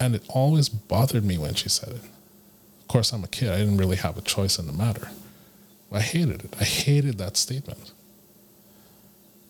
And 0.00 0.14
it 0.14 0.22
always 0.30 0.70
bothered 0.70 1.24
me 1.24 1.36
when 1.36 1.54
she 1.54 1.68
said 1.68 1.90
it. 1.90 2.02
Of 2.80 2.88
course, 2.88 3.12
I'm 3.12 3.24
a 3.24 3.28
kid. 3.28 3.50
I 3.50 3.58
didn't 3.58 3.76
really 3.76 3.96
have 3.96 4.16
a 4.16 4.22
choice 4.22 4.58
in 4.58 4.66
the 4.66 4.72
matter. 4.72 5.10
I 5.92 6.00
hated 6.00 6.44
it. 6.44 6.54
I 6.58 6.64
hated 6.64 7.18
that 7.18 7.36
statement. 7.36 7.92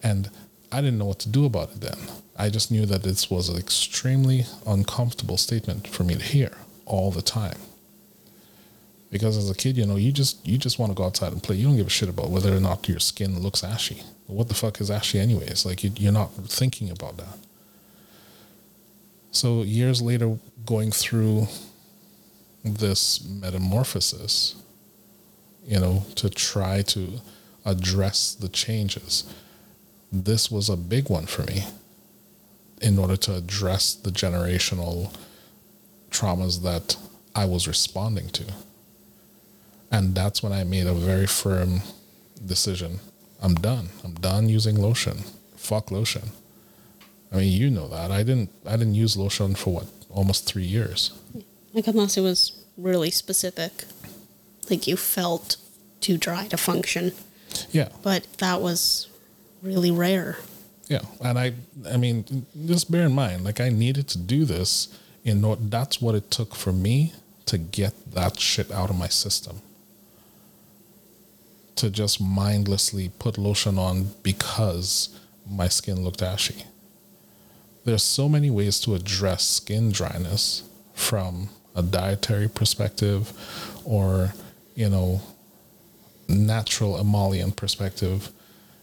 And 0.02 0.30
I 0.72 0.80
didn't 0.80 0.98
know 0.98 1.06
what 1.06 1.20
to 1.20 1.28
do 1.28 1.44
about 1.44 1.70
it 1.70 1.80
then. 1.80 1.98
I 2.36 2.50
just 2.50 2.72
knew 2.72 2.86
that 2.86 3.04
this 3.04 3.30
was 3.30 3.48
an 3.48 3.56
extremely 3.56 4.46
uncomfortable 4.66 5.36
statement 5.36 5.86
for 5.86 6.02
me 6.02 6.16
to 6.16 6.22
hear 6.22 6.52
all 6.86 7.12
the 7.12 7.22
time. 7.22 7.58
Because 9.10 9.36
as 9.38 9.50
a 9.50 9.54
kid, 9.54 9.76
you 9.76 9.86
know, 9.86 9.96
you 9.96 10.12
just 10.12 10.46
you 10.46 10.58
just 10.58 10.78
want 10.78 10.90
to 10.92 10.96
go 10.96 11.04
outside 11.04 11.32
and 11.32 11.42
play. 11.42 11.56
You 11.56 11.66
don't 11.66 11.76
give 11.76 11.86
a 11.86 11.90
shit 11.90 12.08
about 12.08 12.30
whether 12.30 12.54
or 12.54 12.60
not 12.60 12.88
your 12.88 13.00
skin 13.00 13.40
looks 13.40 13.64
ashy. 13.64 14.02
What 14.26 14.48
the 14.48 14.54
fuck 14.54 14.80
is 14.80 14.90
ashy 14.90 15.18
anyways? 15.18 15.64
Like 15.64 15.82
you, 15.82 15.90
you're 15.96 16.12
not 16.12 16.34
thinking 16.34 16.90
about 16.90 17.16
that. 17.16 17.38
So 19.30 19.62
years 19.62 20.02
later, 20.02 20.38
going 20.66 20.90
through 20.90 21.48
this 22.64 23.24
metamorphosis, 23.24 24.56
you 25.64 25.80
know, 25.80 26.04
to 26.16 26.28
try 26.28 26.82
to 26.82 27.20
address 27.64 28.34
the 28.34 28.48
changes. 28.48 29.24
This 30.10 30.50
was 30.50 30.68
a 30.68 30.76
big 30.76 31.10
one 31.10 31.26
for 31.26 31.42
me 31.42 31.64
in 32.80 32.98
order 32.98 33.16
to 33.16 33.34
address 33.34 33.94
the 33.94 34.10
generational 34.10 35.14
traumas 36.10 36.62
that 36.62 36.96
I 37.34 37.44
was 37.44 37.68
responding 37.68 38.28
to. 38.30 38.44
And 39.90 40.14
that's 40.14 40.42
when 40.42 40.52
I 40.52 40.64
made 40.64 40.86
a 40.86 40.94
very 40.94 41.26
firm 41.26 41.82
decision. 42.44 43.00
I'm 43.40 43.54
done. 43.54 43.88
I'm 44.04 44.14
done 44.14 44.48
using 44.48 44.76
lotion. 44.76 45.18
Fuck 45.56 45.90
lotion. 45.90 46.30
I 47.32 47.36
mean, 47.36 47.52
you 47.52 47.70
know 47.70 47.88
that. 47.88 48.10
I 48.10 48.22
didn't 48.22 48.50
I 48.66 48.76
didn't 48.76 48.94
use 48.94 49.16
lotion 49.16 49.54
for 49.54 49.72
what? 49.74 49.86
Almost 50.10 50.46
3 50.46 50.62
years. 50.62 51.12
Like 51.74 51.86
unless 51.86 52.16
it 52.16 52.22
was 52.22 52.52
really 52.76 53.10
specific 53.10 53.84
like 54.70 54.86
you 54.86 54.96
felt 54.96 55.56
too 56.00 56.16
dry 56.16 56.46
to 56.48 56.56
function. 56.56 57.12
Yeah. 57.70 57.88
But 58.02 58.26
that 58.38 58.60
was 58.60 59.08
really 59.62 59.90
rare. 59.90 60.38
Yeah, 60.88 61.02
and 61.20 61.38
I 61.38 61.52
I 61.86 61.96
mean 61.96 62.46
just 62.66 62.90
bear 62.90 63.04
in 63.06 63.14
mind 63.14 63.44
like 63.44 63.60
I 63.60 63.68
needed 63.68 64.08
to 64.08 64.18
do 64.18 64.44
this 64.44 64.88
in 65.24 65.44
order 65.44 65.62
that's 65.64 66.00
what 66.00 66.14
it 66.14 66.30
took 66.30 66.54
for 66.54 66.72
me 66.72 67.12
to 67.46 67.58
get 67.58 67.92
that 68.14 68.40
shit 68.40 68.70
out 68.70 68.90
of 68.90 68.96
my 68.96 69.08
system. 69.08 69.60
To 71.78 71.90
just 71.90 72.20
mindlessly 72.20 73.10
put 73.18 73.38
lotion 73.38 73.78
on 73.78 74.10
because 74.22 75.08
my 75.48 75.68
skin 75.68 76.02
looked 76.02 76.22
ashy. 76.22 76.64
There's 77.84 78.02
so 78.02 78.28
many 78.28 78.50
ways 78.50 78.80
to 78.80 78.94
address 78.94 79.44
skin 79.44 79.92
dryness 79.92 80.68
from 80.94 81.50
a 81.74 81.82
dietary 81.82 82.48
perspective 82.48 83.32
or 83.84 84.34
you 84.78 84.88
know, 84.88 85.20
natural 86.28 87.00
emollient 87.00 87.56
perspective, 87.56 88.30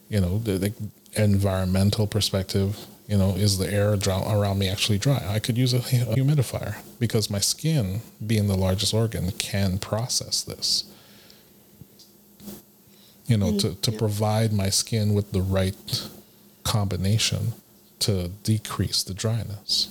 you 0.10 0.20
know, 0.20 0.39
the, 0.39 0.58
the 0.58 0.74
environmental 1.16 2.06
perspective, 2.06 2.86
you 3.08 3.18
know, 3.18 3.30
is 3.30 3.58
the 3.58 3.72
air 3.72 3.93
around 3.93 4.60
me 4.60 4.68
actually 4.68 4.98
dry? 4.98 5.24
I 5.26 5.39
could 5.39 5.58
use 5.58 5.74
a, 5.74 5.78
a 5.78 6.16
humidifier 6.16 6.76
because 7.00 7.30
my 7.30 7.39
skin, 7.39 8.02
being 8.28 8.48
the 8.48 8.58
largest 8.58 8.93
organ, 8.93 9.32
can 9.32 9.78
process 9.78 10.43
this. 10.43 10.84
You 13.28 13.38
know, 13.38 13.51
mm, 13.53 13.59
to, 13.61 13.76
to 13.76 13.91
provide 13.91 14.53
my 14.53 14.69
skin 14.69 15.13
with 15.15 15.32
the 15.32 15.41
right 15.41 16.03
combination 16.63 17.53
to 17.99 18.30
decrease 18.43 19.01
the 19.03 19.13
dryness. 19.13 19.89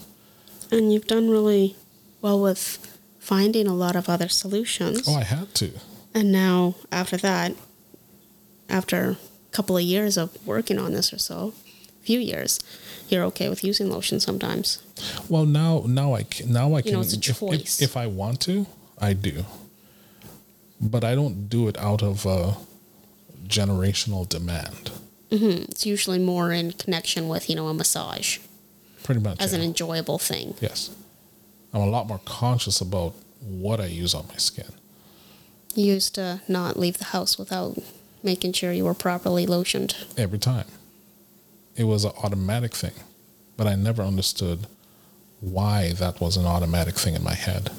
And 0.71 0.93
you've 0.93 1.07
done 1.07 1.29
really 1.31 1.77
well 2.21 2.41
with 2.41 2.79
finding 3.19 3.67
a 3.67 3.75
lot 3.75 3.97
of 3.97 4.09
other 4.09 4.29
solutions. 4.29 5.09
Oh, 5.09 5.15
I 5.17 5.25
had 5.25 5.53
to. 5.57 5.73
And 6.15 6.31
now, 6.31 6.77
after 6.93 7.17
that, 7.19 7.53
after 8.69 9.11
a 9.11 9.17
couple 9.51 9.77
of 9.77 9.83
years 9.83 10.17
of 10.17 10.31
working 10.47 10.79
on 10.79 10.93
this 10.93 11.13
or 11.13 11.19
so, 11.19 11.55
few 12.03 12.21
years, 12.21 12.61
you're 13.09 13.25
okay 13.25 13.49
with 13.49 13.65
using 13.65 13.91
lotion 13.91 14.21
sometimes. 14.21 14.81
Well, 15.29 15.47
now 15.47 15.83
now 15.87 16.15
I 16.15 16.23
can, 16.23 16.53
now 16.53 16.75
I 16.75 16.83
can 16.83 16.93
know, 16.93 17.01
it's 17.01 17.15
a 17.15 17.19
if- 17.19 17.43
if, 17.43 17.83
if 17.83 17.97
I 17.97 18.07
want 18.07 18.41
to, 18.43 18.67
I 18.99 19.13
do. 19.15 19.45
But 20.81 21.03
I 21.03 21.15
don't 21.15 21.49
do 21.49 21.67
it 21.69 21.77
out 21.79 22.03
of 22.03 22.27
a 22.27 22.57
generational 23.47 24.29
demand. 24.29 24.91
Mm-hmm. 25.31 25.71
It's 25.71 25.85
usually 25.87 26.19
more 26.19 26.53
in 26.53 26.73
connection 26.73 27.29
with, 27.29 27.49
you 27.51 27.57
know, 27.57 27.69
a 27.69 27.75
massage 27.75 28.39
Pretty 29.03 29.21
much. 29.21 29.41
as 29.41 29.53
yeah. 29.53 29.59
an 29.59 29.65
enjoyable 29.65 30.19
thing. 30.19 30.55
yes. 30.61 30.91
I'm 31.73 31.81
a 31.81 31.87
lot 31.87 32.07
more 32.07 32.21
conscious 32.25 32.81
about 32.81 33.15
what 33.41 33.81
I 33.81 33.87
use 33.87 34.15
on 34.15 34.27
my 34.29 34.37
skin. 34.37 34.71
You 35.75 35.87
used 35.87 36.15
to 36.15 36.41
not 36.47 36.79
leave 36.79 36.99
the 36.99 37.07
house 37.07 37.37
without 37.37 37.77
making 38.23 38.53
sure 38.53 38.73
you 38.73 38.85
were 38.85 38.95
properly 38.95 39.45
lotioned. 39.45 39.95
every 40.17 40.39
time. 40.39 40.67
It 41.77 41.85
was 41.85 42.05
an 42.05 42.13
automatic 42.23 42.75
thing, 42.75 42.93
but 43.57 43.67
I 43.67 43.75
never 43.75 44.03
understood 44.03 44.69
why 45.41 45.93
that 45.95 46.21
was 46.21 46.37
an 46.37 46.47
automatic 46.47 46.95
thing 46.95 47.15
in 47.17 47.25
my 47.25 47.35
head. 47.35 47.71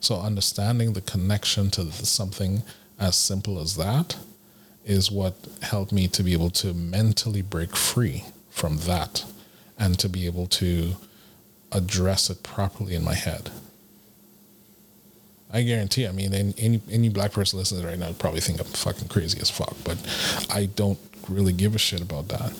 So 0.00 0.16
understanding 0.18 0.94
the 0.94 1.02
connection 1.02 1.70
to 1.72 1.92
something 1.92 2.62
as 2.98 3.14
simple 3.16 3.60
as 3.60 3.76
that 3.76 4.16
is 4.84 5.10
what 5.10 5.34
helped 5.62 5.92
me 5.92 6.08
to 6.08 6.22
be 6.22 6.32
able 6.32 6.50
to 6.50 6.74
mentally 6.74 7.42
break 7.42 7.76
free 7.76 8.24
from 8.50 8.78
that 8.78 9.24
and 9.78 9.98
to 9.98 10.08
be 10.08 10.26
able 10.26 10.46
to 10.46 10.94
address 11.72 12.30
it 12.30 12.42
properly 12.42 12.94
in 12.94 13.04
my 13.04 13.14
head. 13.14 13.50
I 15.52 15.62
guarantee. 15.62 16.06
I 16.06 16.12
mean, 16.12 16.32
any 16.32 16.80
any, 16.90 17.08
black 17.10 17.32
person 17.32 17.58
listening 17.58 17.84
right 17.84 17.98
now 17.98 18.08
would 18.08 18.18
probably 18.18 18.40
think 18.40 18.58
I'm 18.58 18.66
fucking 18.66 19.08
crazy 19.08 19.38
as 19.40 19.50
fuck, 19.50 19.76
but 19.84 19.98
I 20.50 20.66
don't 20.66 20.98
really 21.28 21.52
give 21.52 21.74
a 21.74 21.78
shit 21.78 22.00
about 22.00 22.28
that 22.28 22.58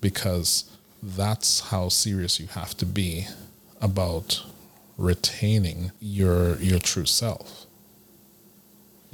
because 0.00 0.70
that's 1.02 1.60
how 1.60 1.88
serious 1.88 2.38
you 2.38 2.46
have 2.48 2.76
to 2.76 2.86
be 2.86 3.26
about 3.80 4.44
retaining 4.98 5.92
your 5.98 6.56
your 6.56 6.78
true 6.78 7.06
self. 7.06 7.65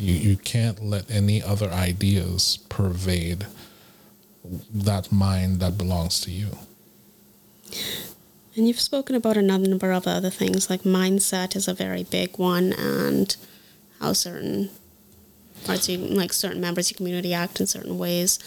You 0.03 0.14
you 0.30 0.36
can't 0.36 0.78
let 0.82 1.09
any 1.11 1.38
other 1.53 1.70
ideas 1.70 2.59
pervade 2.68 3.46
that 4.74 5.12
mind 5.12 5.61
that 5.61 5.78
belongs 5.78 6.20
to 6.24 6.30
you. 6.30 6.48
And 8.57 8.66
you've 8.66 8.80
spoken 8.80 9.14
about 9.14 9.36
a 9.36 9.42
number 9.42 9.92
of 9.92 10.07
other 10.07 10.28
things, 10.30 10.68
like 10.68 10.82
mindset 10.82 11.55
is 11.57 11.68
a 11.68 11.74
very 11.74 12.03
big 12.05 12.36
one, 12.38 12.72
and 12.74 13.34
how 14.00 14.12
certain 14.12 14.70
parts, 15.64 15.88
of, 15.88 16.00
like 16.00 16.32
certain 16.32 16.61
members 16.61 16.86
of 16.86 16.90
your 16.92 16.96
community, 16.96 17.32
act 17.32 17.61
in 17.61 17.66
certain 17.66 17.96
ways 17.96 18.38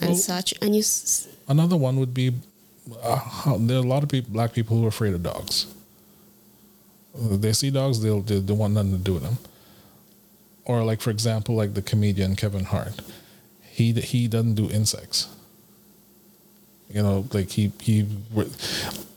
and 0.00 0.10
Well- 0.10 0.18
such. 0.18 0.52
And 0.60 0.74
you, 0.74 0.80
s- 0.80 1.28
Another 1.48 1.76
one 1.76 1.96
would 2.00 2.12
be 2.12 2.32
uh, 3.02 3.16
how, 3.16 3.56
there 3.58 3.76
are 3.78 3.84
a 3.84 3.92
lot 3.94 4.02
of 4.02 4.08
people, 4.08 4.32
black 4.32 4.52
people 4.52 4.76
who 4.76 4.84
are 4.84 4.88
afraid 4.88 5.14
of 5.14 5.22
dogs. 5.22 5.66
They 7.14 7.52
see 7.52 7.70
dogs, 7.70 8.00
they'll 8.02 8.20
they, 8.22 8.40
they 8.40 8.52
want 8.52 8.74
nothing 8.74 8.92
to 8.92 8.98
do 8.98 9.14
with 9.14 9.22
them. 9.22 9.38
Or 10.64 10.84
like 10.84 11.00
for 11.00 11.10
example, 11.10 11.54
like 11.54 11.74
the 11.74 11.82
comedian 11.82 12.36
Kevin 12.36 12.64
Hart, 12.64 13.00
he 13.62 13.92
he 13.92 14.28
doesn't 14.28 14.54
do 14.54 14.70
insects. 14.70 15.28
You 16.88 17.02
know, 17.02 17.26
like 17.32 17.50
he 17.50 17.72
he, 17.80 18.06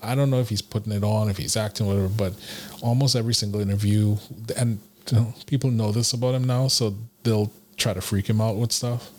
I 0.01 0.15
don't 0.15 0.29
know 0.29 0.39
if 0.39 0.49
he's 0.49 0.61
putting 0.61 0.93
it 0.93 1.03
on, 1.03 1.29
if 1.29 1.37
he's 1.37 1.57
acting, 1.57 1.87
whatever. 1.87 2.07
But 2.07 2.33
almost 2.81 3.15
every 3.15 3.33
single 3.33 3.59
interview, 3.59 4.17
and 4.57 4.79
you 5.11 5.17
know, 5.17 5.33
people 5.45 5.71
know 5.71 5.91
this 5.91 6.13
about 6.13 6.35
him 6.35 6.45
now, 6.45 6.67
so 6.67 6.95
they'll 7.23 7.51
try 7.77 7.93
to 7.93 8.01
freak 8.01 8.29
him 8.29 8.39
out 8.39 8.55
with 8.55 8.71
stuff. 8.71 9.11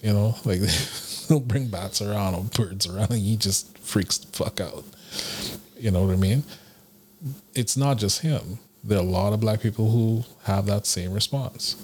You 0.00 0.12
know, 0.12 0.36
like 0.44 0.60
they'll 1.28 1.40
bring 1.40 1.68
bats 1.68 2.00
around 2.00 2.34
or 2.34 2.44
birds 2.44 2.86
around, 2.86 3.10
and 3.10 3.20
he 3.20 3.36
just 3.36 3.76
freaks 3.78 4.18
the 4.18 4.28
fuck 4.28 4.60
out. 4.60 4.84
You 5.76 5.90
know 5.90 6.04
what 6.04 6.12
I 6.12 6.16
mean? 6.16 6.44
It's 7.54 7.76
not 7.76 7.98
just 7.98 8.20
him. 8.20 8.58
There 8.88 8.96
are 8.96 9.02
a 9.02 9.04
lot 9.04 9.34
of 9.34 9.40
black 9.40 9.60
people 9.60 9.90
who 9.90 10.24
have 10.44 10.64
that 10.64 10.86
same 10.86 11.12
response. 11.12 11.76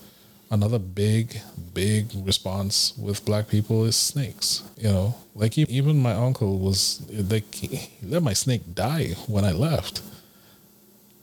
Another 0.50 0.78
big, 0.78 1.38
big 1.74 2.06
response 2.14 2.96
with 2.96 3.26
black 3.26 3.46
people 3.46 3.84
is 3.84 3.94
snakes. 3.94 4.62
You 4.78 4.88
know, 4.88 5.14
like 5.34 5.58
even 5.58 5.98
my 5.98 6.14
uncle 6.14 6.58
was 6.58 7.02
like 7.10 7.54
he 7.54 7.90
let 8.02 8.22
my 8.22 8.32
snake 8.32 8.74
die 8.74 9.08
when 9.26 9.44
I 9.44 9.52
left 9.52 10.00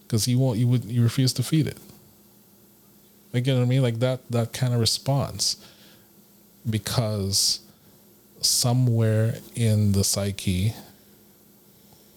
because 0.04 0.26
he 0.26 0.36
won't. 0.36 0.60
You 0.60 0.68
would. 0.68 0.86
You 0.86 1.02
refuse 1.02 1.34
to 1.34 1.44
feed 1.44 1.66
it. 1.66 1.78
Like 3.34 3.48
you 3.48 3.54
know 3.54 3.60
what 3.62 3.66
I 3.66 3.70
mean? 3.70 3.82
Like 3.82 4.00
that. 4.02 4.20
That 4.30 4.54
kind 4.54 4.76
of 4.76 4.80
response 4.80 5.58
because 6.70 7.60
somewhere 8.40 9.40
in 9.56 9.94
the 9.94 10.04
psyche 10.04 10.76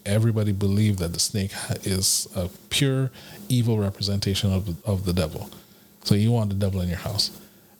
everybody 0.06 0.52
believed 0.52 0.98
that 0.98 1.12
the 1.12 1.20
snake 1.20 1.52
is 1.82 2.28
a 2.34 2.48
pure 2.70 3.10
evil 3.48 3.78
representation 3.78 4.52
of 4.52 4.84
of 4.86 5.04
the 5.04 5.12
devil. 5.12 5.50
So 6.02 6.14
you 6.14 6.32
want 6.32 6.50
the 6.50 6.56
devil 6.56 6.80
in 6.80 6.88
your 6.88 6.98
house. 6.98 7.30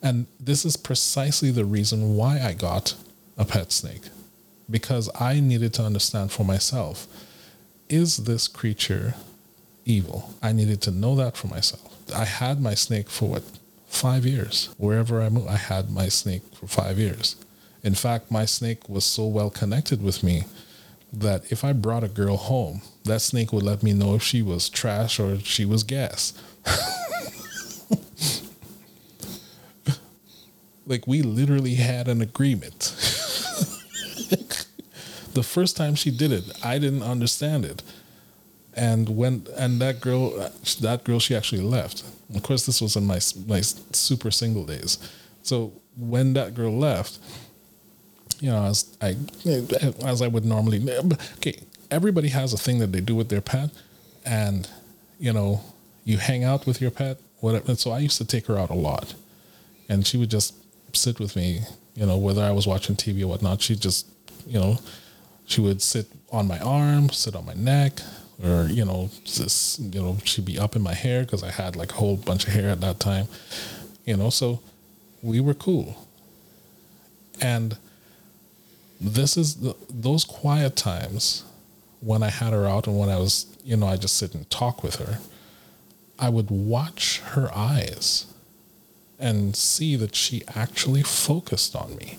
And 0.01 0.25
this 0.39 0.65
is 0.65 0.77
precisely 0.77 1.51
the 1.51 1.65
reason 1.65 2.15
why 2.15 2.39
i 2.39 2.53
got 2.53 2.95
a 3.37 3.45
pet 3.45 3.71
snake. 3.71 4.03
Because 4.69 5.09
i 5.19 5.39
needed 5.39 5.73
to 5.75 5.83
understand 5.83 6.31
for 6.31 6.43
myself 6.43 7.07
is 7.87 8.17
this 8.17 8.47
creature 8.47 9.13
evil? 9.85 10.33
I 10.41 10.53
needed 10.53 10.81
to 10.83 10.91
know 10.91 11.15
that 11.17 11.37
for 11.37 11.47
myself. 11.47 11.87
I 12.15 12.25
had 12.25 12.59
my 12.59 12.73
snake 12.73 13.09
for 13.09 13.29
what? 13.29 13.43
Five 13.87 14.25
years. 14.25 14.69
Wherever 14.77 15.21
i 15.21 15.29
moved 15.29 15.47
i 15.47 15.57
had 15.57 15.91
my 15.91 16.07
snake 16.09 16.41
for 16.53 16.67
five 16.67 16.97
years. 16.97 17.35
In 17.83 17.93
fact 17.93 18.31
my 18.31 18.45
snake 18.45 18.89
was 18.89 19.05
so 19.05 19.25
well 19.27 19.51
connected 19.51 20.01
with 20.03 20.23
me 20.23 20.45
that 21.19 21.51
if 21.51 21.63
I 21.63 21.73
brought 21.73 22.03
a 22.03 22.07
girl 22.07 22.37
home, 22.37 22.81
that 23.05 23.21
snake 23.21 23.53
would 23.53 23.63
let 23.63 23.83
me 23.83 23.93
know 23.93 24.15
if 24.15 24.23
she 24.23 24.41
was 24.41 24.69
trash 24.69 25.19
or 25.19 25.39
she 25.39 25.65
was 25.65 25.83
gas. 25.83 26.33
like 30.85 31.07
we 31.07 31.21
literally 31.21 31.75
had 31.75 32.07
an 32.07 32.21
agreement. 32.21 32.79
the 35.33 35.43
first 35.43 35.77
time 35.77 35.95
she 35.95 36.11
did 36.11 36.31
it, 36.31 36.43
I 36.63 36.79
didn't 36.79 37.03
understand 37.03 37.65
it. 37.65 37.83
And 38.73 39.09
when 39.09 39.47
and 39.57 39.81
that 39.81 40.01
girl 40.01 40.51
that 40.81 41.03
girl 41.03 41.19
she 41.19 41.35
actually 41.35 41.61
left. 41.61 42.03
Of 42.33 42.41
course 42.43 42.65
this 42.65 42.81
was 42.81 42.95
in 42.95 43.05
my 43.05 43.19
my 43.47 43.61
super 43.61 44.31
single 44.31 44.65
days. 44.65 44.97
So 45.43 45.73
when 45.95 46.33
that 46.33 46.55
girl 46.55 46.77
left, 46.77 47.19
you 48.39 48.49
know, 48.51 48.63
as 48.65 48.95
I 49.01 49.15
as 50.03 50.21
I 50.21 50.27
would 50.27 50.45
normally. 50.45 50.83
Okay, 51.37 51.59
everybody 51.91 52.29
has 52.29 52.53
a 52.53 52.57
thing 52.57 52.79
that 52.79 52.91
they 52.91 53.01
do 53.01 53.15
with 53.15 53.29
their 53.29 53.41
pet, 53.41 53.69
and 54.25 54.67
you 55.19 55.33
know, 55.33 55.61
you 56.03 56.17
hang 56.17 56.43
out 56.43 56.65
with 56.65 56.81
your 56.81 56.91
pet. 56.91 57.19
Whatever. 57.39 57.65
And 57.67 57.79
so 57.79 57.91
I 57.91 57.99
used 57.99 58.17
to 58.17 58.25
take 58.25 58.47
her 58.47 58.57
out 58.57 58.69
a 58.69 58.75
lot, 58.75 59.13
and 59.89 60.05
she 60.05 60.17
would 60.17 60.29
just 60.29 60.55
sit 60.93 61.19
with 61.19 61.35
me. 61.35 61.61
You 61.95 62.05
know, 62.05 62.17
whether 62.17 62.43
I 62.43 62.51
was 62.51 62.67
watching 62.67 62.95
TV 62.95 63.23
or 63.23 63.27
whatnot, 63.27 63.61
she 63.61 63.75
just, 63.75 64.07
you 64.45 64.59
know, 64.59 64.79
she 65.45 65.61
would 65.61 65.81
sit 65.81 66.07
on 66.31 66.47
my 66.47 66.59
arm, 66.59 67.09
sit 67.09 67.35
on 67.35 67.45
my 67.45 67.53
neck, 67.53 68.01
or 68.43 68.67
you 68.69 68.83
know, 68.83 69.09
just 69.23 69.79
you 69.79 70.01
know, 70.01 70.17
she'd 70.23 70.45
be 70.45 70.59
up 70.59 70.75
in 70.75 70.81
my 70.81 70.93
hair 70.93 71.23
because 71.23 71.43
I 71.43 71.51
had 71.51 71.75
like 71.75 71.91
a 71.91 71.95
whole 71.95 72.17
bunch 72.17 72.47
of 72.47 72.53
hair 72.53 72.69
at 72.69 72.81
that 72.81 72.99
time. 72.99 73.27
You 74.05 74.17
know, 74.17 74.29
so 74.29 74.59
we 75.21 75.39
were 75.39 75.53
cool, 75.53 75.95
and 77.41 77.77
this 78.99 79.37
is 79.37 79.55
the, 79.55 79.75
those 79.89 80.23
quiet 80.23 80.75
times 80.75 81.43
when 82.01 82.23
I 82.23 82.29
had 82.29 82.53
her 82.53 82.65
out 82.65 82.87
and 82.87 82.97
when 82.97 83.09
I 83.09 83.17
was, 83.17 83.45
you 83.63 83.75
know, 83.75 83.87
I 83.87 83.97
just 83.97 84.17
sit 84.17 84.33
and 84.33 84.49
talk 84.49 84.83
with 84.83 84.95
her. 84.95 85.19
I 86.17 86.29
would 86.29 86.49
watch 86.49 87.19
her 87.19 87.49
eyes 87.53 88.27
and 89.19 89.55
see 89.55 89.95
that 89.95 90.15
she 90.15 90.43
actually 90.55 91.03
focused 91.03 91.75
on 91.75 91.95
me 91.97 92.17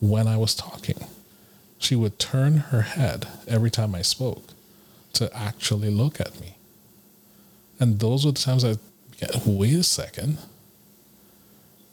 when 0.00 0.26
I 0.26 0.36
was 0.36 0.54
talking. 0.54 1.04
She 1.78 1.96
would 1.96 2.18
turn 2.18 2.56
her 2.56 2.82
head 2.82 3.26
every 3.46 3.70
time 3.70 3.94
I 3.94 4.02
spoke 4.02 4.44
to 5.14 5.34
actually 5.36 5.90
look 5.90 6.20
at 6.20 6.40
me. 6.40 6.56
And 7.78 7.98
those 7.98 8.26
were 8.26 8.32
the 8.32 8.40
times 8.40 8.64
I, 8.64 8.76
yeah, 9.18 9.28
wait 9.46 9.74
a 9.74 9.82
second. 9.82 10.38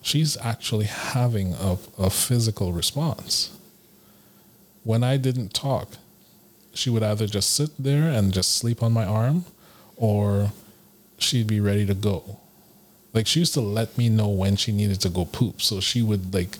She's 0.01 0.37
actually 0.37 0.85
having 0.85 1.53
a, 1.53 1.77
a 1.97 2.09
physical 2.09 2.73
response 2.73 3.57
when 4.87 5.03
I 5.03 5.17
didn't 5.17 5.53
talk, 5.53 5.97
she 6.73 6.89
would 6.89 7.03
either 7.03 7.27
just 7.27 7.53
sit 7.53 7.71
there 7.77 8.09
and 8.09 8.33
just 8.33 8.57
sleep 8.57 8.81
on 8.81 8.93
my 8.93 9.03
arm 9.03 9.43
or 9.97 10.53
she'd 11.17 11.45
be 11.45 11.59
ready 11.59 11.85
to 11.85 11.93
go. 11.93 12.39
Like 13.13 13.27
she 13.27 13.39
used 13.39 13.53
to 13.55 13.61
let 13.61 13.97
me 13.97 14.07
know 14.07 14.29
when 14.29 14.55
she 14.55 14.71
needed 14.71 15.01
to 15.01 15.09
go 15.09 15.25
poop. 15.25 15.61
So 15.61 15.81
she 15.81 16.01
would 16.01 16.33
like 16.33 16.57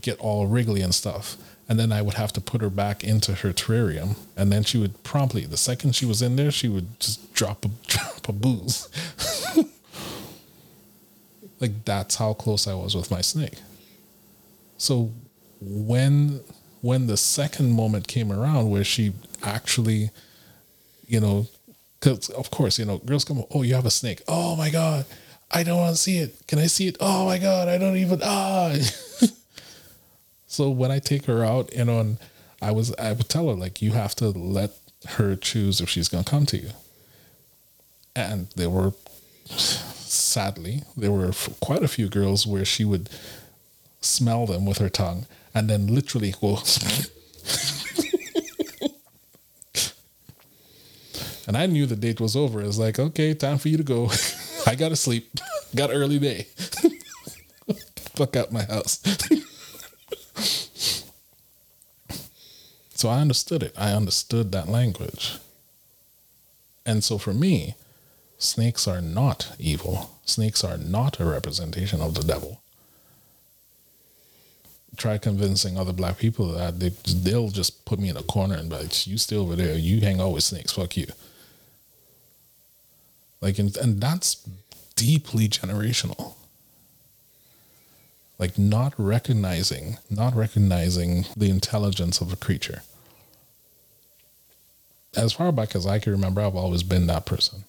get 0.00 0.18
all 0.20 0.46
wriggly 0.46 0.80
and 0.80 0.94
stuff. 0.94 1.36
And 1.68 1.78
then 1.78 1.92
I 1.92 2.00
would 2.00 2.14
have 2.14 2.32
to 2.32 2.40
put 2.40 2.62
her 2.62 2.70
back 2.70 3.04
into 3.04 3.34
her 3.34 3.52
terrarium. 3.52 4.16
And 4.38 4.50
then 4.50 4.62
she 4.62 4.78
would 4.78 5.02
promptly, 5.02 5.44
the 5.44 5.58
second 5.58 5.94
she 5.94 6.06
was 6.06 6.22
in 6.22 6.36
there, 6.36 6.50
she 6.50 6.70
would 6.70 6.98
just 6.98 7.34
drop 7.34 7.66
a 7.66 7.68
drop 7.86 8.26
a 8.26 8.32
booze. 8.32 8.88
like 11.60 11.84
that's 11.84 12.14
how 12.14 12.32
close 12.32 12.66
I 12.66 12.72
was 12.72 12.94
with 12.94 13.10
my 13.10 13.20
snake. 13.20 13.58
So 14.78 15.12
when 15.60 16.40
when 16.86 17.08
the 17.08 17.16
second 17.16 17.72
moment 17.72 18.06
came 18.06 18.30
around 18.30 18.70
where 18.70 18.84
she 18.84 19.12
actually, 19.42 20.10
you 21.08 21.18
know, 21.18 21.48
because 21.98 22.28
of 22.28 22.52
course, 22.52 22.78
you 22.78 22.84
know, 22.84 22.98
girls 22.98 23.24
come, 23.24 23.44
oh, 23.50 23.62
you 23.62 23.74
have 23.74 23.86
a 23.86 23.90
snake. 23.90 24.22
Oh 24.28 24.54
my 24.54 24.70
God, 24.70 25.04
I 25.50 25.64
don't 25.64 25.78
want 25.78 25.96
to 25.96 26.00
see 26.00 26.18
it. 26.18 26.46
Can 26.46 26.60
I 26.60 26.68
see 26.68 26.86
it? 26.86 26.96
Oh 27.00 27.24
my 27.26 27.38
God, 27.38 27.66
I 27.66 27.76
don't 27.76 27.96
even, 27.96 28.20
ah. 28.22 28.76
so 30.46 30.70
when 30.70 30.92
I 30.92 31.00
take 31.00 31.24
her 31.24 31.44
out, 31.44 31.74
you 31.74 31.84
know, 31.84 31.98
and 31.98 32.18
I 32.62 32.70
was, 32.70 32.94
I 32.94 33.12
would 33.12 33.28
tell 33.28 33.48
her, 33.48 33.54
like, 33.54 33.82
you 33.82 33.90
have 33.90 34.14
to 34.16 34.28
let 34.28 34.70
her 35.08 35.34
choose 35.34 35.80
if 35.80 35.88
she's 35.88 36.08
going 36.08 36.22
to 36.22 36.30
come 36.30 36.46
to 36.46 36.56
you. 36.56 36.70
And 38.14 38.46
there 38.54 38.70
were, 38.70 38.92
sadly, 39.46 40.84
there 40.96 41.10
were 41.12 41.32
quite 41.60 41.82
a 41.82 41.88
few 41.88 42.08
girls 42.08 42.46
where 42.46 42.64
she 42.64 42.84
would 42.84 43.10
smell 44.00 44.46
them 44.46 44.64
with 44.64 44.78
her 44.78 44.88
tongue 44.88 45.26
and 45.56 45.68
then 45.70 45.86
literally 45.86 46.32
go. 46.32 46.58
and 51.48 51.56
I 51.56 51.64
knew 51.64 51.86
the 51.86 51.96
date 51.96 52.20
was 52.20 52.36
over. 52.36 52.60
It's 52.60 52.76
like, 52.76 52.98
okay, 52.98 53.32
time 53.32 53.56
for 53.56 53.70
you 53.70 53.78
to 53.78 53.82
go. 53.82 54.10
I 54.66 54.74
gotta 54.74 54.96
sleep. 54.96 55.32
Got 55.74 55.88
early 55.90 56.18
day. 56.18 56.42
Fuck 58.16 58.36
out 58.36 58.52
my 58.52 58.64
house. 58.64 59.00
so 62.90 63.08
I 63.08 63.22
understood 63.22 63.62
it. 63.62 63.72
I 63.78 63.92
understood 63.92 64.52
that 64.52 64.68
language. 64.68 65.38
And 66.84 67.02
so 67.02 67.16
for 67.16 67.32
me, 67.32 67.76
snakes 68.36 68.86
are 68.86 69.00
not 69.00 69.54
evil. 69.58 70.18
Snakes 70.26 70.62
are 70.62 70.76
not 70.76 71.18
a 71.18 71.24
representation 71.24 72.02
of 72.02 72.12
the 72.12 72.22
devil 72.22 72.60
try 74.96 75.18
convincing 75.18 75.78
other 75.78 75.92
black 75.92 76.18
people 76.18 76.52
that 76.52 76.80
they 76.80 76.90
they'll 77.22 77.50
just 77.50 77.84
put 77.84 77.98
me 77.98 78.08
in 78.08 78.16
a 78.16 78.22
corner 78.22 78.54
and 78.54 78.68
be 78.70 78.76
like, 78.76 79.06
"You 79.06 79.18
stay 79.18 79.36
over 79.36 79.56
there. 79.56 79.74
You 79.76 80.00
hang 80.00 80.20
out 80.20 80.32
with 80.32 80.44
snakes. 80.44 80.72
Fuck 80.72 80.96
you." 80.96 81.06
Like, 83.40 83.58
and, 83.58 83.76
and 83.76 84.00
that's 84.00 84.46
deeply 84.94 85.48
generational. 85.48 86.34
Like, 88.38 88.58
not 88.58 88.92
recognizing, 88.98 89.98
not 90.10 90.34
recognizing 90.34 91.26
the 91.36 91.48
intelligence 91.48 92.20
of 92.20 92.32
a 92.32 92.36
creature. 92.36 92.82
As 95.16 95.32
far 95.32 95.52
back 95.52 95.74
as 95.74 95.86
I 95.86 95.98
can 95.98 96.12
remember, 96.12 96.42
I've 96.42 96.56
always 96.56 96.82
been 96.82 97.06
that 97.06 97.24
person. 97.24 97.64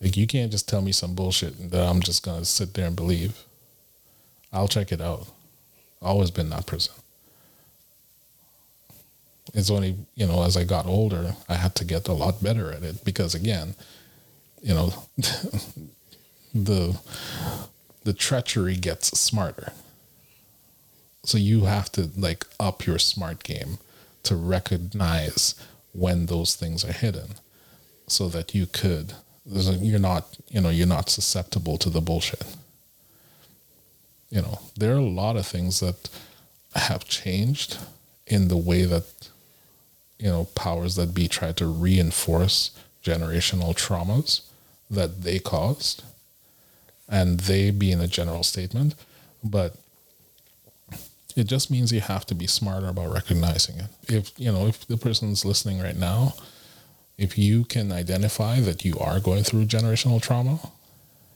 Like, 0.00 0.16
you 0.16 0.26
can't 0.26 0.50
just 0.50 0.68
tell 0.68 0.82
me 0.82 0.90
some 0.90 1.14
bullshit 1.14 1.70
that 1.70 1.86
I'm 1.86 2.00
just 2.00 2.24
gonna 2.24 2.44
sit 2.44 2.74
there 2.74 2.86
and 2.86 2.96
believe. 2.96 3.44
I'll 4.52 4.68
check 4.68 4.90
it 4.90 5.00
out. 5.00 5.28
Always 6.02 6.30
been 6.30 6.50
that 6.50 6.66
person. 6.66 6.94
It's 9.54 9.70
only, 9.70 9.96
you 10.14 10.26
know, 10.26 10.42
as 10.42 10.56
I 10.56 10.64
got 10.64 10.86
older, 10.86 11.34
I 11.48 11.54
had 11.54 11.74
to 11.76 11.84
get 11.84 12.08
a 12.08 12.12
lot 12.12 12.42
better 12.42 12.72
at 12.72 12.82
it 12.82 13.04
because 13.04 13.34
again, 13.34 13.74
you 14.62 14.74
know, 14.74 14.92
the 16.54 16.98
the 18.04 18.12
treachery 18.12 18.76
gets 18.76 19.18
smarter. 19.18 19.72
So 21.24 21.38
you 21.38 21.64
have 21.64 21.90
to 21.92 22.10
like 22.16 22.46
up 22.58 22.86
your 22.86 22.98
smart 22.98 23.44
game 23.44 23.78
to 24.24 24.34
recognize 24.34 25.54
when 25.92 26.26
those 26.26 26.56
things 26.56 26.84
are 26.84 26.92
hidden 26.92 27.34
so 28.06 28.28
that 28.28 28.54
you 28.54 28.66
could 28.66 29.14
you're 29.44 29.98
not, 29.98 30.36
you 30.48 30.60
know, 30.60 30.70
you're 30.70 30.86
not 30.86 31.10
susceptible 31.10 31.76
to 31.78 31.90
the 31.90 32.00
bullshit 32.00 32.44
you 34.32 34.40
know, 34.40 34.58
there 34.76 34.94
are 34.94 34.98
a 34.98 35.02
lot 35.02 35.36
of 35.36 35.46
things 35.46 35.80
that 35.80 36.08
have 36.74 37.04
changed 37.04 37.76
in 38.26 38.48
the 38.48 38.56
way 38.56 38.84
that, 38.84 39.04
you 40.18 40.28
know, 40.28 40.44
powers 40.54 40.96
that 40.96 41.14
be 41.14 41.28
try 41.28 41.52
to 41.52 41.66
reinforce 41.66 42.70
generational 43.04 43.76
traumas 43.76 44.40
that 44.90 45.22
they 45.22 45.38
caused. 45.38 46.02
And 47.08 47.40
they 47.40 47.70
being 47.70 48.00
a 48.00 48.08
general 48.08 48.42
statement, 48.42 48.94
but 49.44 49.76
it 51.36 51.44
just 51.44 51.70
means 51.70 51.92
you 51.92 52.00
have 52.00 52.24
to 52.26 52.34
be 52.34 52.46
smarter 52.46 52.88
about 52.88 53.12
recognizing 53.12 53.76
it. 53.76 53.90
If, 54.08 54.32
you 54.38 54.50
know, 54.50 54.66
if 54.66 54.86
the 54.86 54.96
person's 54.96 55.44
listening 55.44 55.78
right 55.78 55.96
now, 55.96 56.34
if 57.18 57.36
you 57.36 57.64
can 57.64 57.92
identify 57.92 58.60
that 58.60 58.82
you 58.82 58.98
are 58.98 59.20
going 59.20 59.44
through 59.44 59.66
generational 59.66 60.22
trauma, 60.22 60.58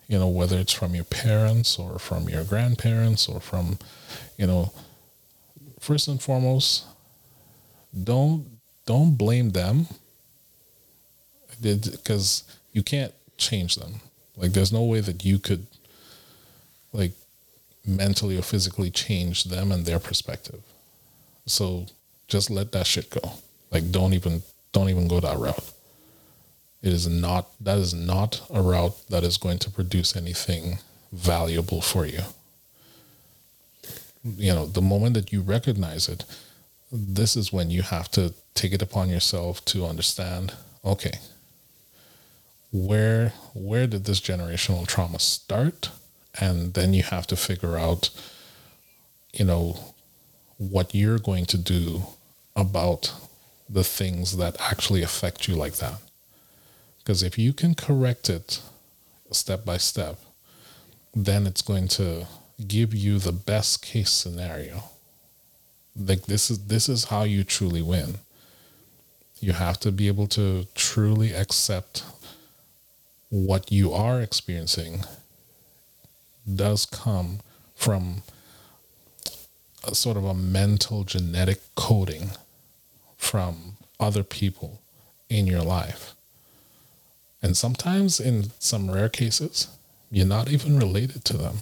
you 0.09 0.19
know, 0.19 0.29
whether 0.29 0.59
it's 0.59 0.73
from 0.73 0.95
your 0.95 1.05
parents 1.05 1.79
or 1.79 1.99
from 1.99 2.29
your 2.29 2.45
grandparents 2.45 3.29
or 3.29 3.41
from, 3.41 3.79
you 4.37 4.47
know, 4.47 4.73
first 5.81 6.09
and 6.09 6.23
foremost, 6.23 6.85
don't 8.05 8.47
don't 8.87 9.17
blame 9.17 9.51
them 9.51 9.87
because 11.61 12.45
you 12.73 12.83
can't 12.83 13.13
change 13.37 13.77
them. 13.77 14.01
Like 14.37 14.53
there's 14.53 14.73
no 14.73 14.85
way 14.85 15.01
that 15.01 15.25
you 15.25 15.39
could 15.39 15.67
like 16.93 17.13
mentally 17.85 18.39
or 18.39 18.43
physically 18.43 18.91
change 18.91 19.45
them 19.45 19.73
and 19.73 19.85
their 19.87 19.99
perspective. 19.99 20.61
So 21.47 21.87
just 22.29 22.51
let 22.51 22.73
that 22.73 22.87
shit 22.87 23.11
go. 23.11 23.33
Like 23.71 23.91
don't 23.91 24.13
even 24.13 24.43
don't 24.73 24.89
even 24.89 25.09
go 25.09 25.21
that 25.21 25.39
route. 25.39 25.73
It 26.83 26.93
is 26.93 27.09
not 27.09 27.49
that 27.61 27.79
is 27.79 27.95
not 27.95 28.43
a 28.51 28.63
route 28.63 28.97
that 29.09 29.25
is 29.25 29.37
going 29.39 29.59
to 29.61 29.71
produce 29.71 30.15
anything 30.17 30.79
valuable 31.13 31.81
for 31.81 32.07
you. 32.07 32.21
You 34.25 34.55
know, 34.55 34.67
the 34.67 34.83
moment 34.83 35.15
that 35.15 35.33
you 35.33 35.41
recognize 35.41 36.09
it, 36.09 36.25
this 36.93 37.37
is 37.37 37.53
when 37.53 37.71
you 37.71 37.83
have 37.83 38.11
to 38.13 38.35
take 38.55 38.73
it 38.73 38.83
upon 38.83 39.09
yourself 39.09 39.65
to 39.67 39.87
understand, 39.87 40.55
okay, 40.85 41.19
where 42.73 43.33
where 43.55 43.87
did 43.87 44.05
this 44.05 44.21
generational 44.21 44.87
trauma 44.87 45.19
start? 45.19 45.91
And 46.39 46.75
then 46.75 46.93
you 46.93 47.03
have 47.03 47.27
to 47.29 47.37
figure 47.37 47.79
out, 47.79 48.11
you 49.33 49.45
know, 49.45 49.95
what 50.59 50.95
you're 50.95 51.19
going 51.19 51.47
to 51.47 51.59
do 51.59 52.03
about 52.55 53.13
the 53.69 53.85
things 53.85 54.37
that 54.37 54.57
actually 54.61 55.03
affect 55.03 55.49
you 55.49 55.55
like 55.55 55.77
that. 55.77 56.01
Because 57.07 57.23
if 57.23 57.39
you 57.39 57.53
can 57.53 57.77
correct 57.77 58.29
it 58.29 58.61
step 59.31 59.65
by 59.65 59.77
step, 59.77 60.19
then 61.15 61.47
it's 61.47 61.63
going 61.63 61.87
to 61.87 62.27
give 62.67 62.93
you 62.93 63.21
the 63.21 63.31
best 63.31 63.81
case 63.81 64.11
scenario. 64.11 64.83
Like 65.95 66.27
this 66.27 66.51
is 66.51 66.67
this 66.67 66.89
is 66.89 67.05
how 67.05 67.23
you 67.23 67.45
truly 67.45 67.81
win. 67.81 68.17
You 69.39 69.53
have 69.53 69.79
to 69.81 69.93
be 69.93 70.09
able 70.09 70.27
to 70.29 70.67
truly 70.75 71.33
accept 71.33 72.03
what 73.29 73.71
you 73.71 73.93
are 73.93 74.21
experiencing 74.21 75.05
does 76.53 76.87
come 76.87 77.39
from 77.77 78.25
a 79.85 79.95
sort 79.95 80.17
of 80.17 80.25
a 80.25 80.35
mental 80.35 81.05
genetic 81.05 81.61
coding 81.77 82.31
from 83.17 83.77
other 84.01 84.25
people 84.25 84.83
in 85.29 85.47
your 85.47 85.63
life. 85.63 86.17
And 87.43 87.57
sometimes, 87.57 88.19
in 88.19 88.51
some 88.59 88.91
rare 88.91 89.09
cases, 89.09 89.69
you're 90.11 90.27
not 90.27 90.49
even 90.51 90.79
related 90.79 91.25
to 91.27 91.37
them. 91.37 91.59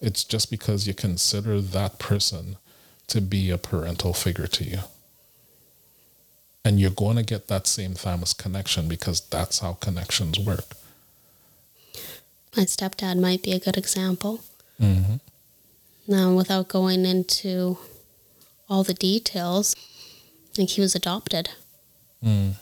It's 0.00 0.24
just 0.24 0.50
because 0.50 0.86
you 0.86 0.94
consider 0.94 1.60
that 1.60 1.98
person 1.98 2.56
to 3.08 3.20
be 3.20 3.50
a 3.50 3.58
parental 3.58 4.12
figure 4.12 4.46
to 4.46 4.64
you. 4.64 4.78
And 6.64 6.78
you're 6.78 6.90
going 6.90 7.16
to 7.16 7.22
get 7.22 7.48
that 7.48 7.66
same 7.66 7.94
thymus 7.94 8.32
connection 8.32 8.88
because 8.88 9.20
that's 9.20 9.60
how 9.60 9.74
connections 9.74 10.38
work. 10.38 10.74
My 12.56 12.64
stepdad 12.64 13.18
might 13.18 13.42
be 13.42 13.52
a 13.52 13.58
good 13.58 13.76
example. 13.76 14.40
Mm-hmm. 14.80 15.16
Now, 16.06 16.34
without 16.34 16.68
going 16.68 17.04
into 17.04 17.78
all 18.68 18.84
the 18.84 18.94
details, 18.94 19.74
like 20.56 20.70
he 20.70 20.80
was 20.80 20.94
adopted. 20.94 21.50
Mm. 22.24 22.54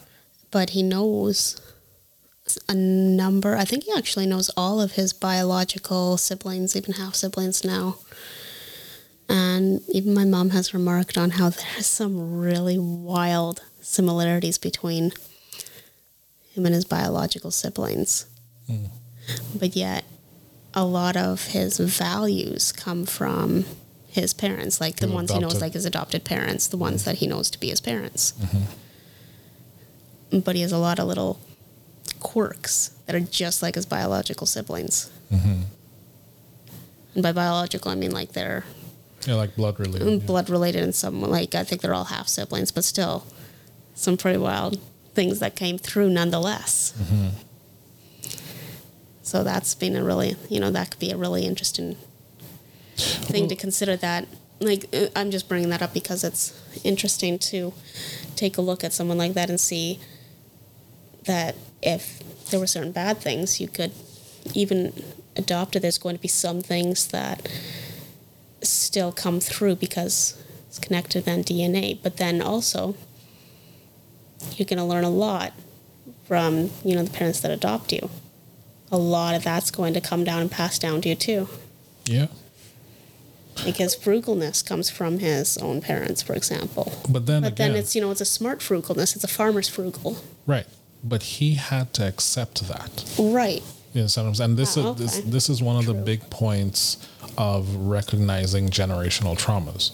But 0.51 0.71
he 0.71 0.83
knows 0.83 1.61
a 2.69 2.75
number. 2.75 3.57
I 3.57 3.65
think 3.65 3.85
he 3.85 3.93
actually 3.97 4.27
knows 4.27 4.51
all 4.57 4.81
of 4.81 4.93
his 4.93 5.13
biological 5.13 6.17
siblings, 6.17 6.77
even 6.77 6.95
half 6.95 7.15
siblings 7.15 7.65
now. 7.65 7.99
And 9.29 9.81
even 9.89 10.15
my 10.15 10.25
mom 10.25 10.51
has 10.51 10.73
remarked 10.73 11.19
on 11.19 11.31
how 11.31 11.51
there's 11.51 11.87
some 11.87 12.39
really 12.39 12.79
wild 12.79 13.63
similarities 13.81 14.59
between 14.59 15.13
him 16.55 16.67
and 16.67 16.75
his 16.75 16.85
biological 16.85 17.51
siblings. 17.51 18.27
Mm. 18.69 18.91
But 19.59 19.75
yet, 19.75 20.05
a 20.75 20.85
lot 20.85 21.17
of 21.17 21.49
his 21.49 21.79
values 21.79 22.71
come 22.71 23.05
from 23.07 23.65
his 24.09 24.33
parents, 24.33 24.81
like 24.81 24.97
the 24.97 25.09
ones 25.09 25.31
adopted. 25.31 25.49
he 25.49 25.55
knows, 25.55 25.61
like 25.61 25.73
his 25.73 25.85
adopted 25.85 26.25
parents, 26.25 26.69
the 26.69 26.77
ones 26.77 27.03
mm. 27.03 27.05
that 27.07 27.17
he 27.17 27.27
knows 27.27 27.51
to 27.51 27.59
be 27.59 27.69
his 27.69 27.81
parents. 27.81 28.33
Mm-hmm. 28.41 28.63
But 30.33 30.57
he 30.57 30.62
has 30.62 30.72
a 30.72 30.79
lot 30.79 30.99
of 30.99 31.07
little 31.07 31.41
quirks 32.20 32.91
that 33.07 33.14
are 33.14 33.20
just 33.20 33.62
like 33.62 33.74
his 33.77 33.87
biological 33.87 34.47
siblings. 34.47 35.11
Mm-hmm. 35.33 35.62
And 37.14 37.22
by 37.22 37.33
biological, 37.33 37.91
I 37.91 37.95
mean 37.95 38.11
like 38.11 38.33
they're 38.33 38.64
Yeah, 39.27 39.35
like 39.35 39.55
blood 39.57 39.79
related. 39.79 40.09
yeah. 40.09 40.27
blood 40.27 40.51
related 40.51 40.83
and 40.83 40.95
some 40.95 41.20
like 41.22 41.55
I 41.55 41.64
think 41.64 41.81
they're 41.83 41.95
all 41.95 42.05
half 42.05 42.29
siblings, 42.29 42.72
but 42.72 42.85
still 42.85 43.24
some 43.95 44.16
pretty 44.16 44.39
wild 44.39 44.79
things 45.14 45.39
that 45.39 45.55
came 45.57 45.79
through 45.79 46.11
nonetheless. 46.11 46.93
So 49.22 49.43
that's 49.43 49.74
been 49.74 49.97
a 49.97 50.05
really 50.05 50.37
you 50.49 50.61
know 50.61 50.70
that 50.70 50.91
could 50.91 51.01
be 51.01 51.11
a 51.11 51.16
really 51.16 51.47
interesting 51.47 51.97
thing 52.97 53.43
Well- 53.43 53.49
to 53.51 53.57
consider. 53.57 53.97
That 53.97 54.27
like 54.61 54.87
uh, 54.95 55.07
I'm 55.16 55.31
just 55.31 55.49
bringing 55.49 55.68
that 55.70 55.83
up 55.83 55.93
because 55.95 56.24
it's 56.24 56.53
interesting 56.85 57.39
to 57.39 57.72
take 58.37 58.57
a 58.59 58.62
look 58.62 58.85
at 58.85 58.93
someone 58.93 59.18
like 59.18 59.35
that 59.35 59.49
and 59.51 59.61
see 59.61 59.99
that 61.27 61.55
if 61.83 62.22
there 62.51 62.59
were 62.61 62.66
certain 62.66 62.93
bad 62.93 63.18
things 63.18 63.61
you 63.61 63.68
could 63.68 63.93
even 64.55 64.93
adopt 65.37 65.77
it. 65.77 65.81
There's 65.81 65.99
going 65.99 66.16
to 66.16 66.22
be 66.22 66.29
some 66.29 66.62
things 66.62 67.09
that 67.09 67.49
still 68.62 69.12
come 69.12 69.41
through 69.41 69.77
because 69.77 70.43
it's 70.68 70.79
connected 70.79 71.20
to 71.20 71.20
then 71.24 71.45
DNA. 71.45 71.99
But 72.03 72.16
then 72.16 72.41
also, 72.41 72.95
you're 74.57 74.66
going 74.66 74.79
to 74.79 74.85
learn 74.85 75.05
a 75.05 75.11
lot 75.11 75.53
from 76.27 76.70
you 76.85 76.95
know 76.97 77.03
the 77.03 77.11
parents 77.11 77.41
that 77.41 77.51
adopt 77.51 77.93
you. 77.93 78.09
A 78.91 78.97
lot 78.97 79.35
of 79.35 79.43
that's 79.45 79.70
going 79.70 79.95
to 79.95 80.01
come 80.01 80.24
down 80.24 80.41
and 80.41 80.51
pass 80.51 80.79
down 80.79 81.01
to 81.03 81.09
you 81.09 81.14
too, 81.16 81.49
Yeah. 82.05 82.29
because 83.64 83.97
frugalness 83.97 84.64
comes 84.64 84.89
from 84.91 85.18
his 85.18 85.59
own 85.59 85.81
parents, 85.81 86.22
for 86.22 86.35
example. 86.35 86.93
But 87.09 87.27
then 87.27 87.43
But 87.43 87.53
again, 87.53 87.72
then 87.72 87.81
it's 87.81 87.95
you 87.97 88.01
know 88.01 88.11
it's 88.11 88.20
a 88.20 88.24
smart 88.24 88.61
frugalness. 88.61 89.14
It's 89.16 89.24
a 89.24 89.29
farmer's 89.29 89.68
frugal. 89.68 90.18
right. 90.47 90.66
But 91.05 91.23
he 91.23 91.55
had 91.55 91.93
to 91.95 92.07
accept 92.07 92.67
that. 92.69 93.05
Right. 93.19 93.63
You 93.93 94.03
know, 94.03 94.07
sometimes, 94.09 94.41
and 94.41 94.57
this 94.57 94.77
Ah, 94.77 94.93
is 94.93 94.97
this, 94.99 95.21
this 95.21 95.49
is 95.49 95.63
one 95.63 95.77
of 95.77 95.87
the 95.87 95.95
big 95.95 96.29
points 96.31 97.09
of 97.39 97.75
recognizing 97.77 98.69
generational 98.69 99.39
traumas. 99.39 99.93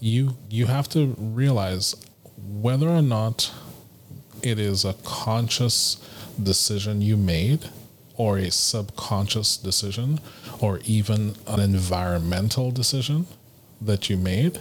You 0.00 0.36
you 0.50 0.66
have 0.66 0.88
to 0.90 1.14
realize 1.18 1.94
whether 2.36 2.88
or 2.88 3.02
not 3.02 3.52
it 4.42 4.58
is 4.58 4.84
a 4.84 4.94
conscious 5.04 5.96
decision 6.42 7.00
you 7.00 7.16
made 7.16 7.68
or 8.16 8.38
a 8.38 8.50
subconscious 8.50 9.56
decision 9.56 10.20
or 10.60 10.80
even 10.84 11.34
an 11.46 11.60
environmental 11.60 12.70
decision 12.70 13.26
that 13.80 14.08
you 14.10 14.16
made 14.16 14.58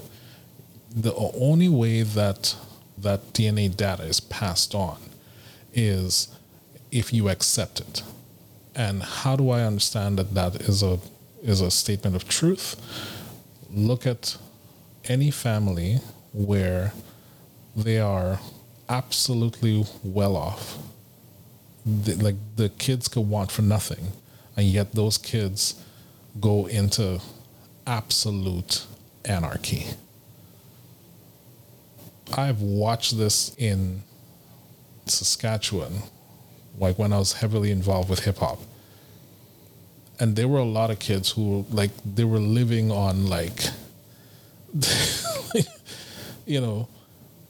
the 0.95 1.13
only 1.15 1.69
way 1.69 2.01
that 2.03 2.55
that 2.97 3.33
DNA 3.33 3.75
data 3.75 4.03
is 4.03 4.19
passed 4.19 4.75
on 4.75 4.97
is 5.73 6.27
if 6.91 7.13
you 7.13 7.29
accept 7.29 7.79
it. 7.79 8.03
And 8.75 9.03
how 9.03 9.35
do 9.35 9.49
I 9.49 9.61
understand 9.61 10.17
that 10.17 10.33
that 10.33 10.61
is 10.61 10.83
a 10.83 10.99
is 11.43 11.61
a 11.61 11.71
statement 11.71 12.15
of 12.15 12.27
truth? 12.27 12.75
Look 13.69 14.05
at 14.05 14.37
any 15.05 15.31
family 15.31 15.99
where 16.33 16.93
they 17.75 17.99
are 17.99 18.39
absolutely 18.87 19.85
well 20.03 20.35
off. 20.35 20.77
The, 21.85 22.15
like 22.15 22.35
the 22.57 22.69
kids 22.69 23.07
could 23.07 23.27
want 23.27 23.51
for 23.51 23.63
nothing, 23.63 24.11
and 24.55 24.65
yet 24.67 24.93
those 24.93 25.17
kids 25.17 25.83
go 26.39 26.67
into 26.67 27.19
absolute 27.87 28.85
anarchy. 29.25 29.87
I've 32.33 32.61
watched 32.61 33.17
this 33.17 33.55
in 33.57 34.03
Saskatchewan, 35.05 36.03
like 36.77 36.97
when 36.97 37.13
I 37.13 37.19
was 37.19 37.33
heavily 37.33 37.71
involved 37.71 38.09
with 38.09 38.25
hip 38.25 38.37
hop. 38.37 38.59
And 40.19 40.35
there 40.35 40.47
were 40.47 40.59
a 40.59 40.63
lot 40.63 40.91
of 40.91 40.99
kids 40.99 41.31
who 41.31 41.65
like 41.71 41.91
they 42.05 42.23
were 42.23 42.39
living 42.39 42.91
on 42.91 43.27
like 43.27 43.63
you 46.45 46.61
know, 46.61 46.87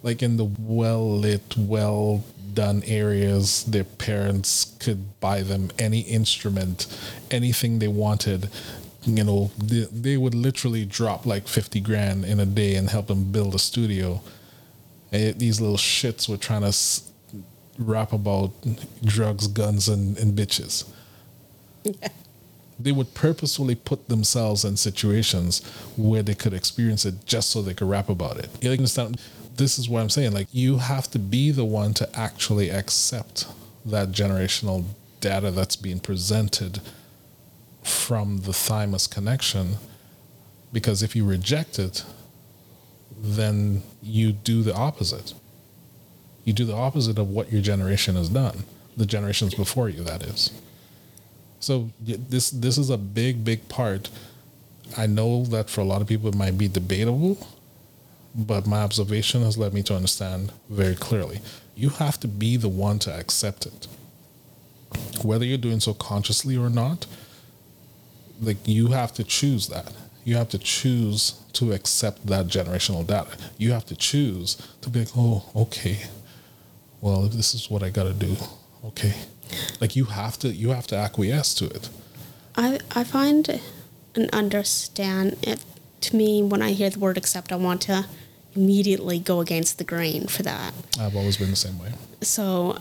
like 0.03 0.23
in 0.23 0.37
the 0.37 0.49
well 0.59 1.17
lit, 1.17 1.55
well 1.57 2.23
done 2.53 2.83
areas, 2.85 3.63
their 3.65 3.83
parents 3.83 4.75
could 4.79 5.19
buy 5.19 5.41
them 5.41 5.71
any 5.79 6.01
instrument, 6.01 6.87
anything 7.29 7.79
they 7.79 7.87
wanted. 7.87 8.49
You 9.03 9.23
know, 9.23 9.51
they, 9.57 9.85
they 9.91 10.17
would 10.17 10.35
literally 10.35 10.85
drop 10.85 11.25
like 11.25 11.47
50 11.47 11.79
grand 11.81 12.25
in 12.25 12.39
a 12.39 12.45
day 12.45 12.75
and 12.75 12.89
help 12.89 13.07
them 13.07 13.31
build 13.31 13.55
a 13.55 13.59
studio. 13.59 14.21
And 15.11 15.39
these 15.39 15.59
little 15.59 15.77
shits 15.77 16.29
were 16.29 16.37
trying 16.37 16.61
to 16.61 16.71
rap 17.87 18.13
about 18.13 18.51
drugs, 19.03 19.47
guns, 19.47 19.87
and, 19.87 20.17
and 20.17 20.37
bitches. 20.37 20.85
They 22.79 22.91
would 22.91 23.13
purposefully 23.13 23.75
put 23.75 24.07
themselves 24.07 24.65
in 24.65 24.77
situations 24.77 25.61
where 25.97 26.23
they 26.23 26.33
could 26.33 26.53
experience 26.53 27.05
it 27.05 27.25
just 27.25 27.49
so 27.49 27.61
they 27.61 27.73
could 27.73 27.89
rap 27.89 28.09
about 28.09 28.37
it. 28.37 28.49
You 28.61 28.71
understand? 28.71 29.19
This 29.55 29.77
is 29.77 29.87
what 29.89 30.01
I'm 30.01 30.09
saying. 30.09 30.31
Like, 30.33 30.47
you 30.51 30.77
have 30.77 31.09
to 31.11 31.19
be 31.19 31.51
the 31.51 31.65
one 31.65 31.93
to 31.95 32.09
actually 32.17 32.69
accept 32.69 33.47
that 33.85 34.09
generational 34.09 34.85
data 35.19 35.51
that's 35.51 35.75
being 35.75 35.99
presented 35.99 36.81
from 37.83 38.41
the 38.41 38.53
thymus 38.53 39.07
connection. 39.07 39.75
Because 40.73 41.03
if 41.03 41.15
you 41.15 41.25
reject 41.25 41.77
it, 41.77 42.03
then 43.19 43.83
you 44.01 44.31
do 44.31 44.63
the 44.63 44.73
opposite. 44.73 45.33
You 46.43 46.53
do 46.53 46.65
the 46.65 46.75
opposite 46.75 47.19
of 47.19 47.29
what 47.29 47.51
your 47.51 47.61
generation 47.61 48.15
has 48.15 48.29
done, 48.29 48.63
the 48.97 49.05
generations 49.05 49.53
before 49.53 49.89
you, 49.89 50.03
that 50.03 50.23
is. 50.23 50.51
So 51.59 51.91
this 51.99 52.49
this 52.49 52.77
is 52.77 52.89
a 52.89 52.97
big 52.97 53.45
big 53.45 53.69
part. 53.69 54.09
I 54.97 55.05
know 55.05 55.45
that 55.45 55.69
for 55.69 55.81
a 55.81 55.85
lot 55.85 56.01
of 56.01 56.07
people 56.07 56.27
it 56.29 56.35
might 56.35 56.57
be 56.57 56.67
debatable, 56.67 57.47
but 58.35 58.65
my 58.65 58.81
observation 58.81 59.43
has 59.43 59.57
led 59.57 59.73
me 59.73 59.83
to 59.83 59.95
understand 59.95 60.51
very 60.69 60.95
clearly. 60.95 61.39
You 61.75 61.89
have 61.89 62.19
to 62.21 62.27
be 62.27 62.57
the 62.57 62.67
one 62.67 62.99
to 62.99 63.13
accept 63.15 63.65
it. 63.65 63.87
Whether 65.23 65.45
you're 65.45 65.57
doing 65.57 65.79
so 65.79 65.93
consciously 65.93 66.57
or 66.57 66.69
not, 66.69 67.05
like 68.41 68.57
you 68.65 68.87
have 68.87 69.13
to 69.13 69.23
choose 69.23 69.67
that. 69.67 69.93
You 70.23 70.35
have 70.35 70.49
to 70.49 70.57
choose 70.57 71.39
to 71.53 71.73
accept 71.73 72.27
that 72.27 72.47
generational 72.47 73.05
data. 73.05 73.37
You 73.57 73.71
have 73.71 73.85
to 73.85 73.95
choose 73.95 74.55
to 74.81 74.89
be 74.89 74.99
like, 74.99 75.09
oh, 75.15 75.45
okay. 75.55 75.99
Well, 77.01 77.23
this 77.23 77.53
is 77.53 77.69
what 77.69 77.83
I 77.83 77.89
gotta 77.89 78.13
do, 78.13 78.37
okay. 78.85 79.13
Like 79.79 79.95
you 79.95 80.05
have 80.05 80.37
to 80.39 80.49
you 80.49 80.69
have 80.69 80.87
to 80.87 80.95
acquiesce 80.95 81.53
to 81.55 81.65
it. 81.65 81.89
I 82.55 82.79
I 82.95 83.03
find 83.03 83.59
and 84.15 84.29
understand 84.31 85.37
it 85.41 85.63
to 86.01 86.15
me 86.15 86.43
when 86.43 86.61
I 86.61 86.71
hear 86.71 86.89
the 86.89 86.99
word 86.99 87.17
accept, 87.17 87.51
I 87.51 87.55
want 87.55 87.81
to 87.83 88.05
immediately 88.55 89.19
go 89.19 89.39
against 89.39 89.77
the 89.77 89.83
grain 89.83 90.27
for 90.27 90.43
that. 90.43 90.73
I've 90.99 91.15
always 91.15 91.37
been 91.37 91.49
the 91.49 91.55
same 91.55 91.79
way. 91.79 91.93
So 92.21 92.79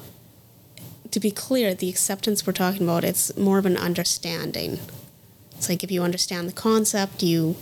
to 1.10 1.20
be 1.20 1.30
clear, 1.30 1.74
the 1.74 1.88
acceptance 1.88 2.46
we're 2.46 2.52
talking 2.52 2.82
about, 2.82 3.04
it's 3.04 3.36
more 3.36 3.58
of 3.58 3.66
an 3.66 3.76
understanding. 3.76 4.80
It's 5.56 5.68
like 5.68 5.84
if 5.84 5.90
you 5.90 6.02
understand 6.02 6.48
the 6.48 6.52
concept, 6.52 7.22
you 7.22 7.56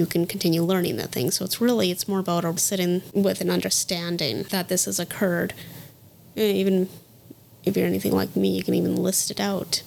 you 0.00 0.06
can 0.06 0.26
continue 0.26 0.62
learning 0.62 0.96
that 0.96 1.12
thing. 1.12 1.30
So 1.30 1.44
it's 1.44 1.60
really 1.60 1.90
it's 1.90 2.08
more 2.08 2.18
about 2.18 2.58
sitting 2.58 3.02
with 3.12 3.40
an 3.40 3.50
understanding 3.50 4.42
that 4.50 4.68
this 4.68 4.86
has 4.86 4.98
occurred. 4.98 5.54
Even 6.34 6.88
if 7.64 7.76
you're 7.76 7.86
anything 7.86 8.12
like 8.12 8.34
me, 8.34 8.56
you 8.56 8.64
can 8.64 8.74
even 8.74 8.96
list 8.96 9.30
it 9.30 9.38
out. 9.38 9.82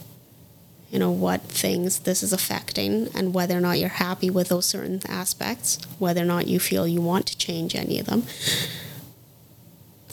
You 0.92 1.00
know 1.00 1.12
what 1.12 1.42
things 1.42 2.00
this 2.00 2.22
is 2.22 2.32
affecting, 2.32 3.10
and 3.16 3.34
whether 3.34 3.58
or 3.58 3.62
not 3.62 3.80
you're 3.80 3.90
happy 3.90 4.30
with 4.30 4.50
those 4.50 4.68
certain 4.68 5.02
aspects, 5.10 5.80
whether 5.98 6.22
or 6.22 6.26
not 6.26 6.48
you 6.48 6.60
feel 6.60 6.88
you 6.88 7.02
want 7.02 7.26
to 7.28 7.38
change 7.38 7.76
any 7.76 8.00
of 8.00 8.06
them 8.06 8.24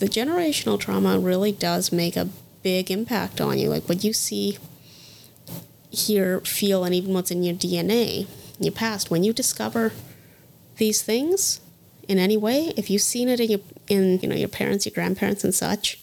the 0.01 0.07
generational 0.07 0.81
trauma 0.81 1.19
really 1.19 1.53
does 1.53 1.93
make 1.93 2.17
a 2.17 2.29
big 2.63 2.91
impact 2.91 3.41
on 3.41 3.59
you. 3.59 3.69
Like 3.69 3.89
what 3.89 4.03
you 4.03 4.13
see, 4.13 4.59
hear, 5.91 6.41
feel, 6.41 6.85
and 6.85 6.95
even 6.95 7.13
what's 7.13 7.31
in 7.31 7.45
your 7.45 7.55
DNA, 7.55 8.27
your 8.65 8.73
past. 8.73 9.11
When 9.11 9.25
you 9.25 9.33
discover 9.33 9.93
these 10.77 11.03
things 11.03 11.61
in 12.09 12.19
any 12.19 12.37
way, 12.37 12.73
if 12.77 12.91
you've 12.91 13.03
seen 13.03 13.29
it 13.29 13.41
in 13.41 13.51
your 13.51 13.61
in 13.89 14.21
you 14.21 14.29
know 14.29 14.37
your 14.37 14.49
parents, 14.49 14.87
your 14.87 14.95
grandparents, 14.95 15.45
and 15.45 15.55
such, 15.55 16.03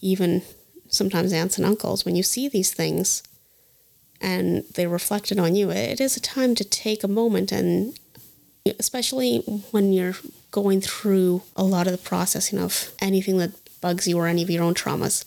even 0.00 0.42
sometimes 0.88 1.32
aunts 1.32 1.56
and 1.56 1.66
uncles, 1.66 2.04
when 2.04 2.16
you 2.16 2.22
see 2.22 2.48
these 2.48 2.72
things 2.72 3.22
and 4.20 4.64
they're 4.74 4.88
reflected 4.88 5.38
on 5.38 5.54
you, 5.54 5.70
it 5.70 6.00
is 6.00 6.16
a 6.16 6.20
time 6.20 6.54
to 6.54 6.64
take 6.64 7.02
a 7.02 7.08
moment 7.08 7.52
and 7.52 7.98
especially 8.78 9.38
when 9.70 9.92
you're 9.92 10.16
going 10.50 10.80
through 10.80 11.42
a 11.56 11.62
lot 11.62 11.86
of 11.86 11.92
the 11.92 11.98
processing 11.98 12.58
of 12.58 12.92
anything 13.00 13.38
that 13.38 13.52
bugs 13.80 14.06
you 14.06 14.18
or 14.18 14.26
any 14.26 14.42
of 14.42 14.50
your 14.50 14.62
own 14.62 14.74
traumas, 14.74 15.24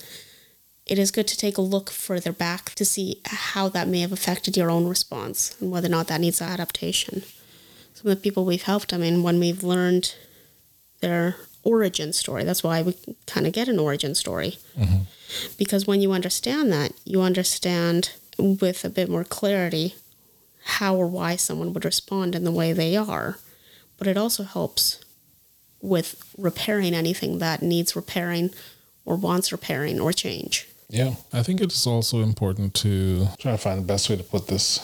it 0.86 1.00
is 1.00 1.12
good 1.12 1.28
to 1.28 1.38
take 1.38 1.58
a 1.58 1.62
look 1.62 1.90
further 1.90 2.32
back 2.32 2.74
to 2.76 2.84
see 2.84 3.22
how 3.26 3.70
that 3.70 3.88
may 3.88 4.02
have 4.02 4.12
affected 4.12 4.58
your 4.58 4.70
own 4.70 4.88
response 4.88 5.56
and 5.62 5.72
whether 5.72 5.88
or 5.88 5.92
not 5.92 6.08
that 6.08 6.22
needs 6.22 6.42
adaptation. 6.42 7.24
Some 7.94 8.12
of 8.12 8.18
the 8.18 8.22
people 8.22 8.44
we've 8.44 8.64
helped, 8.64 8.94
I 8.94 8.98
mean, 8.98 9.24
when 9.24 9.40
we've 9.40 9.64
learned 9.64 10.16
their 11.00 11.38
origin 11.64 12.12
story, 12.12 12.44
that's 12.44 12.64
why 12.64 12.82
we 12.82 12.98
kind 13.26 13.48
of 13.48 13.54
get 13.54 13.70
an 13.70 13.80
origin 13.80 14.14
story. 14.14 14.58
Mm-hmm. 14.78 15.04
Because 15.58 15.88
when 15.88 16.02
you 16.02 16.12
understand 16.12 16.72
that, 16.74 16.92
you 17.06 17.22
understand 17.22 18.12
with 18.38 18.84
a 18.84 18.90
bit 18.90 19.10
more 19.10 19.24
clarity 19.24 19.96
how 20.66 20.96
or 20.96 21.08
why 21.08 21.36
someone 21.36 21.74
would 21.74 21.86
respond 21.86 22.36
in 22.36 22.44
the 22.44 22.52
way 22.52 22.74
they 22.74 22.96
are, 22.98 23.38
but 23.98 24.08
it 24.08 24.18
also 24.18 24.44
helps 24.44 25.04
with 25.82 26.34
repairing 26.38 26.94
anything 26.94 27.40
that 27.40 27.62
needs 27.62 27.96
repairing 27.96 28.54
or 29.06 29.16
wants 29.16 29.52
repairing 29.52 30.00
or 30.00 30.14
change. 30.14 30.68
Yeah, 30.94 31.16
I 31.34 31.42
think 31.42 31.60
it's 31.60 31.88
also 31.88 32.22
important 32.22 32.76
to 32.76 33.28
try 33.40 33.54
to 33.54 33.58
find 33.58 33.82
the 33.82 33.86
best 33.86 34.12
way 34.12 34.16
to 34.16 34.24
put 34.24 34.46
this. 34.46 34.80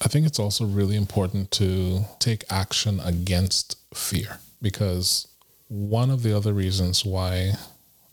I 0.00 0.06
think 0.06 0.26
it's 0.26 0.38
also 0.38 0.64
really 0.64 0.94
important 0.94 1.50
to 1.52 2.04
take 2.20 2.44
action 2.50 3.00
against 3.00 3.76
fear 3.92 4.38
because 4.62 5.26
one 5.66 6.10
of 6.10 6.22
the 6.22 6.36
other 6.36 6.52
reasons 6.52 7.04
why 7.04 7.54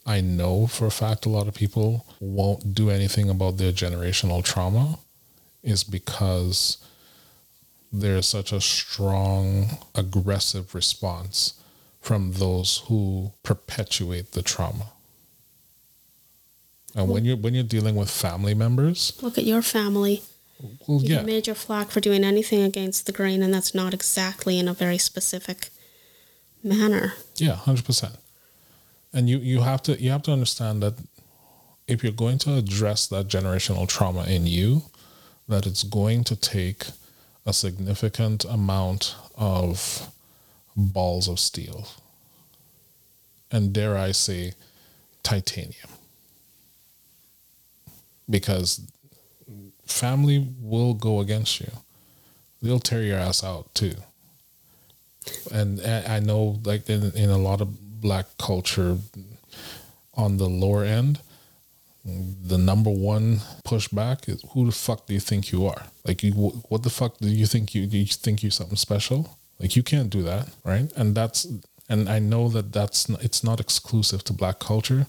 I 0.03 0.21
know 0.21 0.65
for 0.65 0.87
a 0.87 0.91
fact 0.91 1.27
a 1.27 1.29
lot 1.29 1.47
of 1.47 1.53
people 1.53 2.07
won't 2.19 2.73
do 2.73 2.89
anything 2.89 3.29
about 3.29 3.57
their 3.57 3.71
generational 3.71 4.43
trauma 4.43 4.97
is 5.61 5.83
because 5.83 6.79
there's 7.91 8.25
such 8.25 8.51
a 8.51 8.61
strong 8.61 9.77
aggressive 9.93 10.73
response 10.73 11.53
from 11.99 12.33
those 12.33 12.81
who 12.87 13.31
perpetuate 13.43 14.31
the 14.31 14.41
trauma. 14.41 14.87
And 16.95 17.07
when 17.09 17.23
you're 17.25 17.37
when 17.37 17.53
you're 17.53 17.63
dealing 17.63 17.95
with 17.95 18.09
family 18.09 18.53
members, 18.53 19.13
Look 19.21 19.37
at 19.37 19.45
your 19.45 19.61
family. 19.61 20.21
well, 20.87 21.01
You 21.01 21.15
yeah, 21.15 21.21
major 21.23 21.55
flack 21.55 21.89
for 21.89 22.01
doing 22.01 22.23
anything 22.23 22.61
against 22.63 23.05
the 23.05 23.11
grain, 23.13 23.41
and 23.43 23.53
that's 23.53 23.73
not 23.73 23.93
exactly 23.93 24.59
in 24.59 24.67
a 24.67 24.73
very 24.73 24.97
specific 24.97 25.69
manner. 26.63 27.13
Yeah, 27.37 27.55
hundred 27.55 27.85
percent. 27.85 28.15
And 29.13 29.29
you 29.29 29.37
you 29.39 29.61
have 29.61 29.81
to 29.83 30.01
you 30.01 30.11
have 30.11 30.23
to 30.23 30.31
understand 30.31 30.83
that 30.83 30.95
if 31.87 32.03
you're 32.03 32.11
going 32.25 32.37
to 32.39 32.55
address 32.55 33.07
that 33.07 33.27
generational 33.27 33.87
trauma 33.87 34.23
in 34.25 34.45
you, 34.47 34.83
that 35.47 35.65
it's 35.65 35.83
going 35.83 36.23
to 36.25 36.35
take 36.35 36.87
a 37.45 37.53
significant 37.53 38.45
amount 38.45 39.15
of 39.35 40.09
balls 40.75 41.27
of 41.27 41.39
steel, 41.39 41.87
and 43.51 43.73
dare 43.73 43.97
I 43.97 44.11
say, 44.13 44.53
titanium, 45.23 45.89
because 48.29 48.81
family 49.85 50.47
will 50.59 50.93
go 50.93 51.19
against 51.19 51.59
you. 51.59 51.71
They'll 52.61 52.79
tear 52.79 53.01
your 53.01 53.17
ass 53.17 53.43
out 53.43 53.73
too. 53.73 53.95
And 55.51 55.81
I 55.81 56.19
know 56.19 56.59
like 56.63 56.89
in, 56.89 57.11
in 57.11 57.29
a 57.29 57.37
lot 57.37 57.61
of 57.61 58.01
black 58.01 58.25
culture 58.37 58.97
on 60.15 60.37
the 60.37 60.47
lower 60.47 60.83
end 60.83 61.19
the 62.03 62.57
number 62.57 62.89
one 62.89 63.37
pushback 63.63 64.27
is 64.27 64.43
who 64.53 64.65
the 64.65 64.71
fuck 64.71 65.05
do 65.05 65.13
you 65.13 65.19
think 65.19 65.51
you 65.51 65.67
are? 65.67 65.83
Like 66.03 66.23
you 66.23 66.31
what 66.31 66.81
the 66.81 66.89
fuck 66.89 67.19
do 67.19 67.27
you 67.27 67.45
think 67.45 67.75
you 67.75 67.83
you 67.83 68.05
think 68.07 68.41
you're 68.41 68.51
something 68.51 68.75
special? 68.75 69.37
Like 69.59 69.75
you 69.75 69.83
can't 69.83 70.09
do 70.09 70.23
that 70.23 70.49
right? 70.63 70.91
And 70.95 71.13
that's 71.13 71.45
and 71.91 72.07
i 72.09 72.17
know 72.19 72.47
that 72.47 72.71
that's 72.71 73.09
it's 73.27 73.43
not 73.43 73.59
exclusive 73.59 74.23
to 74.23 74.33
black 74.33 74.59
culture 74.59 75.05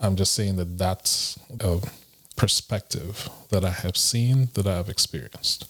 i'm 0.00 0.16
just 0.16 0.32
saying 0.32 0.56
that 0.56 0.78
that's 0.78 1.38
a 1.60 1.80
perspective 2.36 3.28
that 3.50 3.64
i 3.64 3.70
have 3.70 3.96
seen 3.96 4.48
that 4.54 4.66
i've 4.66 4.88
experienced 4.88 5.66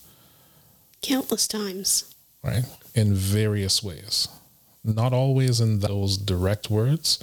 Countless 1.01 1.47
times. 1.47 2.13
right? 2.43 2.65
In 2.95 3.15
various 3.15 3.83
ways. 3.83 4.29
Not 4.85 5.13
always 5.13 5.61
in 5.61 5.81
those 5.81 6.17
direct 6.17 6.71
words, 6.71 7.19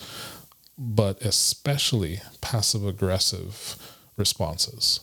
but 0.78 1.22
especially 1.22 2.22
passive 2.41 2.86
aggressive 2.86 3.76
responses 4.18 5.01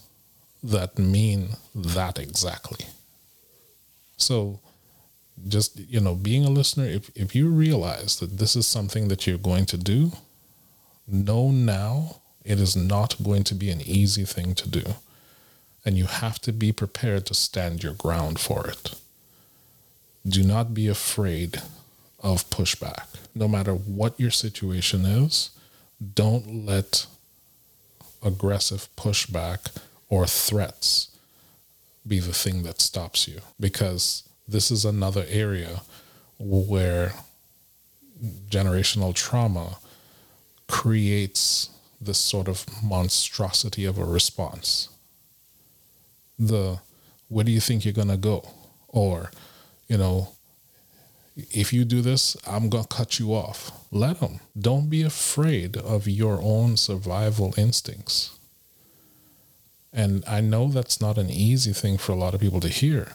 that 0.63 0.99
mean 0.99 1.51
that 1.75 2.19
exactly. 2.19 2.87
So, 4.17 4.61
just, 5.49 5.79
you 5.79 6.01
know, 6.01 6.15
being 6.15 6.45
a 6.45 6.51
listener, 6.51 6.85
if, 6.87 7.11
if 7.17 7.35
you 7.35 7.49
realize 7.49 8.21
that 8.21 8.39
this 8.39 8.55
is 8.55 8.67
something 8.67 9.09
that 9.09 9.27
you're 9.27 9.39
going 9.39 9.67
to 9.67 9.77
do, 9.77 10.13
know 11.07 11.51
now 11.51 12.17
it 12.45 12.59
is 12.61 12.77
not 12.77 13.23
going 13.23 13.45
to 13.45 13.55
be 13.55 13.71
an 13.71 13.81
easy 13.81 14.25
thing 14.25 14.55
to 14.57 14.69
do. 14.69 14.83
And 15.85 15.99
you 15.99 16.07
have 16.07 16.39
to 16.41 16.53
be 16.53 16.73
prepared 16.73 17.27
to 17.27 17.35
stand 17.35 17.83
your 17.83 17.95
ground 17.95 18.39
for 18.39 18.69
it 18.69 18.95
do 20.27 20.43
not 20.43 20.75
be 20.75 20.89
afraid 20.89 21.61
of 22.21 22.49
pushback. 22.51 23.07
No 23.35 23.49
matter 23.49 23.75
what 23.75 24.19
your 24.19 24.31
situation 24.31 25.05
is, 25.05 25.51
don't 26.15 26.67
let 26.67 27.07
aggressive 28.23 28.89
pushback 28.97 29.77
or 30.09 30.27
threats 30.27 31.09
be 32.07 32.21
the 32.21 32.33
thing 32.33 32.63
that 32.63 32.81
stops 32.81 33.27
you 33.27 33.41
because 33.59 34.29
this 34.47 34.71
is 34.71 34.85
another 34.85 35.25
area 35.29 35.83
where 36.39 37.13
generational 38.49 39.15
trauma 39.15 39.79
creates 40.73 41.68
this 42.01 42.16
sort 42.16 42.49
of 42.49 42.64
monstrosity 42.83 43.85
of 43.85 43.99
a 43.99 44.05
response. 44.05 44.89
The 46.39 46.81
where 47.29 47.45
do 47.45 47.53
you 47.53 47.61
think 47.61 47.85
you're 47.85 47.93
to 48.09 48.16
go? 48.16 48.49
Or 48.89 49.31
you 49.87 49.99
know, 49.99 50.33
if 51.37 51.75
you 51.75 51.85
do 51.85 52.01
this, 52.01 52.39
I'm 52.47 52.70
to 52.85 52.89
cut 52.89 53.18
you 53.18 53.35
off. 53.35 53.70
Let 53.91 54.20
them. 54.20 54.41
Don't 54.59 54.89
be 54.89 55.03
afraid 55.03 55.77
of 55.77 56.09
your 56.09 56.41
own 56.43 56.79
survival 56.79 57.53
instincts. 57.59 58.31
And 59.93 60.25
I 60.27 60.41
know 60.41 60.68
that's 60.68 61.03
not 61.03 61.18
an 61.18 61.29
easy 61.29 61.75
thing 61.75 61.99
for 61.99 62.12
a 62.12 62.16
lot 62.16 62.33
of 62.33 62.41
people 62.41 62.61
to 62.61 62.68
hear, 62.68 63.12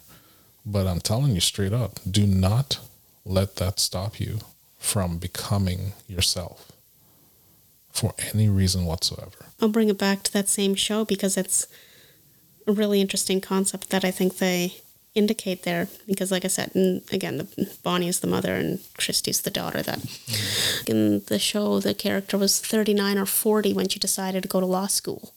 but 0.64 0.86
I'm 0.86 1.00
telling 1.00 1.34
you 1.34 1.42
straight 1.42 1.74
up 1.74 2.00
do 2.10 2.28
not 2.28 2.80
let 3.26 3.56
that 3.56 3.80
stop 3.80 4.20
you 4.20 4.42
from 4.78 5.18
becoming 5.18 5.94
yourself 6.08 6.72
for 7.98 8.14
any 8.34 8.48
reason 8.50 8.86
whatsoever. 8.86 9.46
I'll 9.62 9.70
bring 9.70 9.90
it 9.90 9.98
back 9.98 10.24
to 10.24 10.34
that 10.34 10.48
same 10.48 10.76
show 10.76 11.04
because 11.06 11.38
it's 11.38 11.68
a 12.68 12.72
really 12.72 13.02
interesting 13.02 13.42
concept 13.42 13.90
that 13.90 14.06
I 14.06 14.12
think 14.12 14.38
they 14.38 14.76
indicate 15.16 15.64
there. 15.64 15.88
Because, 16.06 16.32
like 16.32 16.46
I 16.46 16.50
said, 16.50 16.72
and 16.76 17.02
again, 17.12 17.38
the, 17.38 17.78
Bonnie 17.84 18.08
is 18.08 18.20
the 18.20 18.28
mother 18.28 18.54
and 18.54 18.80
Christy's 18.98 19.42
the 19.42 19.50
daughter. 19.50 19.82
That 19.82 20.00
mm-hmm. 20.00 20.92
in 20.92 21.24
the 21.28 21.40
show, 21.40 21.80
the 21.80 21.94
character 21.94 22.38
was 22.38 22.60
39 22.60 23.18
or 23.18 23.26
40 23.26 23.74
when 23.74 23.90
she 23.90 24.00
decided 24.00 24.44
to 24.44 24.50
go 24.50 24.60
to 24.60 24.66
law 24.66 24.88
school. 24.88 25.34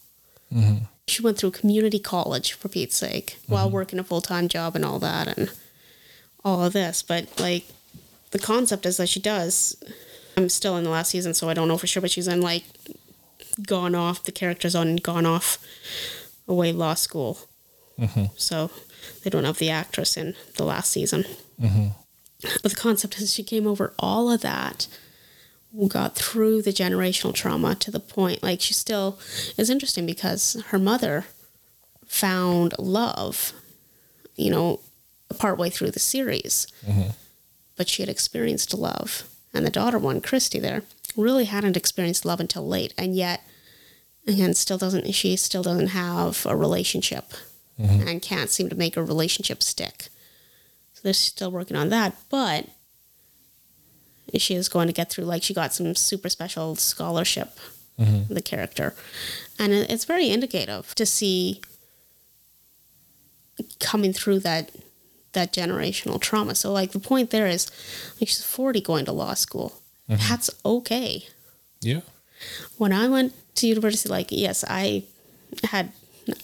Mm-hmm. 0.53 0.85
She 1.07 1.21
went 1.21 1.37
through 1.37 1.51
community 1.51 1.99
college, 1.99 2.53
for 2.53 2.69
Pete's 2.69 2.95
sake, 2.95 3.37
while 3.47 3.65
mm-hmm. 3.65 3.75
working 3.75 3.99
a 3.99 4.03
full 4.03 4.21
time 4.21 4.47
job 4.47 4.75
and 4.75 4.85
all 4.85 4.99
that, 4.99 5.27
and 5.27 5.51
all 6.45 6.63
of 6.63 6.73
this. 6.73 7.01
But, 7.01 7.39
like, 7.39 7.65
the 8.31 8.39
concept 8.39 8.85
is 8.85 8.97
that 8.97 9.09
she 9.09 9.19
does. 9.19 9.75
I'm 10.41 10.49
still 10.49 10.77
in 10.77 10.83
the 10.83 10.89
last 10.89 11.11
season, 11.11 11.33
so 11.33 11.49
I 11.49 11.53
don't 11.53 11.67
know 11.67 11.77
for 11.77 11.87
sure, 11.87 12.01
but 12.01 12.11
she's 12.11 12.27
in, 12.27 12.41
like, 12.41 12.63
gone 13.65 13.95
off, 13.95 14.23
the 14.23 14.31
character's 14.31 14.75
on 14.75 14.95
gone 14.97 15.25
off 15.25 15.57
away 16.47 16.71
law 16.71 16.93
school. 16.93 17.39
Mm-hmm. 17.99 18.25
So 18.35 18.71
they 19.23 19.29
don't 19.29 19.43
have 19.43 19.59
the 19.59 19.69
actress 19.69 20.17
in 20.17 20.35
the 20.57 20.63
last 20.63 20.91
season. 20.91 21.25
Mm-hmm. 21.61 21.87
But 22.63 22.71
the 22.71 22.77
concept 22.77 23.19
is 23.19 23.33
she 23.33 23.43
came 23.43 23.67
over 23.67 23.93
all 23.99 24.31
of 24.31 24.41
that, 24.41 24.87
got 25.87 26.15
through 26.15 26.63
the 26.63 26.71
generational 26.71 27.33
trauma 27.33 27.75
to 27.75 27.91
the 27.91 27.99
point, 27.99 28.41
like 28.41 28.61
she 28.61 28.73
still 28.73 29.19
is 29.57 29.69
interesting 29.69 30.05
because 30.05 30.61
her 30.67 30.79
mother 30.79 31.25
found 32.07 32.73
love, 32.79 33.53
you 34.35 34.49
know, 34.49 34.79
partway 35.37 35.69
through 35.69 35.91
the 35.91 35.99
series. 35.99 36.67
Mm-hmm. 36.87 37.11
But 37.77 37.87
she 37.87 38.01
had 38.01 38.09
experienced 38.09 38.73
love. 38.73 39.23
And 39.53 39.65
the 39.65 39.69
daughter 39.69 39.99
one, 39.99 40.21
Christy, 40.21 40.59
there, 40.59 40.83
really 41.17 41.45
hadn't 41.45 41.77
experienced 41.77 42.25
love 42.25 42.39
until 42.39 42.67
late. 42.67 42.93
And 42.97 43.15
yet, 43.15 43.41
again, 44.27 44.53
still 44.53 44.77
doesn't, 44.77 45.11
she 45.13 45.35
still 45.35 45.63
doesn't 45.63 45.87
have 45.87 46.45
a 46.45 46.55
relationship 46.55 47.33
mm-hmm. 47.79 48.07
and 48.07 48.21
can't 48.21 48.49
seem 48.49 48.69
to 48.69 48.75
make 48.75 48.95
a 48.95 49.03
relationship 49.03 49.61
stick. 49.61 50.07
So 50.93 51.01
they're 51.03 51.13
still 51.13 51.51
working 51.51 51.75
on 51.75 51.89
that. 51.89 52.15
But 52.29 52.67
she 54.37 54.55
is 54.55 54.69
going 54.69 54.87
to 54.87 54.93
get 54.93 55.09
through, 55.09 55.25
like, 55.25 55.43
she 55.43 55.53
got 55.53 55.73
some 55.73 55.95
super 55.95 56.29
special 56.29 56.75
scholarship, 56.75 57.57
mm-hmm. 57.99 58.33
the 58.33 58.41
character. 58.41 58.95
And 59.59 59.73
it's 59.73 60.05
very 60.05 60.29
indicative 60.29 60.95
to 60.95 61.05
see 61.05 61.61
coming 63.79 64.13
through 64.13 64.39
that 64.39 64.71
that 65.33 65.53
generational 65.53 66.19
trauma. 66.19 66.55
So 66.55 66.71
like 66.71 66.91
the 66.91 66.99
point 66.99 67.29
there 67.29 67.47
is 67.47 67.69
like 68.19 68.29
she's 68.29 68.43
40 68.43 68.81
going 68.81 69.05
to 69.05 69.11
law 69.11 69.33
school. 69.33 69.81
Mm-hmm. 70.09 70.27
That's 70.29 70.49
okay. 70.65 71.25
Yeah. 71.81 72.01
When 72.77 72.91
I 72.91 73.07
went 73.07 73.33
to 73.55 73.67
university 73.67 74.09
like 74.09 74.27
yes, 74.31 74.63
I 74.67 75.03
had 75.63 75.91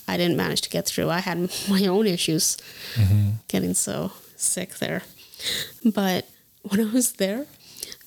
I 0.07 0.17
didn't 0.17 0.38
manage 0.38 0.61
to 0.61 0.69
get 0.69 0.85
through. 0.85 1.09
I 1.09 1.19
had 1.19 1.38
my 1.69 1.85
own 1.85 2.07
issues 2.07 2.57
mm-hmm. 2.95 3.31
getting 3.47 3.73
so 3.73 4.11
sick 4.35 4.75
there. 4.75 5.03
But 5.85 6.27
when 6.63 6.81
I 6.81 6.91
was 6.91 7.13
there, 7.13 7.45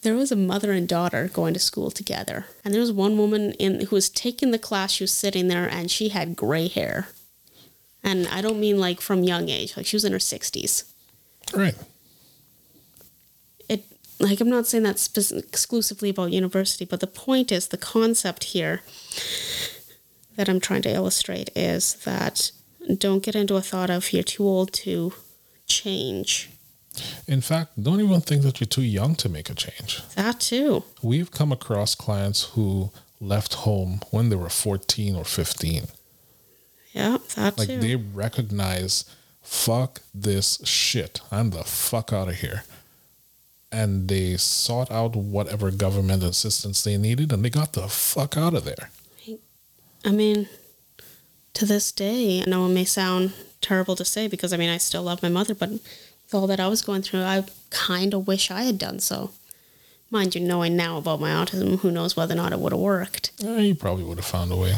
there 0.03 0.15
was 0.15 0.33
a 0.33 0.37
mother 0.37 0.73
and 0.73 0.89
daughter 0.89 1.31
going 1.33 1.55
to 1.55 1.61
school 1.61 1.91
together. 1.91 2.47
And 2.65 2.73
there 2.73 2.81
was 2.81 2.93
one 2.93 3.19
woman 3.19 3.53
in 3.53 3.87
who 3.87 3.97
was 3.97 4.09
taking 4.09 4.51
the 4.51 4.59
class, 4.59 4.93
she 4.93 5.05
was 5.05 5.13
sitting 5.13 5.49
there 5.49 5.69
and 5.69 5.91
she 5.91 6.09
had 6.09 6.37
gray 6.37 6.69
hair. 6.69 7.09
And 8.03 8.29
I 8.29 8.41
don't 8.41 8.61
mean 8.61 8.79
like 8.79 9.01
from 9.01 9.23
young 9.23 9.49
age, 9.49 9.77
like 9.77 9.87
she 9.87 9.97
was 9.97 10.05
in 10.05 10.13
her 10.13 10.19
60s. 10.19 10.85
Right. 11.55 11.75
It 13.69 13.85
like 14.19 14.41
I'm 14.41 14.49
not 14.49 14.67
saying 14.67 14.85
that 14.85 14.99
spec- 14.99 15.39
exclusively 15.39 16.11
about 16.11 16.33
university, 16.33 16.85
but 16.85 17.01
the 17.01 17.07
point 17.07 17.53
is 17.53 17.69
the 17.69 17.77
concept 17.77 18.45
here 18.45 18.83
that 20.37 20.49
I'm 20.49 20.61
trying 20.61 20.83
to 20.83 20.95
illustrate 20.95 21.51
is 21.55 21.95
that 22.05 22.53
don't 22.99 23.23
get 23.23 23.37
into 23.37 23.57
a 23.57 23.61
thought 23.61 23.91
of 23.91 24.13
you're 24.13 24.23
too 24.23 24.45
old 24.45 24.73
to 24.73 25.13
change. 25.67 26.51
In 27.27 27.41
fact, 27.41 27.83
don't 27.83 28.01
even 28.01 28.21
think 28.21 28.43
that 28.43 28.61
you're 28.61 28.67
too 28.67 28.83
young 28.83 29.15
to 29.17 29.29
make 29.29 29.49
a 29.49 29.55
change. 29.55 30.03
That 30.17 30.41
too. 30.41 30.85
We've 31.03 31.31
come 31.31 31.53
across 31.53 31.95
clients 31.95 32.45
who 32.55 32.91
left 33.21 33.55
home 33.55 34.01
when 34.11 34.29
they 34.29 34.37
were 34.37 34.49
14 34.49 35.15
or 35.15 35.25
15. 35.25 35.85
Yeah, 36.93 37.19
that 37.37 37.57
Like 37.59 37.69
too. 37.69 37.79
they 37.81 37.97
recognize, 37.97 39.05
fuck 39.43 40.03
this 40.15 40.61
shit. 40.65 41.21
I'm 41.31 41.51
the 41.51 41.65
fuck 41.65 42.13
out 42.13 42.29
of 42.29 42.37
here. 42.37 42.65
And 43.73 44.09
they 44.09 44.37
sought 44.37 44.91
out 44.91 45.15
whatever 45.15 45.71
government 45.71 46.25
assistance 46.25 46.83
they 46.83 46.97
needed 46.99 47.33
and 47.33 47.45
they 47.45 47.51
got 47.51 47.75
the 47.75 47.87
fuck 47.89 48.37
out 48.37 48.55
of 48.55 48.65
there. 48.65 48.91
I 50.05 50.11
mean, 50.11 50.49
to 51.55 51.67
this 51.67 51.93
day, 51.93 52.43
I 52.45 52.49
know 52.51 52.67
it 52.67 52.71
may 52.71 52.85
sound 52.85 53.33
terrible 53.61 53.95
to 53.97 54.05
say 54.05 54.27
because 54.29 54.53
I 54.53 54.57
mean, 54.57 54.71
I 54.71 54.79
still 54.79 55.03
love 55.03 55.23
my 55.23 55.29
mother, 55.29 55.55
but 55.55 55.71
with 55.71 56.35
all 56.35 56.47
that 56.49 56.59
I 56.59 56.69
was 56.69 56.83
going 56.83 57.03
through, 57.03 57.23
I 57.23 57.45
kind 57.71 58.15
of 58.15 58.27
wish 58.27 58.51
I 58.51 58.63
had 58.63 58.79
done 58.79 58.99
so. 59.01 59.31
Mind 60.11 60.35
you, 60.35 60.41
knowing 60.41 60.75
now 60.75 60.97
about 60.99 61.21
my 61.21 61.31
autism, 61.31 61.79
who 61.81 61.91
knows 61.93 62.17
whether 62.17 62.33
or 62.35 62.37
not 62.37 62.53
it 62.53 62.59
would 62.59 62.73
have 62.73 62.81
worked. 62.81 63.31
Eh, 63.45 63.61
you 63.61 63.75
probably 63.77 64.03
would 64.05 64.19
have 64.19 64.25
found 64.27 64.51
a 64.51 64.57
way. 64.57 64.75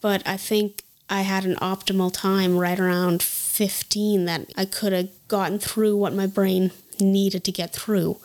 But 0.00 0.22
I 0.26 0.36
think 0.38 0.81
I 1.12 1.20
had 1.20 1.44
an 1.44 1.56
optimal 1.56 2.10
time 2.10 2.56
right 2.56 2.80
around 2.80 3.22
15 3.22 4.24
that 4.24 4.50
I 4.56 4.64
could 4.64 4.94
have 4.94 5.10
gotten 5.28 5.58
through 5.58 5.94
what 5.98 6.14
my 6.14 6.26
brain 6.26 6.70
needed 6.98 7.44
to 7.44 7.52
get 7.52 7.70
through. 7.70 8.16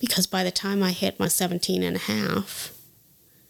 Because 0.00 0.26
by 0.26 0.42
the 0.42 0.50
time 0.50 0.82
I 0.82 0.92
hit 0.92 1.20
my 1.20 1.28
17 1.28 1.82
and 1.82 1.96
a 1.96 1.98
half 1.98 2.72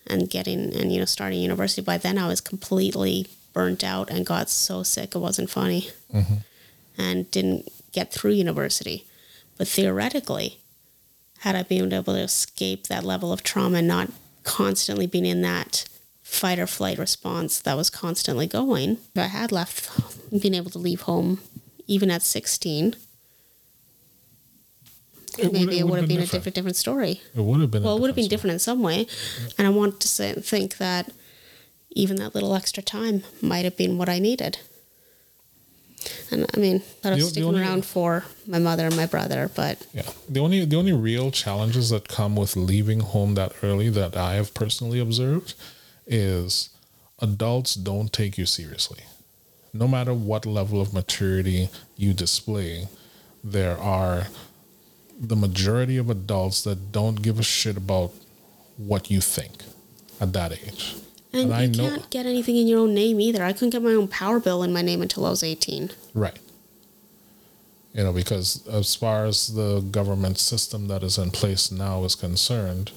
and 0.08 0.28
getting 0.28 0.74
and 0.74 0.90
you 0.90 0.98
know 0.98 1.04
starting 1.04 1.40
university, 1.40 1.80
by 1.80 1.96
then 1.96 2.18
I 2.18 2.26
was 2.26 2.40
completely 2.40 3.28
burnt 3.52 3.84
out 3.84 4.10
and 4.10 4.26
got 4.26 4.50
so 4.50 4.82
sick 4.82 5.14
it 5.14 5.18
wasn't 5.18 5.48
funny 5.48 5.90
mm-hmm. 6.12 6.38
and 6.98 7.30
didn't 7.30 7.68
get 7.92 8.12
through 8.12 8.32
university. 8.32 9.06
But 9.58 9.68
theoretically, 9.68 10.58
had 11.38 11.54
I 11.54 11.62
been 11.62 11.92
able 11.92 12.14
to 12.14 12.20
escape 12.20 12.88
that 12.88 13.04
level 13.04 13.32
of 13.32 13.44
trauma 13.44 13.78
and 13.78 13.86
not 13.86 14.10
constantly 14.42 15.06
being 15.06 15.26
in 15.26 15.42
that 15.42 15.84
fight 16.32 16.58
or 16.58 16.66
flight 16.66 16.98
response 16.98 17.60
that 17.60 17.76
was 17.76 17.90
constantly 17.90 18.46
going, 18.46 18.92
if 19.14 19.18
I 19.22 19.26
had 19.26 19.52
left, 19.52 19.90
been 20.42 20.54
able 20.54 20.70
to 20.70 20.78
leave 20.78 21.02
home 21.02 21.40
even 21.86 22.10
at 22.10 22.22
16, 22.22 22.94
It 25.38 25.52
maybe 25.52 25.78
it 25.78 25.86
would 25.86 25.98
have 25.98 26.08
been, 26.08 26.18
a 26.18 26.26
different. 26.26 26.54
different, 26.54 26.76
story. 26.76 27.20
It 27.34 27.40
would 27.42 27.60
have 27.60 27.70
been. 27.70 27.82
Well, 27.82 27.96
it 27.96 28.00
would 28.00 28.08
have 28.08 28.16
been 28.16 28.24
story. 28.24 28.36
different 28.36 28.52
in 28.54 28.58
some 28.60 28.82
way. 28.82 29.06
And 29.58 29.66
I 29.66 29.70
want 29.70 30.00
to 30.00 30.08
say, 30.08 30.32
think 30.34 30.76
that 30.78 31.10
even 31.90 32.16
that 32.16 32.34
little 32.34 32.54
extra 32.54 32.82
time 32.82 33.22
might 33.42 33.64
have 33.64 33.76
been 33.76 33.98
what 33.98 34.08
I 34.08 34.18
needed. 34.18 34.58
And 36.30 36.46
I 36.54 36.58
mean, 36.58 36.82
that 37.02 37.12
I 37.12 37.16
was 37.16 37.24
the 37.26 37.30
sticking 37.30 37.48
only- 37.48 37.60
around 37.60 37.84
for 37.84 38.24
my 38.46 38.58
mother 38.58 38.86
and 38.86 38.96
my 38.96 39.06
brother, 39.06 39.50
but 39.54 39.78
Yeah. 39.94 40.08
The 40.28 40.40
only 40.40 40.64
the 40.64 40.76
only 40.76 40.92
real 40.92 41.30
challenges 41.30 41.90
that 41.90 42.08
come 42.08 42.34
with 42.36 42.56
leaving 42.56 43.00
home 43.00 43.34
that 43.34 43.52
early 43.62 43.88
that 43.90 44.16
I 44.16 44.34
have 44.34 44.52
personally 44.54 44.98
observed 44.98 45.54
is 46.06 46.70
adults 47.20 47.74
don't 47.74 48.12
take 48.12 48.36
you 48.38 48.46
seriously. 48.46 49.00
No 49.72 49.88
matter 49.88 50.12
what 50.12 50.44
level 50.44 50.80
of 50.80 50.92
maturity 50.92 51.68
you 51.96 52.12
display, 52.12 52.88
there 53.42 53.78
are 53.78 54.26
the 55.18 55.36
majority 55.36 55.96
of 55.96 56.10
adults 56.10 56.62
that 56.62 56.92
don't 56.92 57.22
give 57.22 57.38
a 57.38 57.42
shit 57.42 57.76
about 57.76 58.12
what 58.76 59.10
you 59.10 59.20
think 59.20 59.62
at 60.20 60.32
that 60.32 60.52
age. 60.52 60.96
and, 61.32 61.44
And 61.44 61.54
I 61.54 61.66
know- 61.66 61.88
can't 61.88 62.10
get 62.10 62.26
anything 62.26 62.56
in 62.56 62.66
your 62.66 62.80
own 62.80 62.92
name 62.94 63.18
either. 63.20 63.42
I 63.42 63.52
couldn't 63.52 63.70
get 63.70 63.82
my 63.82 63.92
own 63.92 64.08
power 64.08 64.38
bill 64.40 64.62
in 64.62 64.72
my 64.72 64.82
name 64.82 65.00
until 65.00 65.24
I 65.24 65.30
was 65.30 65.42
18. 65.42 65.90
Right. 66.12 66.38
You 67.94 68.04
know, 68.04 68.12
because 68.12 68.66
as 68.66 68.94
far 68.94 69.24
as 69.26 69.54
the 69.54 69.80
government 69.80 70.38
system 70.38 70.88
that 70.88 71.02
is 71.02 71.18
in 71.18 71.30
place 71.30 71.70
now 71.70 72.04
is 72.04 72.14
concerned, 72.14 72.90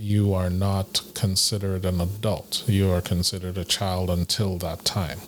you 0.00 0.32
are 0.32 0.48
not 0.48 1.02
considered 1.14 1.84
an 1.84 2.00
adult. 2.00 2.64
You 2.66 2.90
are 2.90 3.02
considered 3.02 3.58
a 3.58 3.64
child 3.66 4.08
until 4.08 4.56
that 4.58 4.84
time. 4.84 5.20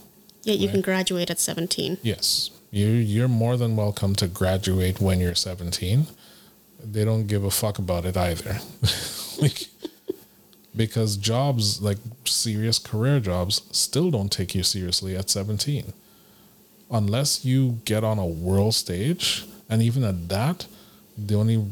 Yet 0.45 0.59
you 0.59 0.66
Right. 0.68 0.73
can 0.73 0.81
graduate 0.81 1.31
at 1.31 1.39
17. 1.39 1.99
Yes. 2.03 2.51
You 2.70 2.89
you're 2.89 3.29
more 3.29 3.59
than 3.59 3.77
welcome 3.77 4.14
to 4.16 4.27
graduate 4.27 4.99
when 4.99 5.20
you're 5.20 5.35
17. 5.35 6.07
They 6.83 7.05
don't 7.05 7.27
give 7.27 7.45
a 7.45 7.51
fuck 7.51 7.79
about 7.79 8.07
it 8.07 8.16
either. 8.16 8.61
like 9.43 9.66
because 10.75 11.18
jobs 11.18 11.83
like 11.83 11.99
serious 12.25 12.79
career 12.79 13.20
jobs 13.20 13.61
still 13.73 14.11
don't 14.11 14.33
take 14.33 14.55
you 14.55 14.62
seriously 14.62 15.14
at 15.14 15.29
17 15.29 15.93
unless 16.91 17.45
you 17.45 17.81
get 17.85 18.03
on 18.03 18.18
a 18.18 18.25
world 18.27 18.75
stage 18.75 19.45
and 19.68 19.83
even 19.83 20.03
at 20.03 20.29
that 20.31 20.66
the 21.18 21.35
only 21.35 21.62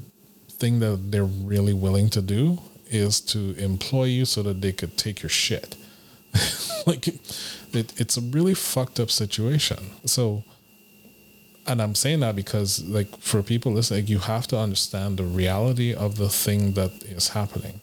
thing 0.51 0.81
that 0.81 1.11
they're 1.11 1.25
really 1.25 1.73
willing 1.73 2.11
to 2.11 2.21
do 2.21 2.59
is 2.91 3.21
to 3.21 3.55
employ 3.57 4.05
you 4.05 4.25
so 4.25 4.43
that 4.43 4.61
they 4.61 4.73
could 4.73 4.97
take 4.97 5.23
your 5.23 5.31
shit. 5.31 5.77
Like 6.87 7.09
it, 7.09 7.21
it's 8.01 8.17
a 8.17 8.23
really 8.23 8.55
fucked 8.55 8.99
up 9.01 9.11
situation. 9.11 9.91
So 10.07 10.45
and 11.67 11.81
i'm 11.83 11.95
saying 11.95 12.21
that 12.21 12.35
because 12.35 12.83
like 12.87 13.15
for 13.19 13.43
people 13.43 13.73
listening 13.73 14.01
like, 14.01 14.09
you 14.09 14.19
have 14.19 14.47
to 14.49 14.59
understand 14.59 15.19
the 15.19 15.25
reality 15.25 15.95
of 15.95 16.17
the 16.17 16.29
thing 16.29 16.73
that 16.73 16.91
is 17.05 17.29
happening. 17.29 17.81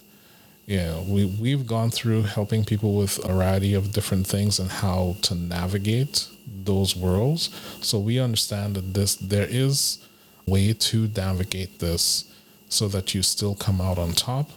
You 0.65 0.77
know, 0.80 1.06
we 1.07 1.26
we've 1.26 1.65
gone 1.65 1.91
through 1.91 2.23
helping 2.23 2.65
people 2.65 2.94
with 2.95 3.23
a 3.23 3.30
variety 3.30 3.73
of 3.73 3.94
different 3.94 4.27
things 4.27 4.60
and 4.60 4.69
how 4.69 5.15
to 5.22 5.34
navigate 5.34 6.27
those 6.45 6.94
worlds. 6.94 7.49
So 7.81 7.99
we 7.99 8.19
understand 8.19 8.76
that 8.76 8.94
this 8.94 9.15
there 9.15 9.48
is 9.49 10.06
way 10.45 10.73
to 10.73 11.07
navigate 11.15 11.80
this 11.80 12.26
so 12.68 12.90
that 12.90 13.15
you 13.15 13.23
still 13.23 13.56
come 13.56 13.80
out 13.80 13.98
on 13.98 14.11
top, 14.11 14.52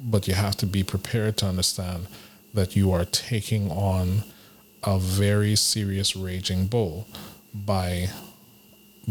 but 0.00 0.28
you 0.28 0.34
have 0.34 0.56
to 0.56 0.66
be 0.66 0.82
prepared 0.82 1.36
to 1.38 1.46
understand 1.46 2.06
that 2.54 2.76
you 2.76 2.92
are 2.92 3.04
taking 3.04 3.70
on 3.70 4.22
a 4.82 4.98
very 4.98 5.56
serious 5.56 6.14
raging 6.16 6.66
bull 6.66 7.06
by 7.54 8.08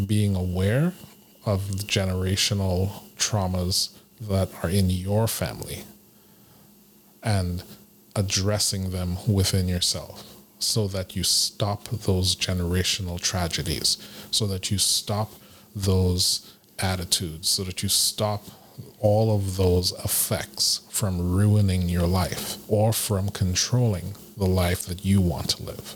being 0.08 0.36
aware 0.36 0.94
of 1.46 1.78
the 1.78 1.84
generational 1.84 3.04
traumas 3.18 3.96
that 4.20 4.50
are 4.64 4.70
in 4.70 4.90
your 4.90 5.28
family 5.28 5.84
and 7.24 7.64
addressing 8.16 8.92
them 8.92 9.18
within 9.28 9.68
yourself 9.68 10.36
so 10.60 10.88
that 10.88 11.16
you 11.16 11.24
stop 11.24 11.88
those 11.90 12.36
generational 12.36 13.20
tragedies, 13.20 13.98
so 14.32 14.48
that 14.48 14.72
you 14.72 14.78
stop 14.78 15.32
those 15.76 16.54
attitudes, 16.80 17.50
so 17.50 17.64
that 17.64 17.84
you 17.84 17.90
stop 17.90 18.44
all 19.00 19.36
of 19.36 19.58
those 19.58 19.92
effects 20.04 20.82
from 20.90 21.36
ruining 21.36 21.90
your 21.90 22.08
life 22.08 22.58
or 22.68 22.94
from 22.94 23.30
controlling 23.30 24.14
the 24.38 24.46
life 24.46 24.86
that 24.86 25.06
you 25.06 25.22
want 25.22 25.50
to 25.50 25.64
live. 25.64 25.96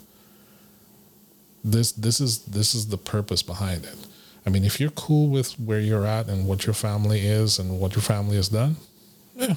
This 1.63 1.91
this 1.91 2.19
is 2.21 2.39
this 2.45 2.73
is 2.73 2.87
the 2.87 2.97
purpose 2.97 3.41
behind 3.43 3.83
it. 3.85 3.97
I 4.45 4.49
mean, 4.49 4.63
if 4.63 4.79
you're 4.79 4.91
cool 4.91 5.27
with 5.29 5.53
where 5.59 5.79
you're 5.79 6.05
at 6.05 6.27
and 6.27 6.47
what 6.47 6.65
your 6.65 6.73
family 6.73 7.19
is 7.21 7.59
and 7.59 7.79
what 7.79 7.95
your 7.95 8.01
family 8.01 8.37
has 8.37 8.49
done, 8.49 8.77
yeah, 9.35 9.55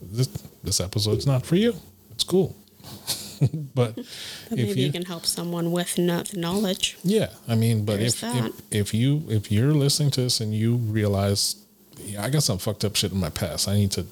this 0.00 0.28
this 0.62 0.80
episode's 0.80 1.26
not 1.26 1.44
for 1.44 1.56
you. 1.56 1.74
It's 2.12 2.24
cool. 2.24 2.56
but 3.74 3.94
But 3.96 3.98
if 3.98 4.50
maybe 4.50 4.80
you, 4.80 4.86
you 4.86 4.92
can 4.92 5.04
help 5.04 5.26
someone 5.26 5.70
with 5.72 5.98
no- 5.98 6.22
the 6.22 6.38
knowledge. 6.38 6.96
yeah, 7.02 7.28
I 7.46 7.54
mean, 7.56 7.84
but 7.84 7.98
There's 7.98 8.14
if, 8.14 8.20
that. 8.22 8.46
if 8.46 8.54
if 8.70 8.94
you 8.94 9.22
if 9.28 9.52
you're 9.52 9.74
listening 9.74 10.10
to 10.12 10.22
this 10.22 10.40
and 10.40 10.54
you 10.54 10.76
realize, 10.76 11.56
yeah, 12.04 12.24
I 12.24 12.30
got 12.30 12.42
some 12.42 12.58
fucked 12.58 12.84
up 12.84 12.96
shit 12.96 13.12
in 13.12 13.20
my 13.20 13.30
past, 13.30 13.68
I 13.68 13.74
need 13.74 13.92
to 13.92 14.06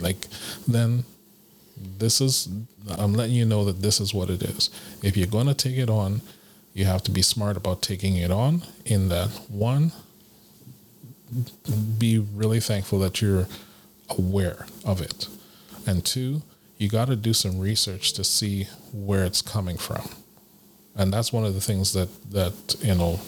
like, 0.00 0.26
then 0.66 1.04
this 1.98 2.20
is 2.20 2.48
I'm 2.98 3.12
letting 3.14 3.34
you 3.34 3.44
know 3.44 3.64
that 3.64 3.82
this 3.82 4.00
is 4.00 4.14
what 4.14 4.30
it 4.30 4.42
is. 4.42 4.70
If 5.02 5.16
you're 5.16 5.26
gonna 5.26 5.54
take 5.54 5.76
it 5.76 5.90
on, 5.90 6.20
you 6.72 6.84
have 6.84 7.02
to 7.04 7.10
be 7.10 7.22
smart 7.22 7.56
about 7.56 7.82
taking 7.82 8.16
it 8.16 8.30
on. 8.30 8.62
In 8.84 9.08
that 9.08 9.28
one, 9.48 9.92
be 11.98 12.18
really 12.18 12.60
thankful 12.60 12.98
that 13.00 13.20
you're 13.20 13.46
aware 14.10 14.66
of 14.84 15.00
it, 15.00 15.28
and 15.86 16.04
two, 16.04 16.42
you 16.78 16.88
got 16.88 17.06
to 17.08 17.16
do 17.16 17.32
some 17.32 17.58
research 17.58 18.12
to 18.12 18.22
see 18.24 18.68
where 18.92 19.24
it's 19.24 19.42
coming 19.42 19.76
from 19.78 20.08
and 20.96 21.12
that's 21.12 21.32
one 21.32 21.44
of 21.44 21.54
the 21.54 21.60
things 21.60 21.92
that 21.92 22.08
that 22.30 22.76
you 22.80 22.94
know 22.94 23.20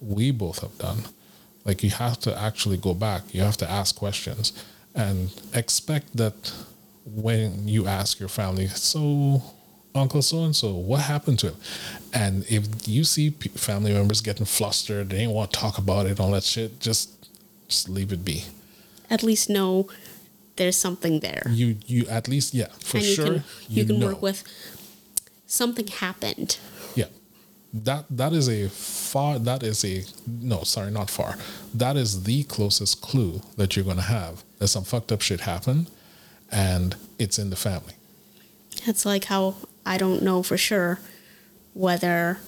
we 0.00 0.30
both 0.30 0.60
have 0.60 0.76
done 0.78 0.98
like 1.64 1.82
you 1.82 1.90
have 1.90 2.18
to 2.18 2.36
actually 2.38 2.76
go 2.76 2.94
back 2.94 3.22
you 3.34 3.42
have 3.42 3.56
to 3.56 3.70
ask 3.70 3.96
questions 3.96 4.52
and 4.94 5.30
expect 5.52 6.16
that 6.16 6.52
when 7.04 7.66
you 7.68 7.86
ask 7.86 8.20
your 8.20 8.28
family 8.28 8.68
so 8.68 9.42
Uncle 9.94 10.22
so 10.22 10.44
and 10.44 10.56
so, 10.56 10.74
what 10.74 11.02
happened 11.02 11.38
to 11.38 11.48
him? 11.48 11.56
And 12.12 12.44
if 12.50 12.66
you 12.88 13.04
see 13.04 13.30
family 13.30 13.92
members 13.92 14.20
getting 14.20 14.44
flustered, 14.44 15.10
they 15.10 15.24
don't 15.24 15.34
want 15.34 15.52
to 15.52 15.58
talk 15.58 15.78
about 15.78 16.06
it, 16.06 16.18
all 16.18 16.32
that 16.32 16.42
shit, 16.42 16.80
just 16.80 17.10
just 17.68 17.88
leave 17.88 18.12
it 18.12 18.24
be. 18.24 18.44
At 19.08 19.22
least 19.22 19.48
know 19.48 19.88
there's 20.56 20.76
something 20.76 21.20
there. 21.20 21.42
You 21.48 21.76
you 21.86 22.06
at 22.08 22.26
least 22.26 22.54
yeah 22.54 22.68
for 22.80 22.96
and 22.96 23.06
you 23.06 23.14
sure 23.14 23.26
can 23.26 23.44
you, 23.68 23.84
can 23.84 24.00
know. 24.00 24.06
work 24.08 24.22
with 24.22 24.42
something 25.46 25.86
happened. 25.86 26.58
That 27.76 28.04
that 28.08 28.32
is 28.32 28.48
a 28.48 28.68
far 28.68 29.38
that 29.40 29.62
is 29.64 29.84
a 29.84 30.04
no 30.26 30.62
sorry 30.62 30.90
not 30.92 31.10
far 31.10 31.36
that 31.74 31.96
is 31.96 32.22
the 32.22 32.44
closest 32.44 33.00
clue 33.00 33.42
that 33.56 33.74
you're 33.74 33.84
going 33.84 33.96
to 33.96 34.02
have 34.02 34.44
that 34.60 34.68
some 34.68 34.84
fucked 34.84 35.10
up 35.10 35.20
shit 35.20 35.40
happened 35.40 35.90
and 36.52 36.94
it's 37.18 37.36
in 37.38 37.50
the 37.50 37.56
family 37.56 37.94
It's 38.86 39.04
like 39.04 39.24
how 39.24 39.56
I 39.84 39.98
don't 39.98 40.22
know 40.22 40.42
for 40.44 40.56
sure 40.56 41.00
whether 41.72 42.38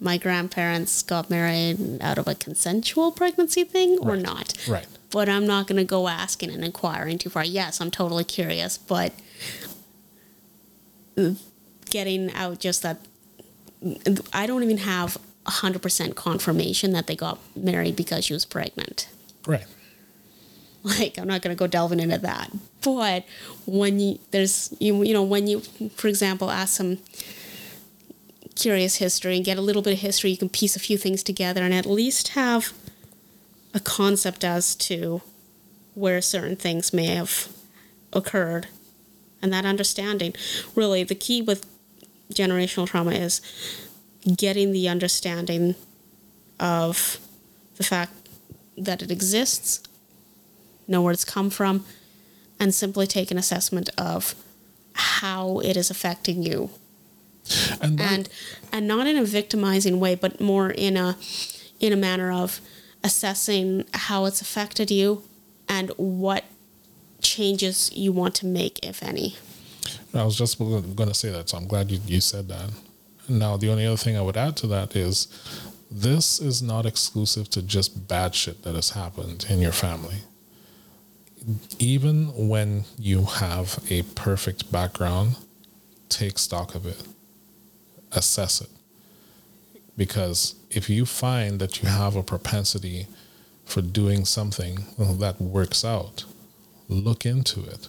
my 0.00 0.16
grandparents 0.16 1.02
got 1.02 1.28
married 1.28 1.98
out 2.00 2.16
of 2.16 2.26
a 2.26 2.34
consensual 2.34 3.12
pregnancy 3.12 3.64
thing 3.64 3.98
or 4.00 4.12
Right. 4.12 4.22
not. 4.22 4.54
right 4.66 4.86
But 5.10 5.28
I'm 5.28 5.46
not 5.46 5.66
going 5.66 5.76
to 5.76 5.84
go 5.84 6.08
asking 6.08 6.50
and 6.50 6.64
inquiring 6.64 7.18
too 7.18 7.28
far. 7.28 7.44
Yes, 7.44 7.78
I'm 7.82 7.90
totally 7.90 8.24
curious, 8.24 8.78
but 8.78 9.12
getting 11.90 12.32
out 12.32 12.60
just 12.60 12.82
that 12.82 12.98
I 14.32 14.46
don't 14.46 14.62
even 14.62 14.78
have 14.78 15.16
100% 15.46 16.14
confirmation 16.14 16.92
that 16.92 17.06
they 17.06 17.16
got 17.16 17.38
married 17.56 17.96
because 17.96 18.24
she 18.24 18.32
was 18.32 18.44
pregnant. 18.44 19.08
right. 19.46 19.66
Like 20.82 21.18
i'm 21.18 21.28
not 21.28 21.42
going 21.42 21.54
to 21.54 21.58
go 21.58 21.66
delving 21.66 22.00
into 22.00 22.16
that. 22.16 22.50
But 22.82 23.26
when 23.66 24.00
you 24.00 24.18
there's 24.30 24.74
you 24.80 25.02
you 25.02 25.12
know 25.12 25.22
when 25.22 25.46
you 25.46 25.60
for 25.94 26.08
example 26.08 26.50
ask 26.50 26.76
some 26.78 26.98
curious 28.54 28.96
history 28.96 29.36
and 29.36 29.44
get 29.44 29.58
a 29.58 29.60
little 29.60 29.82
bit 29.82 29.92
of 29.92 29.98
history 29.98 30.30
you 30.30 30.38
can 30.38 30.48
piece 30.48 30.76
a 30.76 30.80
few 30.80 30.96
things 30.96 31.22
together 31.22 31.62
and 31.62 31.74
at 31.74 31.84
least 31.84 32.28
have 32.28 32.72
a 33.74 33.80
concept 33.80 34.42
as 34.42 34.74
to 34.74 35.20
where 35.94 36.22
certain 36.22 36.56
things 36.56 36.92
may 36.92 37.06
have 37.06 37.48
occurred. 38.12 38.68
And 39.42 39.52
that 39.52 39.64
understanding 39.64 40.34
really 40.74 41.04
the 41.04 41.14
key 41.14 41.42
with 41.42 41.66
generational 42.32 42.86
trauma 42.86 43.12
is 43.12 43.40
getting 44.36 44.72
the 44.72 44.88
understanding 44.88 45.74
of 46.58 47.18
the 47.76 47.84
fact 47.84 48.12
that 48.76 49.02
it 49.02 49.10
exists 49.10 49.82
know 50.90 51.00
where 51.02 51.12
it's 51.12 51.24
come 51.24 51.48
from, 51.50 51.84
and 52.58 52.74
simply 52.74 53.06
take 53.06 53.30
an 53.30 53.38
assessment 53.38 53.88
of 53.96 54.34
how 54.92 55.60
it 55.60 55.76
is 55.76 55.90
affecting 55.90 56.42
you. 56.42 56.70
and 57.80 57.98
that, 57.98 58.12
And 58.12 58.28
and 58.72 58.88
not 58.88 59.06
in 59.06 59.16
a 59.16 59.24
victimizing 59.24 59.98
way, 60.00 60.14
but 60.14 60.40
more 60.40 60.70
in 60.70 60.96
a 60.96 61.16
in 61.78 61.92
a 61.92 61.96
manner 61.96 62.30
of 62.30 62.60
assessing 63.02 63.84
how 63.94 64.26
it's 64.26 64.42
affected 64.42 64.90
you 64.90 65.22
and 65.68 65.90
what 65.96 66.44
changes 67.22 67.90
you 67.94 68.12
want 68.12 68.34
to 68.34 68.46
make, 68.46 68.84
if 68.84 69.02
any. 69.02 69.36
I 70.12 70.24
was 70.24 70.36
just 70.36 70.58
going 70.58 70.94
to 70.96 71.14
say 71.14 71.30
that, 71.30 71.48
so 71.48 71.56
I'm 71.56 71.66
glad 71.66 71.90
you, 71.90 72.00
you 72.06 72.20
said 72.20 72.48
that. 72.48 72.70
Now, 73.28 73.56
the 73.56 73.70
only 73.70 73.86
other 73.86 73.96
thing 73.96 74.16
I 74.16 74.22
would 74.22 74.36
add 74.36 74.56
to 74.58 74.66
that 74.68 74.96
is 74.96 75.28
this 75.90 76.40
is 76.40 76.62
not 76.62 76.84
exclusive 76.84 77.48
to 77.50 77.62
just 77.62 78.08
bad 78.08 78.34
shit 78.34 78.62
that 78.64 78.74
has 78.74 78.90
happened 78.90 79.46
in 79.48 79.60
your 79.60 79.72
family. 79.72 80.22
Even 81.78 82.48
when 82.48 82.84
you 82.98 83.24
have 83.24 83.78
a 83.88 84.02
perfect 84.02 84.70
background, 84.72 85.36
take 86.08 86.38
stock 86.38 86.74
of 86.74 86.86
it, 86.86 87.02
assess 88.12 88.60
it. 88.60 88.70
Because 89.96 90.56
if 90.70 90.90
you 90.90 91.06
find 91.06 91.60
that 91.60 91.82
you 91.82 91.88
have 91.88 92.16
a 92.16 92.22
propensity 92.22 93.06
for 93.64 93.80
doing 93.80 94.24
something 94.24 94.86
that 94.98 95.40
works 95.40 95.84
out, 95.84 96.24
look 96.88 97.24
into 97.24 97.62
it 97.62 97.88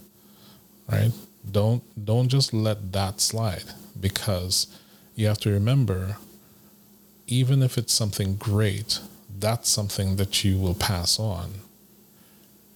right 0.88 1.12
don't 1.50 1.84
don't 2.06 2.28
just 2.28 2.54
let 2.54 2.92
that 2.92 3.20
slide 3.20 3.64
because 4.00 4.68
you 5.16 5.28
have 5.28 5.40
to 5.40 5.50
remember 5.50 6.18
even 7.28 7.64
if 7.64 7.78
it's 7.78 7.94
something 7.94 8.36
great 8.36 9.00
that's 9.40 9.70
something 9.70 10.18
that 10.18 10.44
you 10.44 10.58
will 10.58 10.76
pass 10.76 11.20
on. 11.20 11.52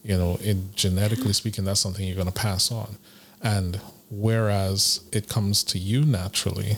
You 0.03 0.17
know 0.17 0.37
it 0.41 0.75
genetically 0.75 1.25
mm-hmm. 1.25 1.31
speaking 1.31 1.65
that's 1.65 1.79
something 1.79 2.05
you're 2.05 2.15
going 2.15 2.27
to 2.27 2.33
pass 2.33 2.71
on. 2.71 2.97
And 3.41 3.79
whereas 4.09 5.01
it 5.11 5.29
comes 5.29 5.63
to 5.63 5.79
you 5.79 6.03
naturally 6.05 6.77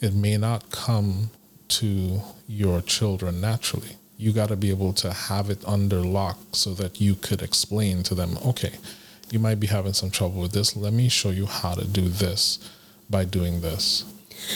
it 0.00 0.14
may 0.14 0.36
not 0.36 0.70
come 0.70 1.30
to 1.68 2.20
your 2.46 2.80
children 2.80 3.40
naturally. 3.40 3.96
You 4.16 4.32
got 4.32 4.48
to 4.48 4.56
be 4.56 4.70
able 4.70 4.92
to 4.94 5.12
have 5.12 5.50
it 5.50 5.66
under 5.66 6.00
lock 6.00 6.38
so 6.52 6.72
that 6.74 7.00
you 7.00 7.14
could 7.14 7.42
explain 7.42 8.02
to 8.04 8.14
them 8.14 8.38
okay 8.44 8.74
you 9.30 9.38
might 9.38 9.60
be 9.60 9.66
having 9.66 9.92
some 9.92 10.10
trouble 10.10 10.40
with 10.40 10.52
this 10.52 10.76
let 10.76 10.92
me 10.92 11.08
show 11.08 11.30
you 11.30 11.46
how 11.46 11.74
to 11.74 11.86
do 11.86 12.08
this 12.08 12.58
by 13.10 13.24
doing 13.24 13.60
this 13.60 14.04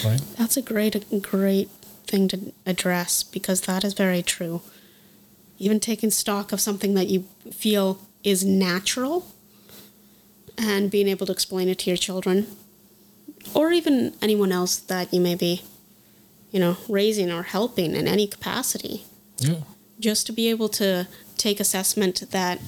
right 0.05 0.21
That's 0.37 0.57
a 0.57 0.61
great, 0.61 1.21
great 1.21 1.69
thing 2.07 2.27
to 2.29 2.53
address 2.65 3.23
because 3.23 3.61
that 3.61 3.83
is 3.83 3.93
very 3.93 4.21
true. 4.21 4.61
Even 5.57 5.79
taking 5.79 6.11
stock 6.11 6.51
of 6.51 6.59
something 6.61 6.93
that 6.93 7.07
you 7.07 7.25
feel 7.51 7.99
is 8.23 8.43
natural 8.43 9.25
and 10.57 10.91
being 10.91 11.07
able 11.07 11.25
to 11.25 11.31
explain 11.31 11.69
it 11.69 11.79
to 11.79 11.89
your 11.89 11.97
children 11.97 12.47
or 13.53 13.71
even 13.71 14.13
anyone 14.21 14.51
else 14.51 14.77
that 14.77 15.13
you 15.13 15.19
may 15.19 15.35
be, 15.35 15.63
you 16.51 16.59
know, 16.59 16.77
raising 16.87 17.31
or 17.31 17.43
helping 17.43 17.95
in 17.95 18.07
any 18.07 18.27
capacity. 18.27 19.05
yeah 19.39 19.61
Just 19.99 20.25
to 20.27 20.31
be 20.31 20.49
able 20.49 20.69
to 20.69 21.07
take 21.37 21.59
assessment 21.59 22.23
that 22.31 22.59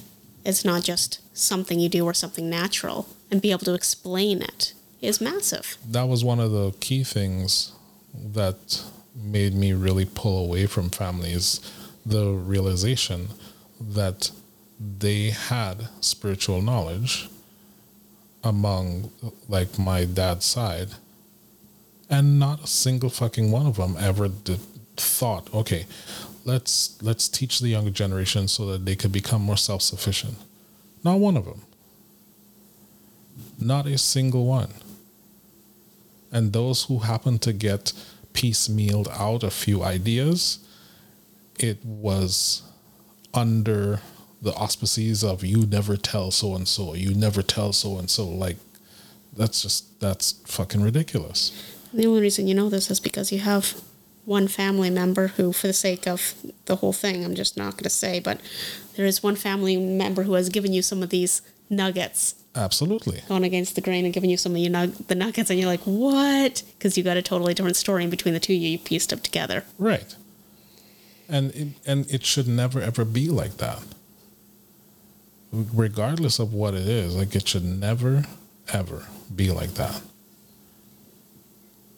it's 0.46 0.64
not 0.64 0.82
just 0.84 1.20
something 1.36 1.78
you 1.80 1.88
do 1.88 2.04
or 2.04 2.14
something 2.14 2.48
natural 2.48 3.08
and 3.30 3.42
be 3.42 3.50
able 3.50 3.64
to 3.64 3.74
explain 3.74 4.40
it 4.40 4.72
is 5.02 5.20
massive. 5.20 5.76
that 5.86 6.08
was 6.08 6.24
one 6.24 6.40
of 6.40 6.50
the 6.52 6.72
key 6.80 7.04
things 7.04 7.72
that 8.14 8.82
made 9.14 9.54
me 9.54 9.72
really 9.72 10.04
pull 10.04 10.44
away 10.44 10.66
from 10.66 10.88
families 10.88 11.60
the 12.04 12.30
realization 12.30 13.28
that 13.80 14.30
they 14.98 15.30
had 15.30 15.88
spiritual 16.00 16.62
knowledge 16.62 17.28
among 18.44 19.10
like 19.48 19.78
my 19.78 20.04
dad's 20.04 20.44
side 20.44 20.90
and 22.08 22.38
not 22.38 22.62
a 22.62 22.66
single 22.66 23.10
fucking 23.10 23.50
one 23.50 23.66
of 23.66 23.76
them 23.76 23.96
ever 23.98 24.28
did, 24.28 24.60
thought 24.96 25.52
okay 25.52 25.86
let's 26.46 27.00
let's 27.02 27.28
teach 27.28 27.60
the 27.60 27.68
younger 27.68 27.90
generation 27.90 28.48
so 28.48 28.64
that 28.66 28.84
they 28.84 28.96
could 28.96 29.12
become 29.12 29.42
more 29.42 29.56
self-sufficient 29.56 30.36
not 31.04 31.18
one 31.20 31.36
of 31.36 31.44
them 31.44 31.62
not 33.58 33.86
a 33.86 33.98
single 33.98 34.46
one 34.46 34.70
and 36.32 36.52
those 36.52 36.84
who 36.84 36.98
happen 36.98 37.38
to 37.40 37.52
get 37.52 37.92
piecemealed 38.36 39.08
out 39.18 39.42
a 39.42 39.50
few 39.50 39.82
ideas, 39.82 40.58
it 41.58 41.82
was 41.84 42.62
under 43.32 44.00
the 44.42 44.52
auspices 44.54 45.24
of 45.24 45.42
you 45.42 45.66
never 45.66 45.96
tell 45.96 46.30
so 46.30 46.54
and 46.54 46.68
so, 46.68 46.94
you 46.94 47.14
never 47.14 47.42
tell 47.42 47.72
so 47.72 47.98
and 47.98 48.10
so. 48.10 48.28
Like, 48.28 48.58
that's 49.34 49.62
just, 49.62 49.98
that's 50.00 50.32
fucking 50.46 50.82
ridiculous. 50.82 51.52
The 51.92 52.06
only 52.06 52.20
reason 52.20 52.46
you 52.46 52.54
know 52.54 52.68
this 52.68 52.90
is 52.90 53.00
because 53.00 53.32
you 53.32 53.38
have 53.38 53.80
one 54.26 54.48
family 54.48 54.90
member 54.90 55.28
who, 55.28 55.52
for 55.52 55.68
the 55.68 55.72
sake 55.72 56.06
of 56.06 56.34
the 56.66 56.76
whole 56.76 56.92
thing, 56.92 57.24
I'm 57.24 57.34
just 57.34 57.56
not 57.56 57.74
going 57.74 57.84
to 57.84 57.90
say, 57.90 58.20
but 58.20 58.40
there 58.96 59.06
is 59.06 59.22
one 59.22 59.36
family 59.36 59.76
member 59.76 60.24
who 60.24 60.34
has 60.34 60.48
given 60.48 60.72
you 60.72 60.82
some 60.82 61.02
of 61.02 61.10
these 61.10 61.40
nuggets, 61.70 62.34
Absolutely. 62.54 63.22
gone 63.28 63.44
against 63.44 63.76
the 63.76 63.80
grain 63.80 64.04
and 64.04 64.12
given 64.12 64.28
you 64.28 64.36
some 64.36 64.52
of 64.52 64.58
nug- 64.58 65.06
the 65.06 65.14
nuggets, 65.14 65.48
and 65.48 65.58
you're 65.58 65.68
like, 65.68 65.82
what? 65.82 66.62
Because 66.76 66.98
you 66.98 67.04
got 67.04 67.16
a 67.16 67.22
totally 67.22 67.54
different 67.54 67.76
story 67.76 68.02
in 68.02 68.10
between 68.10 68.34
the 68.34 68.40
two 68.40 68.52
you 68.52 68.78
pieced 68.78 69.12
up 69.12 69.22
together. 69.22 69.64
Right. 69.78 70.14
And 71.28 71.54
it, 71.54 71.68
and 71.86 72.10
it 72.10 72.24
should 72.24 72.46
never 72.48 72.80
ever 72.80 73.04
be 73.04 73.28
like 73.28 73.56
that. 73.58 73.82
Regardless 75.52 76.38
of 76.38 76.52
what 76.52 76.74
it 76.74 76.88
is, 76.88 77.16
like 77.16 77.34
it 77.34 77.46
should 77.48 77.64
never 77.64 78.24
ever 78.72 79.06
be 79.34 79.50
like 79.50 79.74
that. 79.74 80.02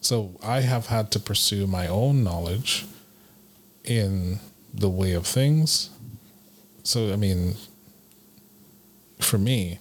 So 0.00 0.38
I 0.42 0.60
have 0.60 0.86
had 0.86 1.10
to 1.12 1.20
pursue 1.20 1.66
my 1.66 1.86
own 1.86 2.22
knowledge 2.22 2.86
in 3.84 4.38
the 4.72 4.88
way 4.88 5.12
of 5.12 5.26
things. 5.26 5.90
So 6.82 7.12
I 7.12 7.16
mean 7.16 7.56
for 9.20 9.38
me, 9.38 9.78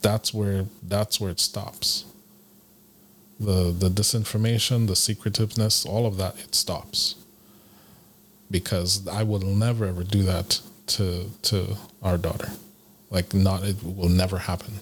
that's 0.00 0.34
where 0.34 0.66
that's 0.82 1.20
where 1.20 1.30
it 1.30 1.40
stops. 1.40 2.04
The 3.38 3.72
the 3.72 3.88
disinformation, 3.88 4.86
the 4.86 4.96
secretiveness, 4.96 5.86
all 5.86 6.06
of 6.06 6.16
that, 6.18 6.38
it 6.38 6.54
stops. 6.54 7.16
Because 8.50 9.08
I 9.08 9.22
will 9.22 9.40
never 9.40 9.86
ever 9.86 10.04
do 10.04 10.22
that 10.24 10.60
to 10.88 11.30
to 11.42 11.76
our 12.02 12.18
daughter. 12.18 12.50
Like 13.10 13.34
not 13.34 13.64
it 13.64 13.82
will 13.82 14.08
never 14.08 14.38
happen. 14.38 14.80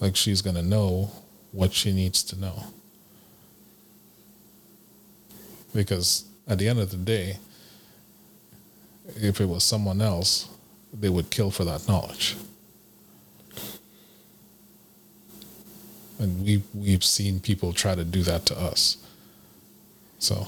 Like 0.00 0.16
she's 0.16 0.42
to 0.56 0.62
know 0.62 1.10
what 1.52 1.72
she 1.72 1.92
needs 1.92 2.22
to 2.24 2.40
know. 2.40 2.64
Because 5.74 6.24
at 6.48 6.58
the 6.58 6.68
end 6.68 6.80
of 6.80 6.90
the 6.90 6.96
day, 6.96 7.38
if 9.16 9.40
it 9.40 9.46
was 9.46 9.64
someone 9.64 10.00
else, 10.00 10.48
they 10.92 11.08
would 11.08 11.30
kill 11.30 11.50
for 11.50 11.64
that 11.64 11.86
knowledge. 11.88 12.36
And 16.18 16.44
we 16.44 16.62
we've 16.74 17.04
seen 17.04 17.40
people 17.40 17.72
try 17.72 17.94
to 17.94 18.04
do 18.04 18.22
that 18.22 18.46
to 18.46 18.58
us. 18.58 18.96
So, 20.18 20.46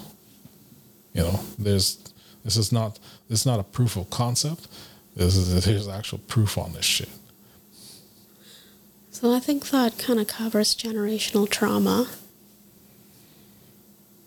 you 1.15 1.23
know, 1.23 1.41
there's 1.59 1.99
this 2.45 2.57
is 2.57 2.71
not 2.71 2.99
this 3.29 3.41
is 3.41 3.47
not 3.47 3.59
a 3.59 3.65
proof 3.65 3.97
of 3.97 4.09
concept. 4.11 4.69
This 5.17 5.37
is 5.37 5.65
there's 5.65 5.89
actual 5.89 6.19
proof 6.29 6.59
on 6.59 6.73
this 6.75 6.85
shit. 6.85 7.09
So 9.15 9.33
I 9.33 9.39
think 9.39 9.71
that 9.71 9.97
kind 9.97 10.19
of 10.19 10.27
covers 10.27 10.75
generational 10.75 11.49
trauma. 11.49 12.09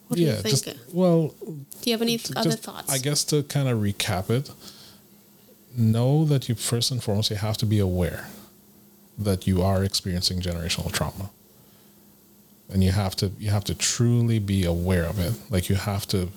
What 0.07 0.17
yeah, 0.17 0.25
do 0.41 0.49
you 0.49 0.55
think? 0.55 0.77
just 0.77 0.93
well, 0.95 1.35
do 1.81 1.89
you 1.89 1.91
have 1.91 2.01
any 2.01 2.17
to 2.17 2.39
other 2.39 2.51
thoughts? 2.51 2.91
I 2.91 2.97
guess 2.97 3.25
to 3.25 3.43
kind 3.43 3.67
of 3.67 3.79
recap 3.79 4.29
it, 4.29 4.49
know 5.75 6.23
that 6.25 6.47
you 6.47 6.55
first 6.55 6.89
and 6.89 7.03
foremost 7.03 7.29
you 7.29 7.35
have 7.35 7.57
to 7.57 7.65
be 7.65 7.79
aware 7.79 8.29
that 9.17 9.45
you 9.45 9.61
are 9.61 9.83
experiencing 9.83 10.39
generational 10.39 10.89
trauma. 10.91 11.31
And 12.69 12.81
you 12.81 12.91
have 12.91 13.15
to 13.17 13.31
you 13.37 13.49
have 13.49 13.65
to 13.65 13.75
truly 13.75 14.39
be 14.39 14.63
aware 14.63 15.03
of 15.03 15.19
it. 15.19 15.33
Like 15.51 15.67
you 15.67 15.75
have 15.75 16.07
to 16.07 16.29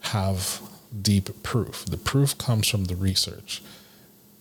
have 0.00 0.62
deep 1.02 1.42
proof. 1.42 1.84
The 1.84 1.98
proof 1.98 2.38
comes 2.38 2.68
from 2.68 2.86
the 2.86 2.96
research. 2.96 3.62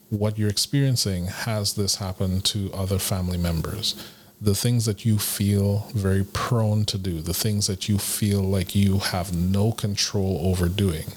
What 0.09 0.38
you're 0.38 0.49
experiencing 0.49 1.25
has 1.25 1.73
this 1.73 1.95
happen 1.97 2.39
to 2.41 2.71
other 2.73 2.97
family 2.97 3.38
members. 3.38 3.95
The 4.39 4.55
things 4.55 4.85
that 4.85 5.03
you 5.03 5.19
feel 5.19 5.89
very 5.93 6.23
prone 6.23 6.85
to 6.85 6.97
do, 6.97 7.21
the 7.21 7.34
things 7.34 7.67
that 7.67 7.89
you 7.89 7.97
feel 7.97 8.41
like 8.41 8.75
you 8.75 8.99
have 8.99 9.35
no 9.35 9.71
control 9.73 10.39
over 10.43 10.69
doing, 10.69 11.07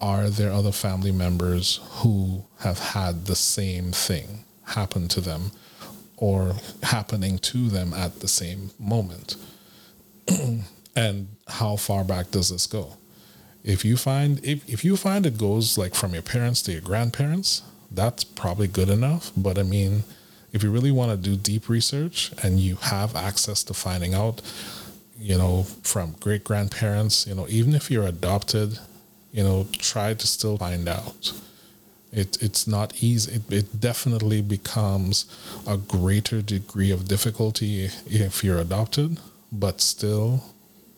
are 0.00 0.28
there 0.28 0.52
other 0.52 0.72
family 0.72 1.12
members 1.12 1.80
who 2.02 2.44
have 2.60 2.78
had 2.78 3.24
the 3.24 3.36
same 3.36 3.92
thing 3.92 4.44
happen 4.64 5.08
to 5.08 5.20
them 5.20 5.52
or 6.16 6.54
happening 6.82 7.38
to 7.38 7.68
them 7.68 7.94
at 7.94 8.20
the 8.20 8.28
same 8.28 8.72
moment? 8.78 9.36
and 10.96 11.28
how 11.46 11.76
far 11.76 12.04
back 12.04 12.30
does 12.30 12.50
this 12.50 12.66
go? 12.66 12.98
If 13.64 13.84
you 13.84 13.96
find 13.96 14.44
if, 14.44 14.68
if 14.68 14.84
you 14.84 14.96
find 14.96 15.24
it 15.24 15.38
goes 15.38 15.78
like 15.78 15.94
from 15.94 16.12
your 16.12 16.22
parents 16.22 16.60
to 16.62 16.72
your 16.72 16.80
grandparents, 16.80 17.62
that's 17.90 18.24
probably 18.24 18.68
good 18.68 18.88
enough. 18.88 19.32
But 19.36 19.58
I 19.58 19.62
mean, 19.62 20.04
if 20.52 20.62
you 20.62 20.70
really 20.70 20.90
want 20.90 21.10
to 21.10 21.16
do 21.16 21.36
deep 21.36 21.68
research 21.68 22.32
and 22.42 22.58
you 22.58 22.76
have 22.76 23.14
access 23.16 23.62
to 23.64 23.74
finding 23.74 24.14
out, 24.14 24.40
you 25.18 25.36
know, 25.36 25.64
from 25.82 26.12
great 26.20 26.44
grandparents, 26.44 27.26
you 27.26 27.34
know, 27.34 27.46
even 27.48 27.74
if 27.74 27.90
you're 27.90 28.06
adopted, 28.06 28.78
you 29.32 29.42
know, 29.42 29.66
try 29.72 30.14
to 30.14 30.26
still 30.26 30.56
find 30.56 30.88
out. 30.88 31.32
It, 32.10 32.42
it's 32.42 32.66
not 32.66 33.02
easy. 33.02 33.34
It, 33.34 33.52
it 33.52 33.80
definitely 33.80 34.40
becomes 34.40 35.26
a 35.66 35.76
greater 35.76 36.40
degree 36.40 36.90
of 36.90 37.06
difficulty 37.06 37.90
if 38.06 38.42
you're 38.42 38.58
adopted, 38.58 39.20
but 39.52 39.82
still 39.82 40.44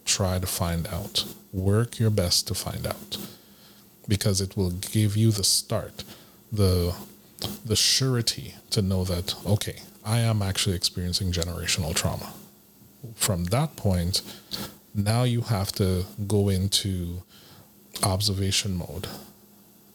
try 0.04 0.38
to 0.38 0.46
find 0.46 0.86
out. 0.88 1.24
Work 1.52 1.98
your 1.98 2.10
best 2.10 2.46
to 2.48 2.54
find 2.54 2.86
out 2.86 3.16
because 4.06 4.40
it 4.40 4.56
will 4.56 4.70
give 4.70 5.16
you 5.16 5.32
the 5.32 5.44
start, 5.44 6.04
the 6.52 6.94
the 7.64 7.76
surety 7.76 8.54
to 8.70 8.82
know 8.82 9.04
that 9.04 9.34
okay, 9.46 9.80
I 10.04 10.18
am 10.18 10.42
actually 10.42 10.76
experiencing 10.76 11.32
generational 11.32 11.94
trauma. 11.94 12.32
From 13.14 13.44
that 13.44 13.76
point, 13.76 14.22
now 14.94 15.22
you 15.22 15.42
have 15.42 15.72
to 15.72 16.04
go 16.26 16.48
into 16.48 17.22
observation 18.02 18.76
mode 18.76 19.06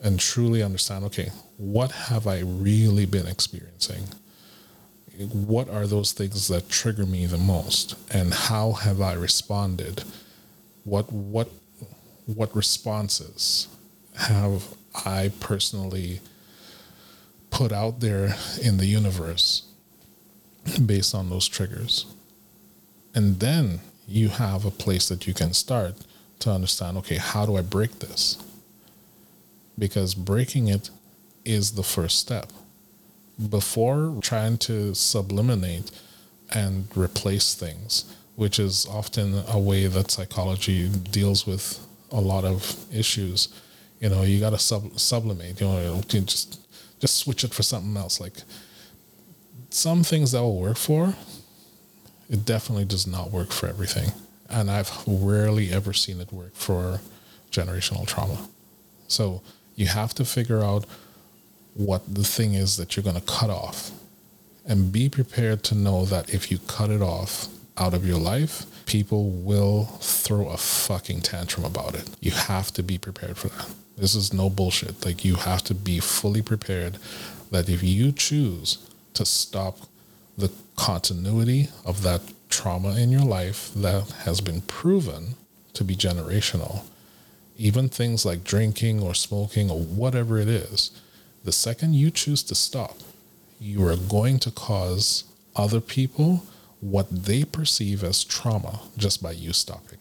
and 0.02 0.20
truly 0.20 0.64
understand 0.64 1.06
okay, 1.06 1.32
what 1.58 1.92
have 1.92 2.28
I 2.28 2.40
really 2.40 3.06
been 3.06 3.28
experiencing? 3.28 4.06
What 5.18 5.70
are 5.70 5.88
those 5.88 6.12
things 6.12 6.50
that 6.50 6.70
trigger 6.70 7.06
me 7.06 7.26
the 7.26 7.38
most 7.38 7.96
and 8.14 8.34
how 8.34 8.74
have 8.74 9.02
I 9.02 9.14
responded? 9.14 10.04
What 10.84 11.12
what 11.12 11.50
what 12.26 12.56
responses 12.56 13.68
have 14.16 14.64
I 15.06 15.32
personally 15.40 16.22
put 17.56 17.72
out 17.72 18.02
there 18.02 18.36
in 18.62 18.76
the 18.76 18.86
universe 18.86 19.64
based 20.86 21.16
on 21.16 21.30
those 21.30 21.48
triggers? 21.48 22.06
And 23.14 23.40
then 23.40 23.80
you 24.06 24.28
have 24.28 24.66
a 24.66 24.72
place 24.72 25.08
that 25.08 25.26
you 25.26 25.34
can 25.34 25.54
start 25.54 25.96
to 26.40 26.52
understand 26.52 26.98
okay, 26.98 27.16
how 27.16 27.46
do 27.46 27.56
I 27.56 27.62
break 27.62 28.00
this? 28.00 28.44
Because 29.80 30.16
breaking 30.16 30.68
it 30.68 30.90
is 31.46 31.72
the 31.72 31.84
first 31.84 32.20
step. 32.20 32.52
Before 33.50 34.18
trying 34.22 34.58
to 34.70 34.94
subliminate 34.94 35.92
and 36.54 36.88
replace 36.96 37.56
things, 37.56 38.04
which 38.36 38.60
is 38.60 38.86
often 38.88 39.44
a 39.48 39.60
way 39.60 39.88
that 39.88 40.12
psychology 40.12 40.90
deals 40.90 41.48
with 41.48 41.80
a 42.12 42.20
lot 42.20 42.44
of 42.44 42.76
issues, 42.94 43.48
you 44.02 44.10
know, 44.10 44.24
you 44.24 44.42
got 44.42 44.50
to 44.50 44.60
sub- 44.60 45.00
sublimate, 45.00 45.62
you 45.62 45.68
know, 45.68 46.02
you 46.10 46.22
just 46.22 46.65
just 47.06 47.18
switch 47.18 47.44
it 47.44 47.54
for 47.54 47.62
something 47.62 47.96
else. 47.96 48.20
Like 48.20 48.34
some 49.70 50.04
things 50.04 50.32
that 50.32 50.42
will 50.42 50.60
work 50.60 50.78
for, 50.78 51.14
it 52.30 52.46
definitely 52.46 52.86
does 52.86 53.06
not 53.06 53.32
work 53.32 53.52
for 53.52 53.68
everything. 53.68 54.12
And 54.50 54.72
I've 54.72 54.92
rarely 55.06 55.72
ever 55.72 55.94
seen 55.94 56.20
it 56.20 56.34
work 56.34 56.56
for 56.56 57.00
generational 57.52 58.08
trauma. 58.08 58.50
So 59.08 59.44
you 59.76 59.88
have 59.88 60.16
to 60.16 60.26
figure 60.26 60.64
out 60.64 60.86
what 61.76 62.02
the 62.12 62.24
thing 62.24 62.56
is 62.56 62.78
that 62.78 62.96
you're 62.96 63.04
going 63.04 63.22
to 63.22 63.32
cut 63.40 63.52
off 63.52 63.92
and 64.66 64.92
be 64.92 65.08
prepared 65.08 65.62
to 65.66 65.76
know 65.76 66.06
that 66.06 66.34
if 66.34 66.50
you 66.50 66.58
cut 66.58 66.90
it 66.90 67.02
off 67.02 67.48
out 67.78 67.94
of 67.94 68.08
your 68.08 68.18
life, 68.18 68.66
people 68.88 69.30
will 69.30 69.86
throw 70.02 70.48
a 70.50 70.58
fucking 70.58 71.22
tantrum 71.22 71.66
about 71.66 71.94
it. 71.94 72.10
You 72.20 72.32
have 72.32 72.72
to 72.72 72.82
be 72.82 72.98
prepared 72.98 73.38
for 73.38 73.50
that. 73.50 73.70
This 73.98 74.16
is 74.16 74.34
no 74.34 74.50
bullshit. 74.50 75.06
Like 75.06 75.24
you 75.24 75.36
have 75.36 75.64
to 75.64 75.74
be 75.74 76.00
fully 76.00 76.42
prepared 76.42 76.98
that 77.52 77.70
if 77.70 77.82
you 77.82 78.12
choose 78.12 78.78
to 79.14 79.26
stop 79.26 79.80
the 80.38 80.52
continuity 80.76 81.70
of 81.86 82.04
that 82.04 82.22
trauma 82.50 82.98
in 82.98 83.10
your 83.10 83.24
life 83.24 83.72
that 83.76 84.10
has 84.26 84.42
been 84.42 84.62
proven 84.62 85.36
to 85.74 85.84
be 85.84 85.96
generational, 85.96 86.84
even 87.58 87.88
things 87.88 88.26
like 88.26 88.44
drinking 88.44 89.02
or 89.02 89.14
smoking 89.14 89.70
or 89.72 89.80
whatever 89.80 90.38
it 90.38 90.50
is, 90.50 90.92
the 91.44 91.52
second 91.52 91.94
you 91.94 92.12
choose 92.12 92.44
to 92.44 92.56
stop, 92.56 92.98
you 93.60 93.88
are 93.88 93.96
going 93.96 94.40
to 94.40 94.52
cause 94.52 95.24
other 95.56 95.80
people 95.80 96.44
what 96.82 97.08
they 97.10 97.44
perceive 97.44 98.04
as 98.04 98.24
trauma 98.24 98.82
just 98.98 99.24
by 99.24 99.32
you 99.32 99.54
stopping. 99.54 100.00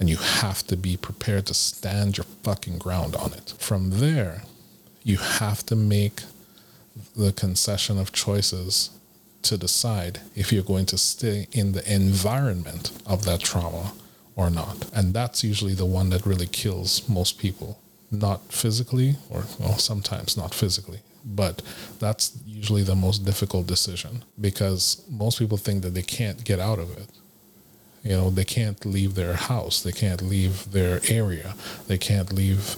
And 0.00 0.10
you 0.10 0.16
have 0.16 0.66
to 0.66 0.76
be 0.76 0.96
prepared 0.96 1.46
to 1.46 1.54
stand 1.54 2.16
your 2.16 2.26
fucking 2.42 2.78
ground 2.78 3.14
on 3.16 3.32
it. 3.32 3.54
From 3.58 3.90
there, 3.90 4.42
you 5.02 5.18
have 5.18 5.64
to 5.66 5.76
make 5.76 6.22
the 7.16 7.32
concession 7.32 7.98
of 7.98 8.12
choices 8.12 8.90
to 9.42 9.58
decide 9.58 10.20
if 10.34 10.52
you're 10.52 10.62
going 10.62 10.86
to 10.86 10.98
stay 10.98 11.46
in 11.52 11.72
the 11.72 11.92
environment 11.92 12.90
of 13.06 13.24
that 13.24 13.40
trauma 13.40 13.92
or 14.36 14.50
not. 14.50 14.90
And 14.92 15.14
that's 15.14 15.44
usually 15.44 15.74
the 15.74 15.84
one 15.84 16.10
that 16.10 16.26
really 16.26 16.46
kills 16.46 17.08
most 17.08 17.38
people. 17.38 17.78
Not 18.10 18.52
physically, 18.52 19.16
or 19.28 19.44
well, 19.58 19.78
sometimes 19.78 20.36
not 20.36 20.54
physically, 20.54 21.00
but 21.24 21.62
that's 21.98 22.38
usually 22.46 22.82
the 22.82 22.94
most 22.94 23.24
difficult 23.24 23.66
decision 23.66 24.24
because 24.40 25.02
most 25.10 25.38
people 25.38 25.56
think 25.58 25.82
that 25.82 25.94
they 25.94 26.02
can't 26.02 26.44
get 26.44 26.60
out 26.60 26.78
of 26.78 26.96
it. 26.96 27.08
You 28.04 28.10
know, 28.10 28.30
they 28.30 28.44
can't 28.44 28.84
leave 28.84 29.14
their 29.14 29.34
house, 29.34 29.82
they 29.82 29.92
can't 29.92 30.20
leave 30.20 30.70
their 30.70 31.00
area, 31.08 31.54
they 31.88 31.96
can't 31.96 32.32
leave, 32.32 32.76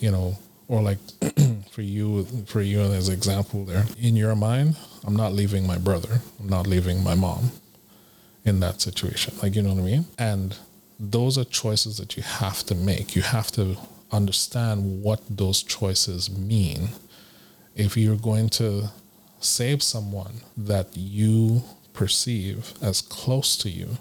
you 0.00 0.10
know, 0.10 0.36
or 0.68 0.82
like 0.82 0.98
for 1.70 1.80
you, 1.80 2.24
for 2.46 2.60
you 2.60 2.80
as 2.80 3.08
an 3.08 3.14
example 3.14 3.64
there, 3.64 3.86
in 3.98 4.16
your 4.16 4.36
mind, 4.36 4.76
I'm 5.04 5.16
not 5.16 5.32
leaving 5.32 5.66
my 5.66 5.78
brother, 5.78 6.20
I'm 6.38 6.48
not 6.48 6.66
leaving 6.66 7.02
my 7.02 7.14
mom 7.14 7.52
in 8.44 8.60
that 8.60 8.82
situation. 8.82 9.34
Like, 9.42 9.56
you 9.56 9.62
know 9.62 9.72
what 9.72 9.80
I 9.80 9.86
mean? 9.86 10.04
And 10.18 10.56
those 11.00 11.38
are 11.38 11.44
choices 11.44 11.96
that 11.96 12.16
you 12.16 12.22
have 12.22 12.62
to 12.64 12.74
make. 12.74 13.16
You 13.16 13.22
have 13.22 13.50
to 13.52 13.76
understand 14.12 15.02
what 15.02 15.20
those 15.28 15.62
choices 15.62 16.30
mean. 16.30 16.90
If 17.74 17.96
you're 17.96 18.16
going 18.16 18.50
to 18.50 18.90
save 19.40 19.82
someone 19.82 20.40
that 20.56 20.88
you 20.94 21.62
perceive 21.92 22.74
as 22.82 23.00
close 23.00 23.56
to 23.58 23.70
you 23.70 23.96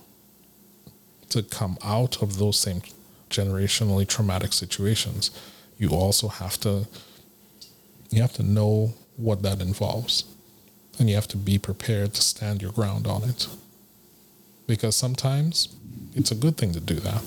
to 1.30 1.44
come 1.44 1.78
out 1.84 2.22
of 2.22 2.38
those 2.38 2.58
same 2.60 2.82
generationally 3.30 4.08
traumatic 4.08 4.54
situations, 4.54 5.32
you 5.78 5.90
also 5.90 6.28
have 6.28 6.60
to 6.62 6.88
you 8.12 8.22
have 8.22 8.34
to 8.34 8.44
know 8.44 8.94
what 9.18 9.42
that 9.42 9.62
involves. 9.62 10.24
and 11.00 11.10
you 11.10 11.16
have 11.16 11.28
to 11.28 11.38
be 11.38 11.58
prepared 11.58 12.14
to 12.14 12.22
stand 12.22 12.62
your 12.62 12.72
ground 12.72 13.08
on 13.08 13.24
it. 13.24 13.48
Because 14.68 14.96
sometimes 14.96 15.76
it's 16.14 16.32
a 16.32 16.36
good 16.36 16.58
thing 16.58 16.74
to 16.74 16.80
do 16.80 16.96
that. 16.96 17.24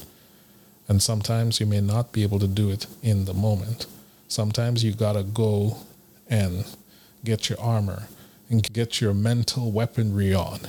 And 0.88 1.02
sometimes 1.02 1.60
you 1.60 1.66
may 1.66 1.80
not 1.80 2.12
be 2.12 2.22
able 2.22 2.38
to 2.38 2.48
do 2.48 2.70
it 2.70 2.86
in 3.02 3.26
the 3.26 3.34
moment. 3.34 3.86
Sometimes 4.28 4.82
you 4.82 4.92
got 4.92 5.12
to 5.14 5.22
go 5.22 5.76
and 6.28 6.64
get 7.24 7.48
your 7.50 7.60
armor 7.60 8.04
and 8.48 8.62
get 8.72 9.00
your 9.00 9.12
mental 9.12 9.70
weaponry 9.70 10.32
on 10.34 10.60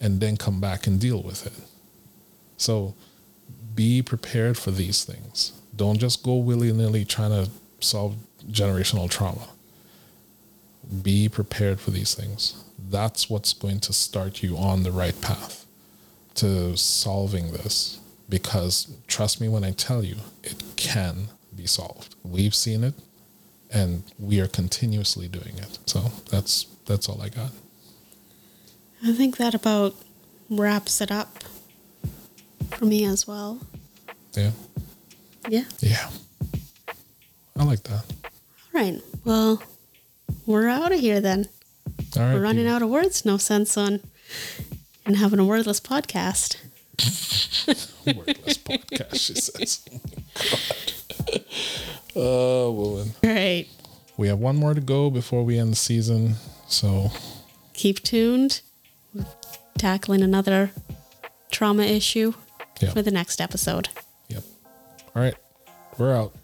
and 0.00 0.20
then 0.20 0.36
come 0.36 0.60
back 0.60 0.86
and 0.86 1.00
deal 1.00 1.20
with 1.22 1.46
it. 1.46 1.52
So 2.62 2.94
be 3.74 4.02
prepared 4.02 4.56
for 4.56 4.70
these 4.70 5.04
things. 5.04 5.52
Don't 5.74 5.98
just 5.98 6.22
go 6.22 6.36
willy 6.36 6.72
nilly 6.72 7.04
trying 7.04 7.30
to 7.30 7.50
solve 7.80 8.14
generational 8.48 9.10
trauma. 9.10 9.48
Be 11.02 11.28
prepared 11.28 11.80
for 11.80 11.90
these 11.90 12.14
things. 12.14 12.62
That's 12.78 13.28
what's 13.28 13.52
going 13.52 13.80
to 13.80 13.92
start 13.92 14.42
you 14.42 14.56
on 14.56 14.84
the 14.84 14.92
right 14.92 15.18
path 15.20 15.66
to 16.34 16.76
solving 16.76 17.52
this. 17.52 17.98
Because 18.28 18.94
trust 19.08 19.40
me 19.40 19.48
when 19.48 19.64
I 19.64 19.72
tell 19.72 20.04
you, 20.04 20.16
it 20.44 20.62
can 20.76 21.28
be 21.54 21.66
solved. 21.66 22.14
We've 22.22 22.54
seen 22.54 22.84
it 22.84 22.94
and 23.72 24.04
we 24.18 24.40
are 24.40 24.46
continuously 24.46 25.26
doing 25.26 25.58
it. 25.58 25.78
So 25.86 26.12
that's 26.30 26.66
that's 26.86 27.08
all 27.08 27.20
I 27.20 27.28
got. 27.28 27.50
I 29.04 29.12
think 29.12 29.36
that 29.38 29.54
about 29.54 29.96
wraps 30.48 31.00
it 31.00 31.10
up 31.10 31.42
for 32.70 32.84
me 32.84 33.04
as 33.04 33.26
well. 33.26 33.60
Yeah. 34.34 34.50
Yeah. 35.48 35.64
Yeah. 35.80 36.10
I 37.58 37.64
like 37.64 37.82
that. 37.84 38.04
All 38.74 38.80
right. 38.80 39.00
Well, 39.24 39.62
we're 40.46 40.68
out 40.68 40.92
of 40.92 41.00
here 41.00 41.20
then. 41.20 41.48
All 42.16 42.22
right. 42.22 42.34
we're 42.34 42.40
running 42.42 42.64
people. 42.64 42.74
out 42.76 42.82
of 42.82 42.88
words. 42.88 43.24
No 43.24 43.36
sense 43.36 43.76
on 43.76 44.00
in 45.06 45.14
having 45.14 45.38
a 45.38 45.44
wordless 45.44 45.80
podcast. 45.80 46.56
Wordless 48.06 48.58
podcast, 48.58 49.14
she 49.14 49.34
says. 49.34 49.84
Oh, 52.14 52.18
God. 52.18 52.20
Oh, 52.20 52.72
woman. 52.72 53.12
All 53.24 53.30
right. 53.30 53.66
We 54.18 54.28
have 54.28 54.38
one 54.38 54.56
more 54.56 54.74
to 54.74 54.80
go 54.82 55.08
before 55.08 55.44
we 55.44 55.58
end 55.58 55.72
the 55.72 55.76
season. 55.76 56.34
So, 56.68 57.10
Keep 57.72 58.02
tuned. 58.02 58.60
We're 59.14 59.24
tackling 59.78 60.20
another 60.22 60.72
trauma 61.50 61.84
issue 61.84 62.34
yeah. 62.82 62.90
for 62.92 63.02
the 63.02 63.10
next 63.10 63.40
episode. 63.40 63.88
Yep. 64.28 64.42
All 65.14 65.22
right. 65.22 65.34
We're 65.98 66.14
out. 66.14 66.34